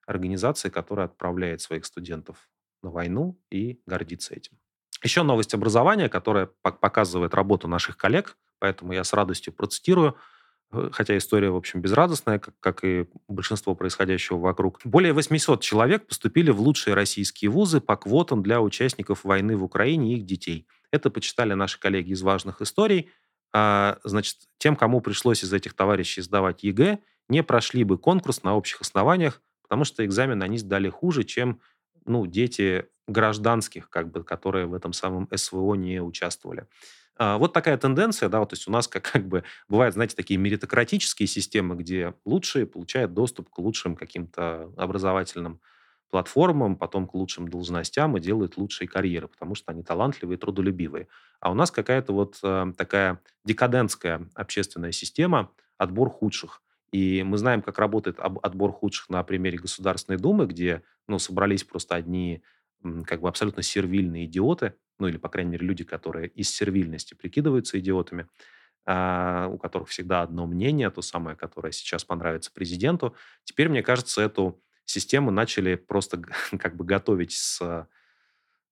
организации, 0.06 0.70
которая 0.70 1.08
отправляет 1.08 1.62
своих 1.62 1.86
студентов 1.86 2.50
на 2.84 2.90
войну 2.90 3.40
и 3.50 3.82
гордится 3.86 4.34
этим. 4.36 4.58
Еще 5.04 5.24
новость 5.24 5.54
образования, 5.54 6.10
которая 6.10 6.46
показывает 6.46 7.34
работу 7.34 7.68
наших 7.68 7.98
коллег 7.98 8.38
поэтому 8.62 8.94
я 8.94 9.04
с 9.04 9.12
радостью 9.12 9.52
процитирую 9.52 10.16
э, 10.72 10.90
хотя 10.94 11.18
история, 11.18 11.50
в 11.50 11.56
общем, 11.56 11.82
безрадостная, 11.82 12.40
как, 12.40 12.54
как 12.60 12.84
и 12.86 13.08
большинство 13.28 13.76
происходящего 13.76 14.38
вокруг. 14.38 14.80
Более 14.86 15.12
800 15.12 15.62
человек 15.62 16.08
поступили 16.08 16.52
в 16.52 16.62
лучшие 16.62 16.94
российские 16.94 17.50
вузы 17.50 17.82
по 17.82 17.98
квотам 17.98 18.44
для 18.44 18.62
участников 18.62 19.26
войны 19.26 19.58
в 19.58 19.64
Украине 19.64 20.14
и 20.14 20.18
их 20.18 20.26
детей. 20.26 20.68
Это 20.92 21.10
почитали 21.10 21.54
наши 21.54 21.80
коллеги 21.80 22.12
из 22.12 22.22
важных 22.22 22.62
историй. 22.62 23.10
А, 23.52 23.98
значит, 24.04 24.38
тем, 24.60 24.76
кому 24.76 25.02
пришлось 25.02 25.44
из 25.44 25.52
этих 25.52 25.74
товарищей 25.74 26.22
сдавать 26.22 26.64
ЕГЭ, 26.64 27.00
не 27.28 27.44
прошли 27.44 27.84
бы 27.84 27.98
конкурс 27.98 28.44
на 28.44 28.56
общих 28.56 28.82
основаниях, 28.82 29.42
потому 29.72 29.86
что 29.86 30.06
экзамен 30.06 30.44
они 30.44 30.58
сдали 30.58 30.90
хуже, 30.90 31.24
чем 31.24 31.62
ну, 32.06 32.28
дети 32.28 32.88
гражданских, 33.08 33.90
как 33.90 34.12
бы, 34.12 34.22
которые 34.22 34.66
в 34.66 34.74
этом 34.74 34.92
самом 34.92 35.30
СВО 35.34 35.76
не 35.76 36.02
участвовали. 36.02 36.68
А, 37.18 37.38
вот 37.38 37.54
такая 37.54 37.78
тенденция, 37.78 38.28
да, 38.28 38.40
вот, 38.40 38.50
то 38.50 38.56
есть 38.56 38.68
у 38.68 38.72
нас 38.72 38.90
как, 38.90 39.04
как 39.14 39.26
бы 39.30 39.46
бывают, 39.70 39.94
знаете, 39.94 40.18
такие 40.18 40.38
меритократические 40.38 41.26
системы, 41.26 41.78
где 41.78 42.14
лучшие 42.26 42.66
получают 42.66 43.14
доступ 43.14 43.50
к 43.50 43.60
лучшим 43.60 43.96
каким-то 43.96 44.74
образовательным 44.76 45.62
платформам, 46.10 46.76
потом 46.76 47.08
к 47.08 47.14
лучшим 47.14 47.48
должностям 47.48 48.18
и 48.18 48.20
делают 48.20 48.58
лучшие 48.58 48.90
карьеры, 48.90 49.30
потому 49.30 49.56
что 49.56 49.72
они 49.72 49.84
талантливые 49.84 50.38
трудолюбивые. 50.38 51.08
А 51.40 51.50
у 51.50 51.54
нас 51.54 51.72
какая-то 51.72 52.12
вот 52.12 52.40
э, 52.44 52.74
такая 52.78 53.22
декадентская 53.46 54.28
общественная 54.36 54.92
система, 54.92 55.50
отбор 55.78 56.10
худших. 56.10 56.62
И 56.92 57.24
мы 57.24 57.38
знаем, 57.38 57.62
как 57.62 57.80
работает 57.80 58.20
отбор 58.20 58.74
худших 58.74 59.10
на 59.10 59.24
примере 59.24 59.58
Государственной 59.58 60.18
Думы, 60.18 60.46
где 60.46 60.84
ну, 61.08 61.20
собрались 61.20 61.64
просто 61.64 61.96
одни 61.96 62.44
как 63.06 63.22
бы 63.22 63.30
абсолютно 63.30 63.64
сервильные 63.64 64.26
идиоты, 64.26 64.76
ну 65.00 65.08
или, 65.08 65.18
по 65.18 65.30
крайней 65.30 65.52
мере, 65.52 65.66
люди, 65.66 65.84
которые 65.84 66.28
из 66.30 66.50
сервильности 66.50 67.14
прикидываются 67.14 67.80
идиотами, 67.80 68.28
а, 68.86 69.48
у 69.48 69.58
которых 69.58 69.90
всегда 69.90 70.24
одно 70.24 70.48
мнение, 70.48 70.90
то 70.90 71.02
самое, 71.02 71.38
которое 71.38 71.72
сейчас 71.72 72.04
понравится 72.04 72.52
президенту. 72.52 73.16
Теперь, 73.44 73.70
мне 73.70 73.84
кажется, 73.84 74.22
эту 74.22 74.62
систему 74.86 75.32
начали 75.32 75.76
просто 75.76 76.22
как 76.60 76.76
бы 76.76 76.84
готовить 76.84 77.32
с, 77.32 77.88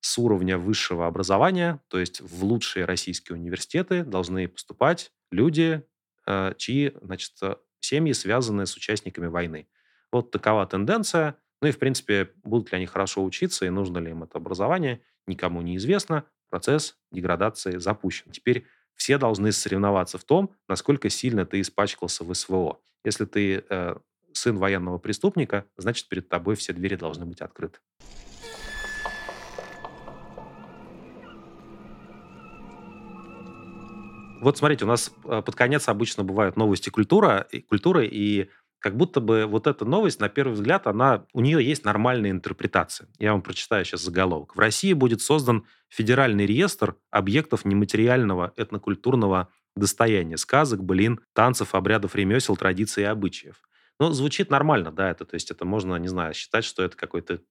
с 0.01 0.17
уровня 0.17 0.57
высшего 0.57 1.07
образования, 1.07 1.81
то 1.87 1.99
есть 1.99 2.21
в 2.21 2.43
лучшие 2.43 2.85
российские 2.85 3.37
университеты 3.37 4.03
должны 4.03 4.47
поступать 4.47 5.11
люди, 5.31 5.83
э, 6.25 6.53
чьи, 6.57 6.93
значит, 7.01 7.33
семьи 7.79 8.13
связаны 8.13 8.65
с 8.65 8.75
участниками 8.75 9.27
войны. 9.27 9.67
Вот 10.11 10.31
такова 10.31 10.65
тенденция. 10.65 11.35
Ну 11.61 11.67
и, 11.67 11.71
в 11.71 11.79
принципе, 11.79 12.31
будут 12.43 12.71
ли 12.71 12.77
они 12.77 12.85
хорошо 12.85 13.23
учиться 13.23 13.65
и 13.65 13.69
нужно 13.69 13.97
ли 13.97 14.11
им 14.11 14.23
это 14.23 14.37
образование, 14.37 15.01
никому 15.27 15.61
не 15.61 15.77
известно. 15.77 16.23
Процесс 16.49 16.97
деградации 17.11 17.77
запущен. 17.77 18.31
Теперь 18.31 18.65
все 18.95 19.17
должны 19.17 19.51
соревноваться 19.51 20.17
в 20.17 20.23
том, 20.23 20.55
насколько 20.67 21.09
сильно 21.09 21.45
ты 21.45 21.61
испачкался 21.61 22.23
в 22.23 22.33
СВО. 22.33 22.79
Если 23.03 23.25
ты 23.25 23.63
э, 23.69 23.95
сын 24.33 24.57
военного 24.57 24.97
преступника, 24.97 25.65
значит, 25.77 26.07
перед 26.09 26.27
тобой 26.27 26.55
все 26.55 26.73
двери 26.73 26.95
должны 26.95 27.25
быть 27.25 27.41
открыты. 27.41 27.79
Вот 34.41 34.57
смотрите, 34.57 34.85
у 34.85 34.87
нас 34.87 35.11
э, 35.25 35.41
под 35.41 35.55
конец 35.55 35.87
обычно 35.89 36.23
бывают 36.23 36.55
новости 36.55 36.89
культура, 36.89 37.47
культуры, 37.67 38.07
и 38.07 38.49
как 38.79 38.95
будто 38.95 39.19
бы 39.19 39.45
вот 39.45 39.67
эта 39.67 39.83
новость, 39.83 40.21
на 40.21 40.29
первый 40.29 40.53
взгляд, 40.53 40.87
она, 40.87 41.25
у 41.33 41.41
нее 41.41 41.63
есть 41.63 41.83
нормальная 41.83 42.31
интерпретация. 42.31 43.09
Я 43.19 43.33
вам 43.33 43.41
прочитаю 43.41 43.83
сейчас 43.83 44.01
заголовок. 44.01 44.55
В 44.55 44.59
России 44.59 44.93
будет 44.93 45.21
создан 45.21 45.65
федеральный 45.89 46.45
реестр 46.45 46.95
объектов 47.11 47.65
нематериального 47.65 48.53
этнокультурного 48.55 49.49
достояния, 49.75 50.37
сказок, 50.37 50.83
блин, 50.83 51.19
танцев, 51.33 51.75
обрядов, 51.75 52.15
ремесел, 52.15 52.55
традиций 52.55 53.03
и 53.03 53.07
обычаев. 53.07 53.61
Ну, 53.99 54.11
звучит 54.13 54.49
нормально, 54.49 54.91
да, 54.91 55.11
это, 55.11 55.25
то 55.25 55.35
есть 55.35 55.51
это 55.51 55.65
можно, 55.65 55.95
не 55.97 56.07
знаю, 56.07 56.33
считать, 56.33 56.63
что 56.63 56.83
это 56.83 56.95
какой-то 56.95 57.41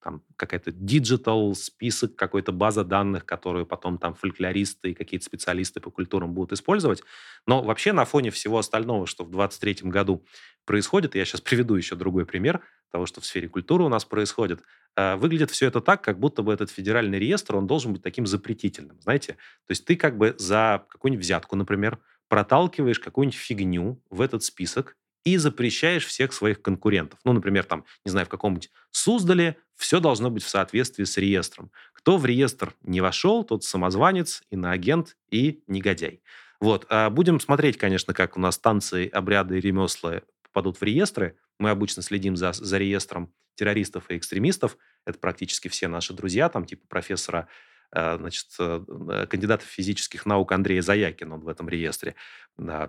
там 0.00 0.22
какая-то 0.36 0.70
digital 0.70 1.52
список, 1.56 2.14
какой-то 2.14 2.52
база 2.52 2.84
данных, 2.84 3.26
которую 3.26 3.66
потом 3.66 3.98
там 3.98 4.14
фольклористы 4.14 4.92
и 4.92 4.94
какие-то 4.94 5.26
специалисты 5.26 5.80
по 5.80 5.90
культурам 5.90 6.32
будут 6.32 6.52
использовать. 6.52 7.02
Но 7.44 7.60
вообще 7.60 7.92
на 7.92 8.04
фоне 8.04 8.30
всего 8.30 8.58
остального, 8.58 9.08
что 9.08 9.24
в 9.24 9.30
2023 9.32 9.90
году 9.90 10.24
происходит, 10.64 11.16
я 11.16 11.24
сейчас 11.24 11.40
приведу 11.42 11.74
еще 11.74 11.96
другой 11.96 12.24
пример 12.24 12.60
того, 12.92 13.06
что 13.06 13.20
в 13.20 13.26
сфере 13.26 13.48
культуры 13.48 13.82
у 13.82 13.88
нас 13.88 14.04
происходит, 14.04 14.62
э, 14.94 15.16
выглядит 15.16 15.50
все 15.50 15.66
это 15.66 15.80
так, 15.80 16.04
как 16.04 16.20
будто 16.20 16.42
бы 16.42 16.52
этот 16.52 16.70
федеральный 16.70 17.18
реестр, 17.18 17.56
он 17.56 17.66
должен 17.66 17.92
быть 17.92 18.02
таким 18.02 18.26
запретительным, 18.28 19.00
знаете? 19.00 19.32
То 19.66 19.72
есть 19.72 19.84
ты 19.84 19.96
как 19.96 20.16
бы 20.16 20.36
за 20.38 20.84
какую-нибудь 20.88 21.24
взятку, 21.24 21.56
например, 21.56 21.98
проталкиваешь 22.28 23.00
какую-нибудь 23.00 23.36
фигню 23.38 24.00
в 24.08 24.20
этот 24.20 24.44
список, 24.44 24.96
и 25.26 25.38
запрещаешь 25.38 26.06
всех 26.06 26.32
своих 26.32 26.62
конкурентов. 26.62 27.18
Ну, 27.24 27.32
например, 27.32 27.64
там, 27.64 27.84
не 28.04 28.12
знаю, 28.12 28.26
в 28.26 28.28
каком-нибудь 28.28 28.70
Суздале 28.92 29.56
все 29.74 29.98
должно 29.98 30.30
быть 30.30 30.44
в 30.44 30.48
соответствии 30.48 31.02
с 31.02 31.16
реестром. 31.16 31.72
Кто 31.92 32.16
в 32.16 32.24
реестр 32.24 32.74
не 32.82 33.00
вошел, 33.00 33.42
тот 33.42 33.64
самозванец, 33.64 34.44
иноагент 34.50 35.16
и 35.28 35.64
негодяй. 35.66 36.22
Вот. 36.60 36.86
А 36.90 37.10
будем 37.10 37.40
смотреть, 37.40 37.76
конечно, 37.76 38.14
как 38.14 38.36
у 38.36 38.40
нас 38.40 38.56
танцы, 38.56 39.10
обряды 39.12 39.58
и 39.58 39.60
ремесла 39.60 40.22
попадут 40.44 40.80
в 40.80 40.84
реестры. 40.84 41.36
Мы 41.58 41.70
обычно 41.70 42.02
следим 42.02 42.36
за, 42.36 42.52
за 42.52 42.78
реестром 42.78 43.34
террористов 43.56 44.08
и 44.10 44.16
экстремистов. 44.16 44.78
Это 45.04 45.18
практически 45.18 45.66
все 45.66 45.88
наши 45.88 46.14
друзья, 46.14 46.48
там 46.48 46.66
типа 46.66 46.86
профессора 46.86 47.48
значит, 47.96 48.46
э, 48.58 49.26
кандидата 49.30 49.64
физических 49.64 50.26
наук 50.26 50.52
Андрея 50.52 50.82
Заякина, 50.82 51.36
он 51.36 51.40
в 51.40 51.48
этом 51.48 51.68
реестре, 51.68 52.14
э, 52.58 52.88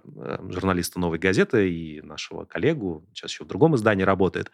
журналиста 0.49 0.99
«Новой 0.99 1.17
газеты» 1.17 1.71
и 1.71 2.01
нашего 2.01 2.43
коллегу, 2.45 3.07
сейчас 3.13 3.31
еще 3.31 3.45
в 3.45 3.47
другом 3.47 3.75
издании 3.75 4.03
работает. 4.03 4.51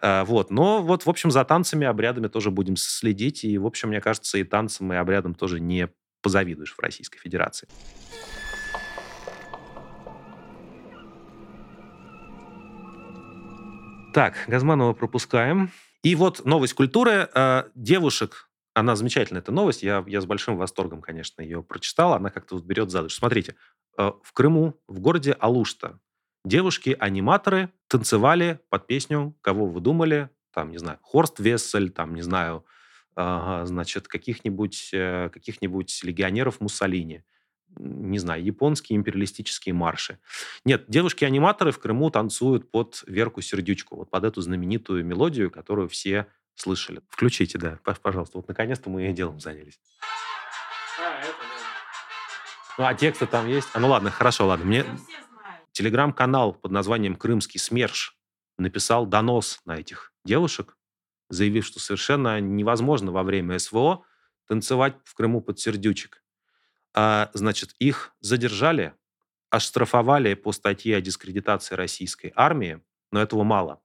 Вот. 0.00 0.50
Но 0.50 0.82
вот, 0.82 1.06
в 1.06 1.10
общем, 1.10 1.30
за 1.30 1.44
танцами, 1.44 1.86
обрядами 1.86 2.28
тоже 2.28 2.50
будем 2.50 2.76
следить. 2.76 3.44
И, 3.44 3.58
в 3.58 3.66
общем, 3.66 3.88
мне 3.88 4.00
кажется, 4.00 4.38
и 4.38 4.44
танцам, 4.44 4.92
и 4.92 4.96
обрядам 4.96 5.34
тоже 5.34 5.60
не 5.60 5.88
позавидуешь 6.22 6.74
в 6.74 6.80
Российской 6.80 7.18
Федерации. 7.18 7.68
Так, 14.14 14.34
Газманова 14.46 14.92
пропускаем. 14.92 15.70
И 16.02 16.14
вот 16.14 16.44
новость 16.44 16.74
культуры. 16.74 17.28
Девушек 17.74 18.45
она 18.76 18.94
замечательная, 18.96 19.40
эта 19.40 19.52
новость. 19.52 19.82
Я, 19.82 20.04
я 20.06 20.20
с 20.20 20.26
большим 20.26 20.56
восторгом, 20.56 21.00
конечно, 21.00 21.42
ее 21.42 21.62
прочитал. 21.62 22.12
Она 22.12 22.30
как-то 22.30 22.56
вот 22.56 22.64
берет 22.64 22.90
за 22.90 23.02
душу. 23.02 23.16
Смотрите, 23.16 23.56
э, 23.98 24.12
в 24.22 24.32
Крыму, 24.32 24.78
в 24.86 25.00
городе 25.00 25.32
Алушта, 25.32 25.98
девушки-аниматоры 26.44 27.70
танцевали 27.88 28.60
под 28.68 28.86
песню 28.86 29.34
«Кого 29.40 29.66
вы 29.66 29.80
думали?» 29.80 30.30
Там, 30.52 30.70
не 30.70 30.78
знаю, 30.78 30.98
Хорст 31.02 31.38
Вессель, 31.38 31.90
там, 31.90 32.14
не 32.14 32.22
знаю, 32.22 32.64
значит, 33.14 34.08
каких-нибудь 34.08 34.90
э, 34.92 35.30
каких-нибудь 35.30 36.00
легионеров 36.02 36.60
Муссолини 36.60 37.24
не 37.78 38.18
знаю, 38.18 38.42
японские 38.44 38.96
империалистические 38.96 39.74
марши. 39.74 40.18
Нет, 40.64 40.84
девушки-аниматоры 40.88 41.72
в 41.72 41.78
Крыму 41.78 42.10
танцуют 42.10 42.70
под 42.70 43.02
Верку 43.06 43.40
Сердючку, 43.42 43.96
вот 43.96 44.10
под 44.10 44.24
эту 44.24 44.40
знаменитую 44.40 45.04
мелодию, 45.04 45.50
которую 45.50 45.88
все 45.88 46.26
слышали. 46.56 47.02
Включите, 47.08 47.58
да, 47.58 47.78
пожалуйста. 48.02 48.38
Вот 48.38 48.48
наконец-то 48.48 48.90
мы 48.90 49.12
делом 49.12 49.40
занялись. 49.40 49.78
А, 50.98 51.20
это, 51.20 51.28
да. 51.28 51.56
Ну, 52.78 52.84
а 52.84 52.94
тексты 52.94 53.26
там 53.26 53.46
есть? 53.46 53.68
А, 53.72 53.80
ну 53.80 53.88
ладно, 53.88 54.10
хорошо, 54.10 54.46
ладно. 54.46 54.64
Мне 54.64 54.84
телеграм-канал 55.72 56.54
под 56.54 56.72
названием 56.72 57.16
«Крымский 57.16 57.60
СМЕРШ» 57.60 58.16
написал 58.58 59.06
донос 59.06 59.60
на 59.64 59.78
этих 59.78 60.12
девушек, 60.24 60.76
заявив, 61.28 61.66
что 61.66 61.80
совершенно 61.80 62.40
невозможно 62.40 63.12
во 63.12 63.22
время 63.22 63.58
СВО 63.58 64.04
танцевать 64.48 64.96
в 65.04 65.14
Крыму 65.14 65.40
под 65.40 65.58
сердючек. 65.58 66.22
А, 66.94 67.30
значит, 67.34 67.74
их 67.78 68.14
задержали, 68.20 68.94
оштрафовали 69.50 70.34
по 70.34 70.52
статье 70.52 70.96
о 70.96 71.00
дискредитации 71.00 71.74
российской 71.74 72.32
армии, 72.34 72.82
но 73.12 73.20
этого 73.20 73.44
мало. 73.44 73.82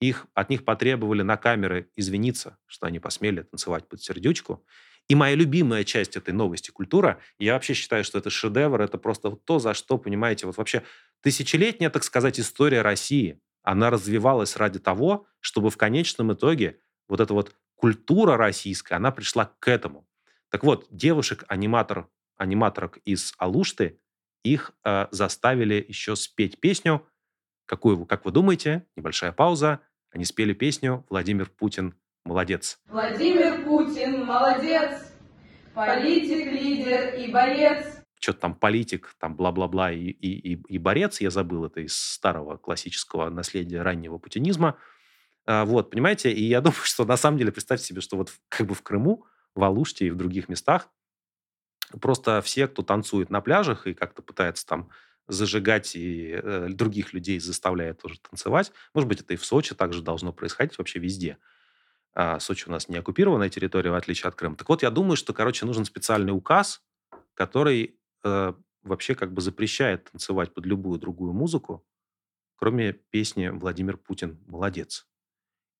Их, 0.00 0.26
от 0.34 0.48
них 0.48 0.64
потребовали 0.64 1.22
на 1.22 1.36
камеры 1.36 1.90
извиниться, 1.94 2.56
что 2.66 2.86
они 2.86 2.98
посмели 2.98 3.42
танцевать 3.42 3.86
под 3.88 4.02
сердючку. 4.02 4.64
И 5.08 5.14
моя 5.14 5.34
любимая 5.34 5.84
часть 5.84 6.16
этой 6.16 6.32
новости 6.32 6.70
культура, 6.70 7.20
я 7.38 7.54
вообще 7.54 7.74
считаю, 7.74 8.04
что 8.04 8.18
это 8.18 8.30
шедевр, 8.30 8.80
это 8.80 8.96
просто 8.96 9.30
то, 9.30 9.58
за 9.58 9.74
что, 9.74 9.98
понимаете, 9.98 10.46
вот 10.46 10.56
вообще 10.56 10.84
тысячелетняя, 11.20 11.90
так 11.90 12.04
сказать, 12.04 12.40
история 12.40 12.82
России, 12.82 13.40
она 13.62 13.90
развивалась 13.90 14.56
ради 14.56 14.78
того, 14.78 15.26
чтобы 15.40 15.70
в 15.70 15.76
конечном 15.76 16.32
итоге 16.32 16.80
вот 17.08 17.20
эта 17.20 17.34
вот 17.34 17.54
культура 17.74 18.36
российская, 18.36 18.94
она 18.96 19.10
пришла 19.10 19.52
к 19.58 19.68
этому. 19.68 20.06
Так 20.48 20.64
вот, 20.64 20.86
девушек-аниматор, 20.90 22.08
аниматорок 22.36 22.98
из 23.04 23.34
Алушты, 23.38 23.98
их 24.42 24.72
э, 24.84 25.06
заставили 25.10 25.84
еще 25.86 26.16
спеть 26.16 26.60
песню. 26.60 27.06
Какую, 27.66 28.06
как 28.06 28.24
вы 28.24 28.30
думаете? 28.32 28.86
Небольшая 28.96 29.32
пауза. 29.32 29.80
Они 30.12 30.24
спели 30.24 30.52
песню 30.52 31.04
«Владимир 31.08 31.48
Путин 31.48 31.94
молодец». 32.24 32.80
Владимир 32.86 33.64
Путин 33.64 34.24
молодец, 34.24 35.12
политик, 35.74 36.52
лидер 36.52 37.14
и 37.14 37.30
боец. 37.30 37.86
что-то 38.18 38.40
там 38.40 38.54
политик, 38.54 39.14
там 39.18 39.34
бла-бла-бла 39.34 39.92
и, 39.92 39.98
и, 39.98 40.54
и, 40.54 40.62
и 40.68 40.78
борец, 40.78 41.20
я 41.20 41.30
забыл 41.30 41.64
это 41.64 41.80
из 41.80 41.96
старого 41.96 42.56
классического 42.56 43.30
наследия 43.30 43.82
раннего 43.82 44.18
путинизма. 44.18 44.76
А, 45.46 45.64
вот, 45.64 45.90
понимаете, 45.90 46.30
и 46.32 46.44
я 46.44 46.60
думаю, 46.60 46.80
что 46.82 47.04
на 47.04 47.16
самом 47.16 47.38
деле, 47.38 47.52
представьте 47.52 47.86
себе, 47.86 48.00
что 48.00 48.16
вот 48.16 48.32
как 48.48 48.66
бы 48.66 48.74
в 48.74 48.82
Крыму, 48.82 49.24
в 49.54 49.64
Алуште 49.64 50.06
и 50.06 50.10
в 50.10 50.16
других 50.16 50.48
местах 50.48 50.88
просто 52.00 52.40
все, 52.42 52.68
кто 52.68 52.82
танцует 52.82 53.30
на 53.30 53.40
пляжах 53.40 53.86
и 53.86 53.94
как-то 53.94 54.22
пытается 54.22 54.66
там 54.66 54.90
зажигать 55.30 55.94
и 55.96 56.32
э, 56.32 56.68
других 56.70 57.12
людей 57.12 57.38
заставляет 57.38 58.00
тоже 58.00 58.20
танцевать. 58.20 58.72
Может 58.94 59.08
быть, 59.08 59.20
это 59.20 59.34
и 59.34 59.36
в 59.36 59.44
Сочи 59.44 59.74
также 59.74 60.02
должно 60.02 60.32
происходить 60.32 60.76
вообще 60.78 60.98
везде. 60.98 61.38
А, 62.12 62.40
Сочи 62.40 62.68
у 62.68 62.72
нас 62.72 62.88
не 62.88 62.96
оккупированная 62.96 63.48
территория, 63.48 63.90
в 63.90 63.94
отличие 63.94 64.28
от 64.28 64.34
Крыма. 64.34 64.56
Так 64.56 64.68
вот, 64.68 64.82
я 64.82 64.90
думаю, 64.90 65.16
что, 65.16 65.32
короче, 65.32 65.66
нужен 65.66 65.84
специальный 65.84 66.32
указ, 66.32 66.82
который 67.34 67.98
э, 68.24 68.52
вообще 68.82 69.14
как 69.14 69.32
бы 69.32 69.40
запрещает 69.40 70.10
танцевать 70.10 70.52
под 70.52 70.66
любую 70.66 70.98
другую 70.98 71.32
музыку, 71.32 71.86
кроме 72.56 72.92
песни 72.92 73.48
«Владимир 73.48 73.96
Путин 73.96 74.42
молодец». 74.46 75.06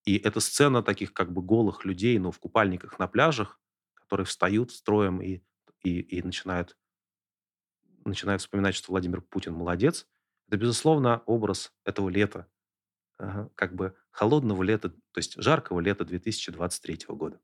И 0.05 0.17
эта 0.17 0.39
сцена 0.39 0.81
таких 0.81 1.13
как 1.13 1.31
бы 1.31 1.41
голых 1.41 1.85
людей, 1.85 2.17
но 2.17 2.25
ну, 2.25 2.31
в 2.31 2.39
купальниках 2.39 2.97
на 2.97 3.07
пляжах, 3.07 3.59
которые 3.93 4.25
встают 4.25 4.71
строем 4.71 5.21
и, 5.21 5.41
и, 5.83 5.99
и 5.99 6.23
начинают 6.23 6.75
начинают 8.05 8.41
вспоминать, 8.41 8.75
что 8.75 8.91
Владимир 8.91 9.21
Путин 9.21 9.53
молодец, 9.53 10.07
это, 10.47 10.57
безусловно, 10.57 11.21
образ 11.25 11.71
этого 11.85 12.09
лета, 12.09 12.47
как 13.55 13.73
бы 13.73 13.95
холодного 14.09 14.63
лета, 14.63 14.89
то 14.89 15.17
есть 15.17 15.41
жаркого 15.41 15.79
лета 15.79 16.03
2023 16.03 17.05
года. 17.09 17.39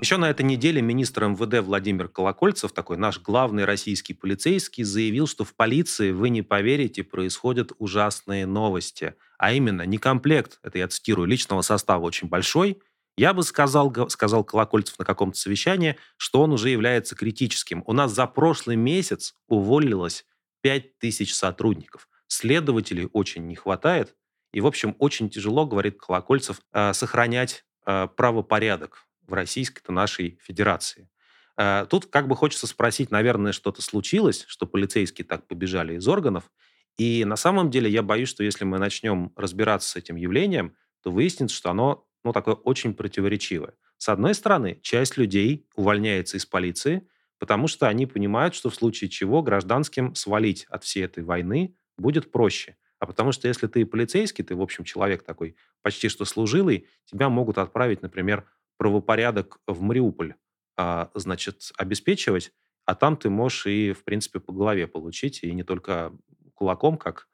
Еще 0.00 0.16
на 0.16 0.30
этой 0.30 0.42
неделе 0.42 0.82
министр 0.82 1.26
МВД 1.26 1.64
Владимир 1.64 2.08
Колокольцев, 2.08 2.72
такой 2.72 2.96
наш 2.96 3.20
главный 3.20 3.64
российский 3.64 4.14
полицейский, 4.14 4.82
заявил, 4.82 5.28
что 5.28 5.44
в 5.44 5.54
полиции, 5.54 6.10
вы 6.10 6.28
не 6.28 6.42
поверите, 6.42 7.04
происходят 7.04 7.70
ужасные 7.78 8.46
новости. 8.46 9.14
А 9.38 9.52
именно, 9.52 9.86
некомплект, 9.86 10.58
это 10.62 10.78
я 10.78 10.88
цитирую, 10.88 11.28
личного 11.28 11.62
состава 11.62 12.04
очень 12.04 12.28
большой– 12.28 12.80
я 13.16 13.34
бы 13.34 13.42
сказал, 13.42 13.92
сказал 14.08 14.44
Колокольцев 14.44 14.98
на 14.98 15.04
каком-то 15.04 15.38
совещании, 15.38 15.96
что 16.16 16.42
он 16.42 16.52
уже 16.52 16.70
является 16.70 17.14
критическим. 17.14 17.82
У 17.86 17.92
нас 17.92 18.12
за 18.12 18.26
прошлый 18.26 18.76
месяц 18.76 19.34
уволилось 19.48 20.24
5000 20.62 21.32
сотрудников. 21.32 22.08
Следователей 22.26 23.08
очень 23.12 23.46
не 23.46 23.54
хватает. 23.54 24.16
И, 24.52 24.60
в 24.60 24.66
общем, 24.66 24.96
очень 24.98 25.28
тяжело, 25.28 25.66
говорит 25.66 25.98
Колокольцев, 25.98 26.60
э, 26.72 26.92
сохранять 26.92 27.64
э, 27.86 28.08
правопорядок 28.16 29.06
в 29.26 29.32
Российской-то 29.32 29.92
нашей 29.92 30.38
Федерации. 30.42 31.10
Э, 31.56 31.86
тут 31.88 32.06
как 32.06 32.28
бы 32.28 32.36
хочется 32.36 32.66
спросить, 32.66 33.10
наверное, 33.10 33.52
что-то 33.52 33.82
случилось, 33.82 34.44
что 34.48 34.66
полицейские 34.66 35.26
так 35.26 35.46
побежали 35.46 35.96
из 35.96 36.06
органов. 36.06 36.50
И 36.98 37.24
на 37.24 37.36
самом 37.36 37.70
деле 37.70 37.90
я 37.90 38.02
боюсь, 38.02 38.28
что 38.28 38.44
если 38.44 38.64
мы 38.64 38.78
начнем 38.78 39.32
разбираться 39.36 39.88
с 39.90 39.96
этим 39.96 40.16
явлением, 40.16 40.76
то 41.02 41.10
выяснится, 41.10 41.56
что 41.56 41.70
оно 41.70 42.06
ну, 42.24 42.32
такое 42.32 42.54
очень 42.54 42.94
противоречивое. 42.94 43.74
С 43.98 44.08
одной 44.08 44.34
стороны, 44.34 44.78
часть 44.82 45.16
людей 45.16 45.66
увольняется 45.74 46.36
из 46.36 46.46
полиции, 46.46 47.08
потому 47.38 47.68
что 47.68 47.88
они 47.88 48.06
понимают, 48.06 48.54
что 48.54 48.70
в 48.70 48.74
случае 48.74 49.10
чего 49.10 49.42
гражданским 49.42 50.14
свалить 50.14 50.64
от 50.68 50.84
всей 50.84 51.04
этой 51.04 51.24
войны 51.24 51.76
будет 51.98 52.30
проще. 52.30 52.76
А 52.98 53.06
потому 53.06 53.32
что 53.32 53.48
если 53.48 53.66
ты 53.66 53.84
полицейский, 53.84 54.44
ты, 54.44 54.54
в 54.54 54.62
общем, 54.62 54.84
человек 54.84 55.24
такой 55.24 55.56
почти 55.82 56.08
что 56.08 56.24
служилый, 56.24 56.88
тебя 57.04 57.28
могут 57.28 57.58
отправить, 57.58 58.00
например, 58.02 58.46
правопорядок 58.76 59.58
в 59.66 59.80
Мариуполь, 59.80 60.34
а, 60.76 61.10
значит, 61.14 61.72
обеспечивать, 61.76 62.52
а 62.84 62.94
там 62.94 63.16
ты 63.16 63.28
можешь 63.30 63.66
и, 63.66 63.92
в 63.92 64.04
принципе, 64.04 64.40
по 64.40 64.52
голове 64.52 64.86
получить, 64.86 65.42
и 65.42 65.52
не 65.52 65.64
только 65.64 66.12
кулаком, 66.54 66.96
как, 66.96 67.28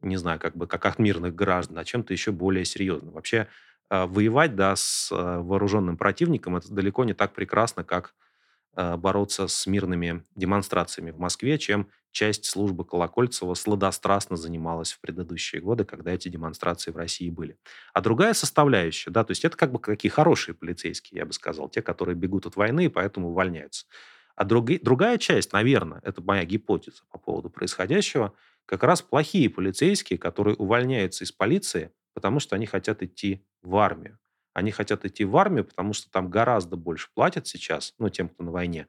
не 0.00 0.16
знаю, 0.16 0.38
как 0.38 0.56
бы, 0.56 0.66
как 0.66 0.84
от 0.86 0.98
мирных 0.98 1.34
граждан, 1.34 1.78
а 1.78 1.84
чем-то 1.84 2.12
еще 2.12 2.32
более 2.32 2.64
серьезным. 2.64 3.14
Вообще, 3.14 3.48
воевать 3.90 4.56
да, 4.56 4.74
с 4.76 5.10
а, 5.12 5.40
вооруженным 5.40 5.96
противником 5.96 6.56
это 6.56 6.72
далеко 6.72 7.04
не 7.04 7.14
так 7.14 7.34
прекрасно, 7.34 7.84
как 7.84 8.14
а, 8.74 8.96
бороться 8.96 9.46
с 9.48 9.66
мирными 9.66 10.24
демонстрациями 10.34 11.10
в 11.10 11.18
Москве, 11.18 11.58
чем 11.58 11.88
часть 12.10 12.46
службы 12.46 12.84
Колокольцева 12.84 13.54
сладострастно 13.54 14.36
занималась 14.36 14.92
в 14.92 15.00
предыдущие 15.00 15.60
годы, 15.60 15.84
когда 15.84 16.12
эти 16.12 16.28
демонстрации 16.28 16.90
в 16.90 16.96
России 16.96 17.30
были. 17.30 17.58
А 17.92 18.00
другая 18.00 18.34
составляющая, 18.34 19.10
да, 19.10 19.22
то 19.22 19.32
есть 19.32 19.44
это 19.44 19.56
как 19.56 19.70
бы 19.70 19.78
какие 19.78 20.10
хорошие 20.10 20.54
полицейские, 20.54 21.18
я 21.18 21.26
бы 21.26 21.32
сказал, 21.32 21.68
те, 21.68 21.82
которые 21.82 22.16
бегут 22.16 22.46
от 22.46 22.56
войны 22.56 22.86
и 22.86 22.88
поэтому 22.88 23.28
увольняются. 23.28 23.86
А 24.34 24.44
друг, 24.44 24.68
другая 24.82 25.18
часть, 25.18 25.52
наверное, 25.52 26.00
это 26.02 26.22
моя 26.22 26.44
гипотеза 26.44 27.02
по 27.10 27.18
поводу 27.18 27.50
происходящего, 27.50 28.34
как 28.66 28.82
раз 28.82 29.00
плохие 29.00 29.48
полицейские, 29.48 30.18
которые 30.18 30.56
увольняются 30.56 31.24
из 31.24 31.32
полиции, 31.32 31.92
потому 32.16 32.40
что 32.40 32.56
они 32.56 32.66
хотят 32.66 33.04
идти 33.04 33.46
в 33.62 33.76
армию. 33.76 34.18
Они 34.54 34.72
хотят 34.72 35.04
идти 35.06 35.24
в 35.26 35.36
армию, 35.36 35.66
потому 35.66 35.94
что 35.94 36.10
там 36.10 36.30
гораздо 36.30 36.76
больше 36.76 37.10
платят 37.14 37.46
сейчас, 37.46 37.94
ну, 38.00 38.08
тем, 38.10 38.30
кто 38.30 38.42
на 38.44 38.52
войне 38.52 38.88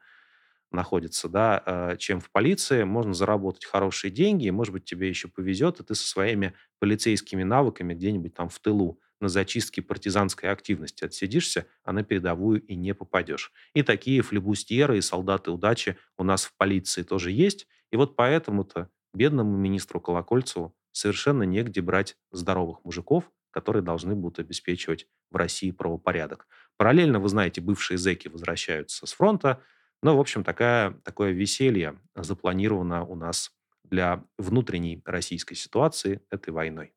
находится, 0.71 1.29
да, 1.29 1.63
э, 1.65 1.97
чем 1.97 2.19
в 2.21 2.31
полиции. 2.31 2.83
Можно 2.83 3.13
заработать 3.13 3.65
хорошие 3.65 4.11
деньги, 4.11 4.45
и, 4.47 4.51
может 4.51 4.73
быть, 4.73 4.85
тебе 4.85 5.09
еще 5.09 5.27
повезет, 5.29 5.79
и 5.79 5.83
ты 5.83 5.95
со 5.95 6.07
своими 6.07 6.53
полицейскими 6.79 7.43
навыками 7.43 7.93
где-нибудь 7.93 8.33
там 8.33 8.49
в 8.49 8.59
тылу 8.59 8.99
на 9.21 9.29
зачистке 9.29 9.81
партизанской 9.81 10.51
активности 10.51 11.05
отсидишься, 11.05 11.67
а 11.83 11.93
на 11.93 12.03
передовую 12.03 12.61
и 12.63 12.75
не 12.75 12.93
попадешь. 12.93 13.51
И 13.73 13.83
такие 13.83 14.21
флебустьеры 14.21 14.97
и 14.99 15.01
солдаты 15.01 15.51
удачи 15.51 15.97
у 16.17 16.23
нас 16.23 16.45
в 16.45 16.55
полиции 16.57 17.03
тоже 17.03 17.31
есть. 17.31 17.67
И 17.91 17.97
вот 17.97 18.15
поэтому-то 18.15 18.89
бедному 19.13 19.57
министру 19.57 19.99
Колокольцеву 20.01 20.75
совершенно 20.97 21.43
негде 21.43 21.81
брать 21.81 22.17
здоровых 22.31 22.83
мужиков, 22.83 23.31
которые 23.51 23.83
должны 23.83 24.15
будут 24.15 24.39
обеспечивать 24.39 25.07
в 25.31 25.35
России 25.35 25.71
правопорядок. 25.71 26.47
Параллельно, 26.77 27.19
вы 27.19 27.29
знаете, 27.29 27.61
бывшие 27.61 27.97
зэки 27.97 28.27
возвращаются 28.27 29.05
с 29.05 29.13
фронта, 29.13 29.61
но, 30.03 30.15
в 30.15 30.19
общем, 30.19 30.43
такая, 30.43 30.91
такое 31.03 31.31
веселье 31.31 31.99
запланировано 32.15 33.03
у 33.03 33.15
нас 33.15 33.51
для 33.83 34.23
внутренней 34.37 35.01
российской 35.05 35.55
ситуации 35.55 36.21
этой 36.29 36.51
войной. 36.51 36.93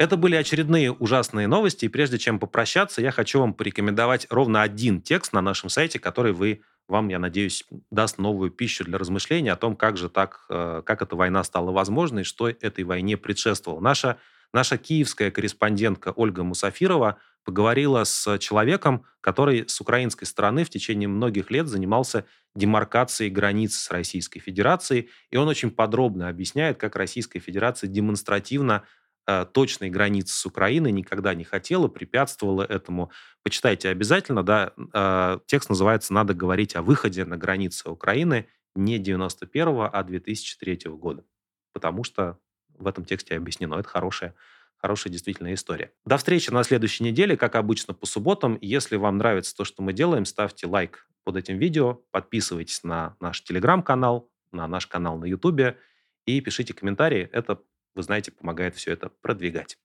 Это 0.00 0.16
были 0.16 0.34
очередные 0.34 0.92
ужасные 0.92 1.46
новости, 1.46 1.84
и 1.84 1.88
прежде 1.88 2.16
чем 2.16 2.38
попрощаться, 2.38 3.02
я 3.02 3.10
хочу 3.10 3.38
вам 3.38 3.52
порекомендовать 3.52 4.26
ровно 4.30 4.62
один 4.62 5.02
текст 5.02 5.34
на 5.34 5.42
нашем 5.42 5.68
сайте, 5.68 5.98
который 5.98 6.32
вы 6.32 6.62
вам, 6.88 7.08
я 7.08 7.18
надеюсь, 7.18 7.66
даст 7.90 8.16
новую 8.16 8.50
пищу 8.50 8.82
для 8.82 8.96
размышления 8.96 9.52
о 9.52 9.56
том, 9.56 9.76
как 9.76 9.98
же 9.98 10.08
так, 10.08 10.46
э, 10.48 10.80
как 10.86 11.02
эта 11.02 11.16
война 11.16 11.44
стала 11.44 11.70
возможной, 11.70 12.24
что 12.24 12.48
этой 12.48 12.82
войне 12.84 13.18
предшествовало. 13.18 13.80
Наша, 13.80 14.16
наша 14.54 14.78
киевская 14.78 15.30
корреспондентка 15.30 16.14
Ольга 16.16 16.44
Мусафирова 16.44 17.18
поговорила 17.44 18.04
с 18.04 18.38
человеком, 18.38 19.04
который 19.20 19.68
с 19.68 19.82
украинской 19.82 20.24
стороны 20.24 20.64
в 20.64 20.70
течение 20.70 21.08
многих 21.08 21.50
лет 21.50 21.68
занимался 21.68 22.24
демаркацией 22.54 23.30
границ 23.30 23.76
с 23.76 23.90
Российской 23.90 24.40
Федерацией, 24.40 25.10
и 25.30 25.36
он 25.36 25.46
очень 25.46 25.70
подробно 25.70 26.30
объясняет, 26.30 26.78
как 26.78 26.96
Российская 26.96 27.38
Федерация 27.38 27.88
демонстративно 27.88 28.84
точной 29.52 29.90
границы 29.90 30.34
с 30.34 30.46
Украиной 30.46 30.92
никогда 30.92 31.34
не 31.34 31.44
хотела, 31.44 31.88
препятствовала 31.88 32.62
этому. 32.62 33.10
Почитайте 33.42 33.88
обязательно, 33.88 34.42
да, 34.42 34.72
э, 34.92 35.38
текст 35.46 35.68
называется 35.68 36.12
«Надо 36.12 36.34
говорить 36.34 36.74
о 36.74 36.82
выходе 36.82 37.24
на 37.24 37.36
границы 37.36 37.90
Украины 37.90 38.48
не 38.74 38.98
91 38.98 39.88
а 39.92 40.02
2003 40.02 40.90
года», 40.90 41.24
потому 41.72 42.04
что 42.04 42.38
в 42.80 42.86
этом 42.86 43.04
тексте 43.04 43.36
объяснено. 43.36 43.74
Это 43.74 43.88
хорошая, 43.88 44.34
хорошая 44.76 45.12
действительно 45.12 45.52
история. 45.54 45.92
До 46.04 46.16
встречи 46.16 46.50
на 46.50 46.64
следующей 46.64 47.04
неделе, 47.04 47.36
как 47.36 47.54
обычно, 47.54 47.94
по 47.94 48.06
субботам. 48.06 48.58
Если 48.60 48.96
вам 48.96 49.18
нравится 49.18 49.54
то, 49.56 49.64
что 49.64 49.82
мы 49.82 49.92
делаем, 49.92 50.24
ставьте 50.24 50.66
лайк 50.66 51.06
под 51.24 51.36
этим 51.36 51.58
видео, 51.58 52.00
подписывайтесь 52.10 52.82
на 52.82 53.16
наш 53.20 53.42
телеграм-канал, 53.42 54.30
на 54.52 54.66
наш 54.66 54.86
канал 54.86 55.18
на 55.18 55.26
ютубе 55.26 55.78
и 56.26 56.40
пишите 56.40 56.74
комментарии. 56.74 57.28
Это 57.32 57.60
вы 57.94 58.02
знаете, 58.02 58.32
помогает 58.32 58.74
все 58.74 58.92
это 58.92 59.10
продвигать. 59.20 59.78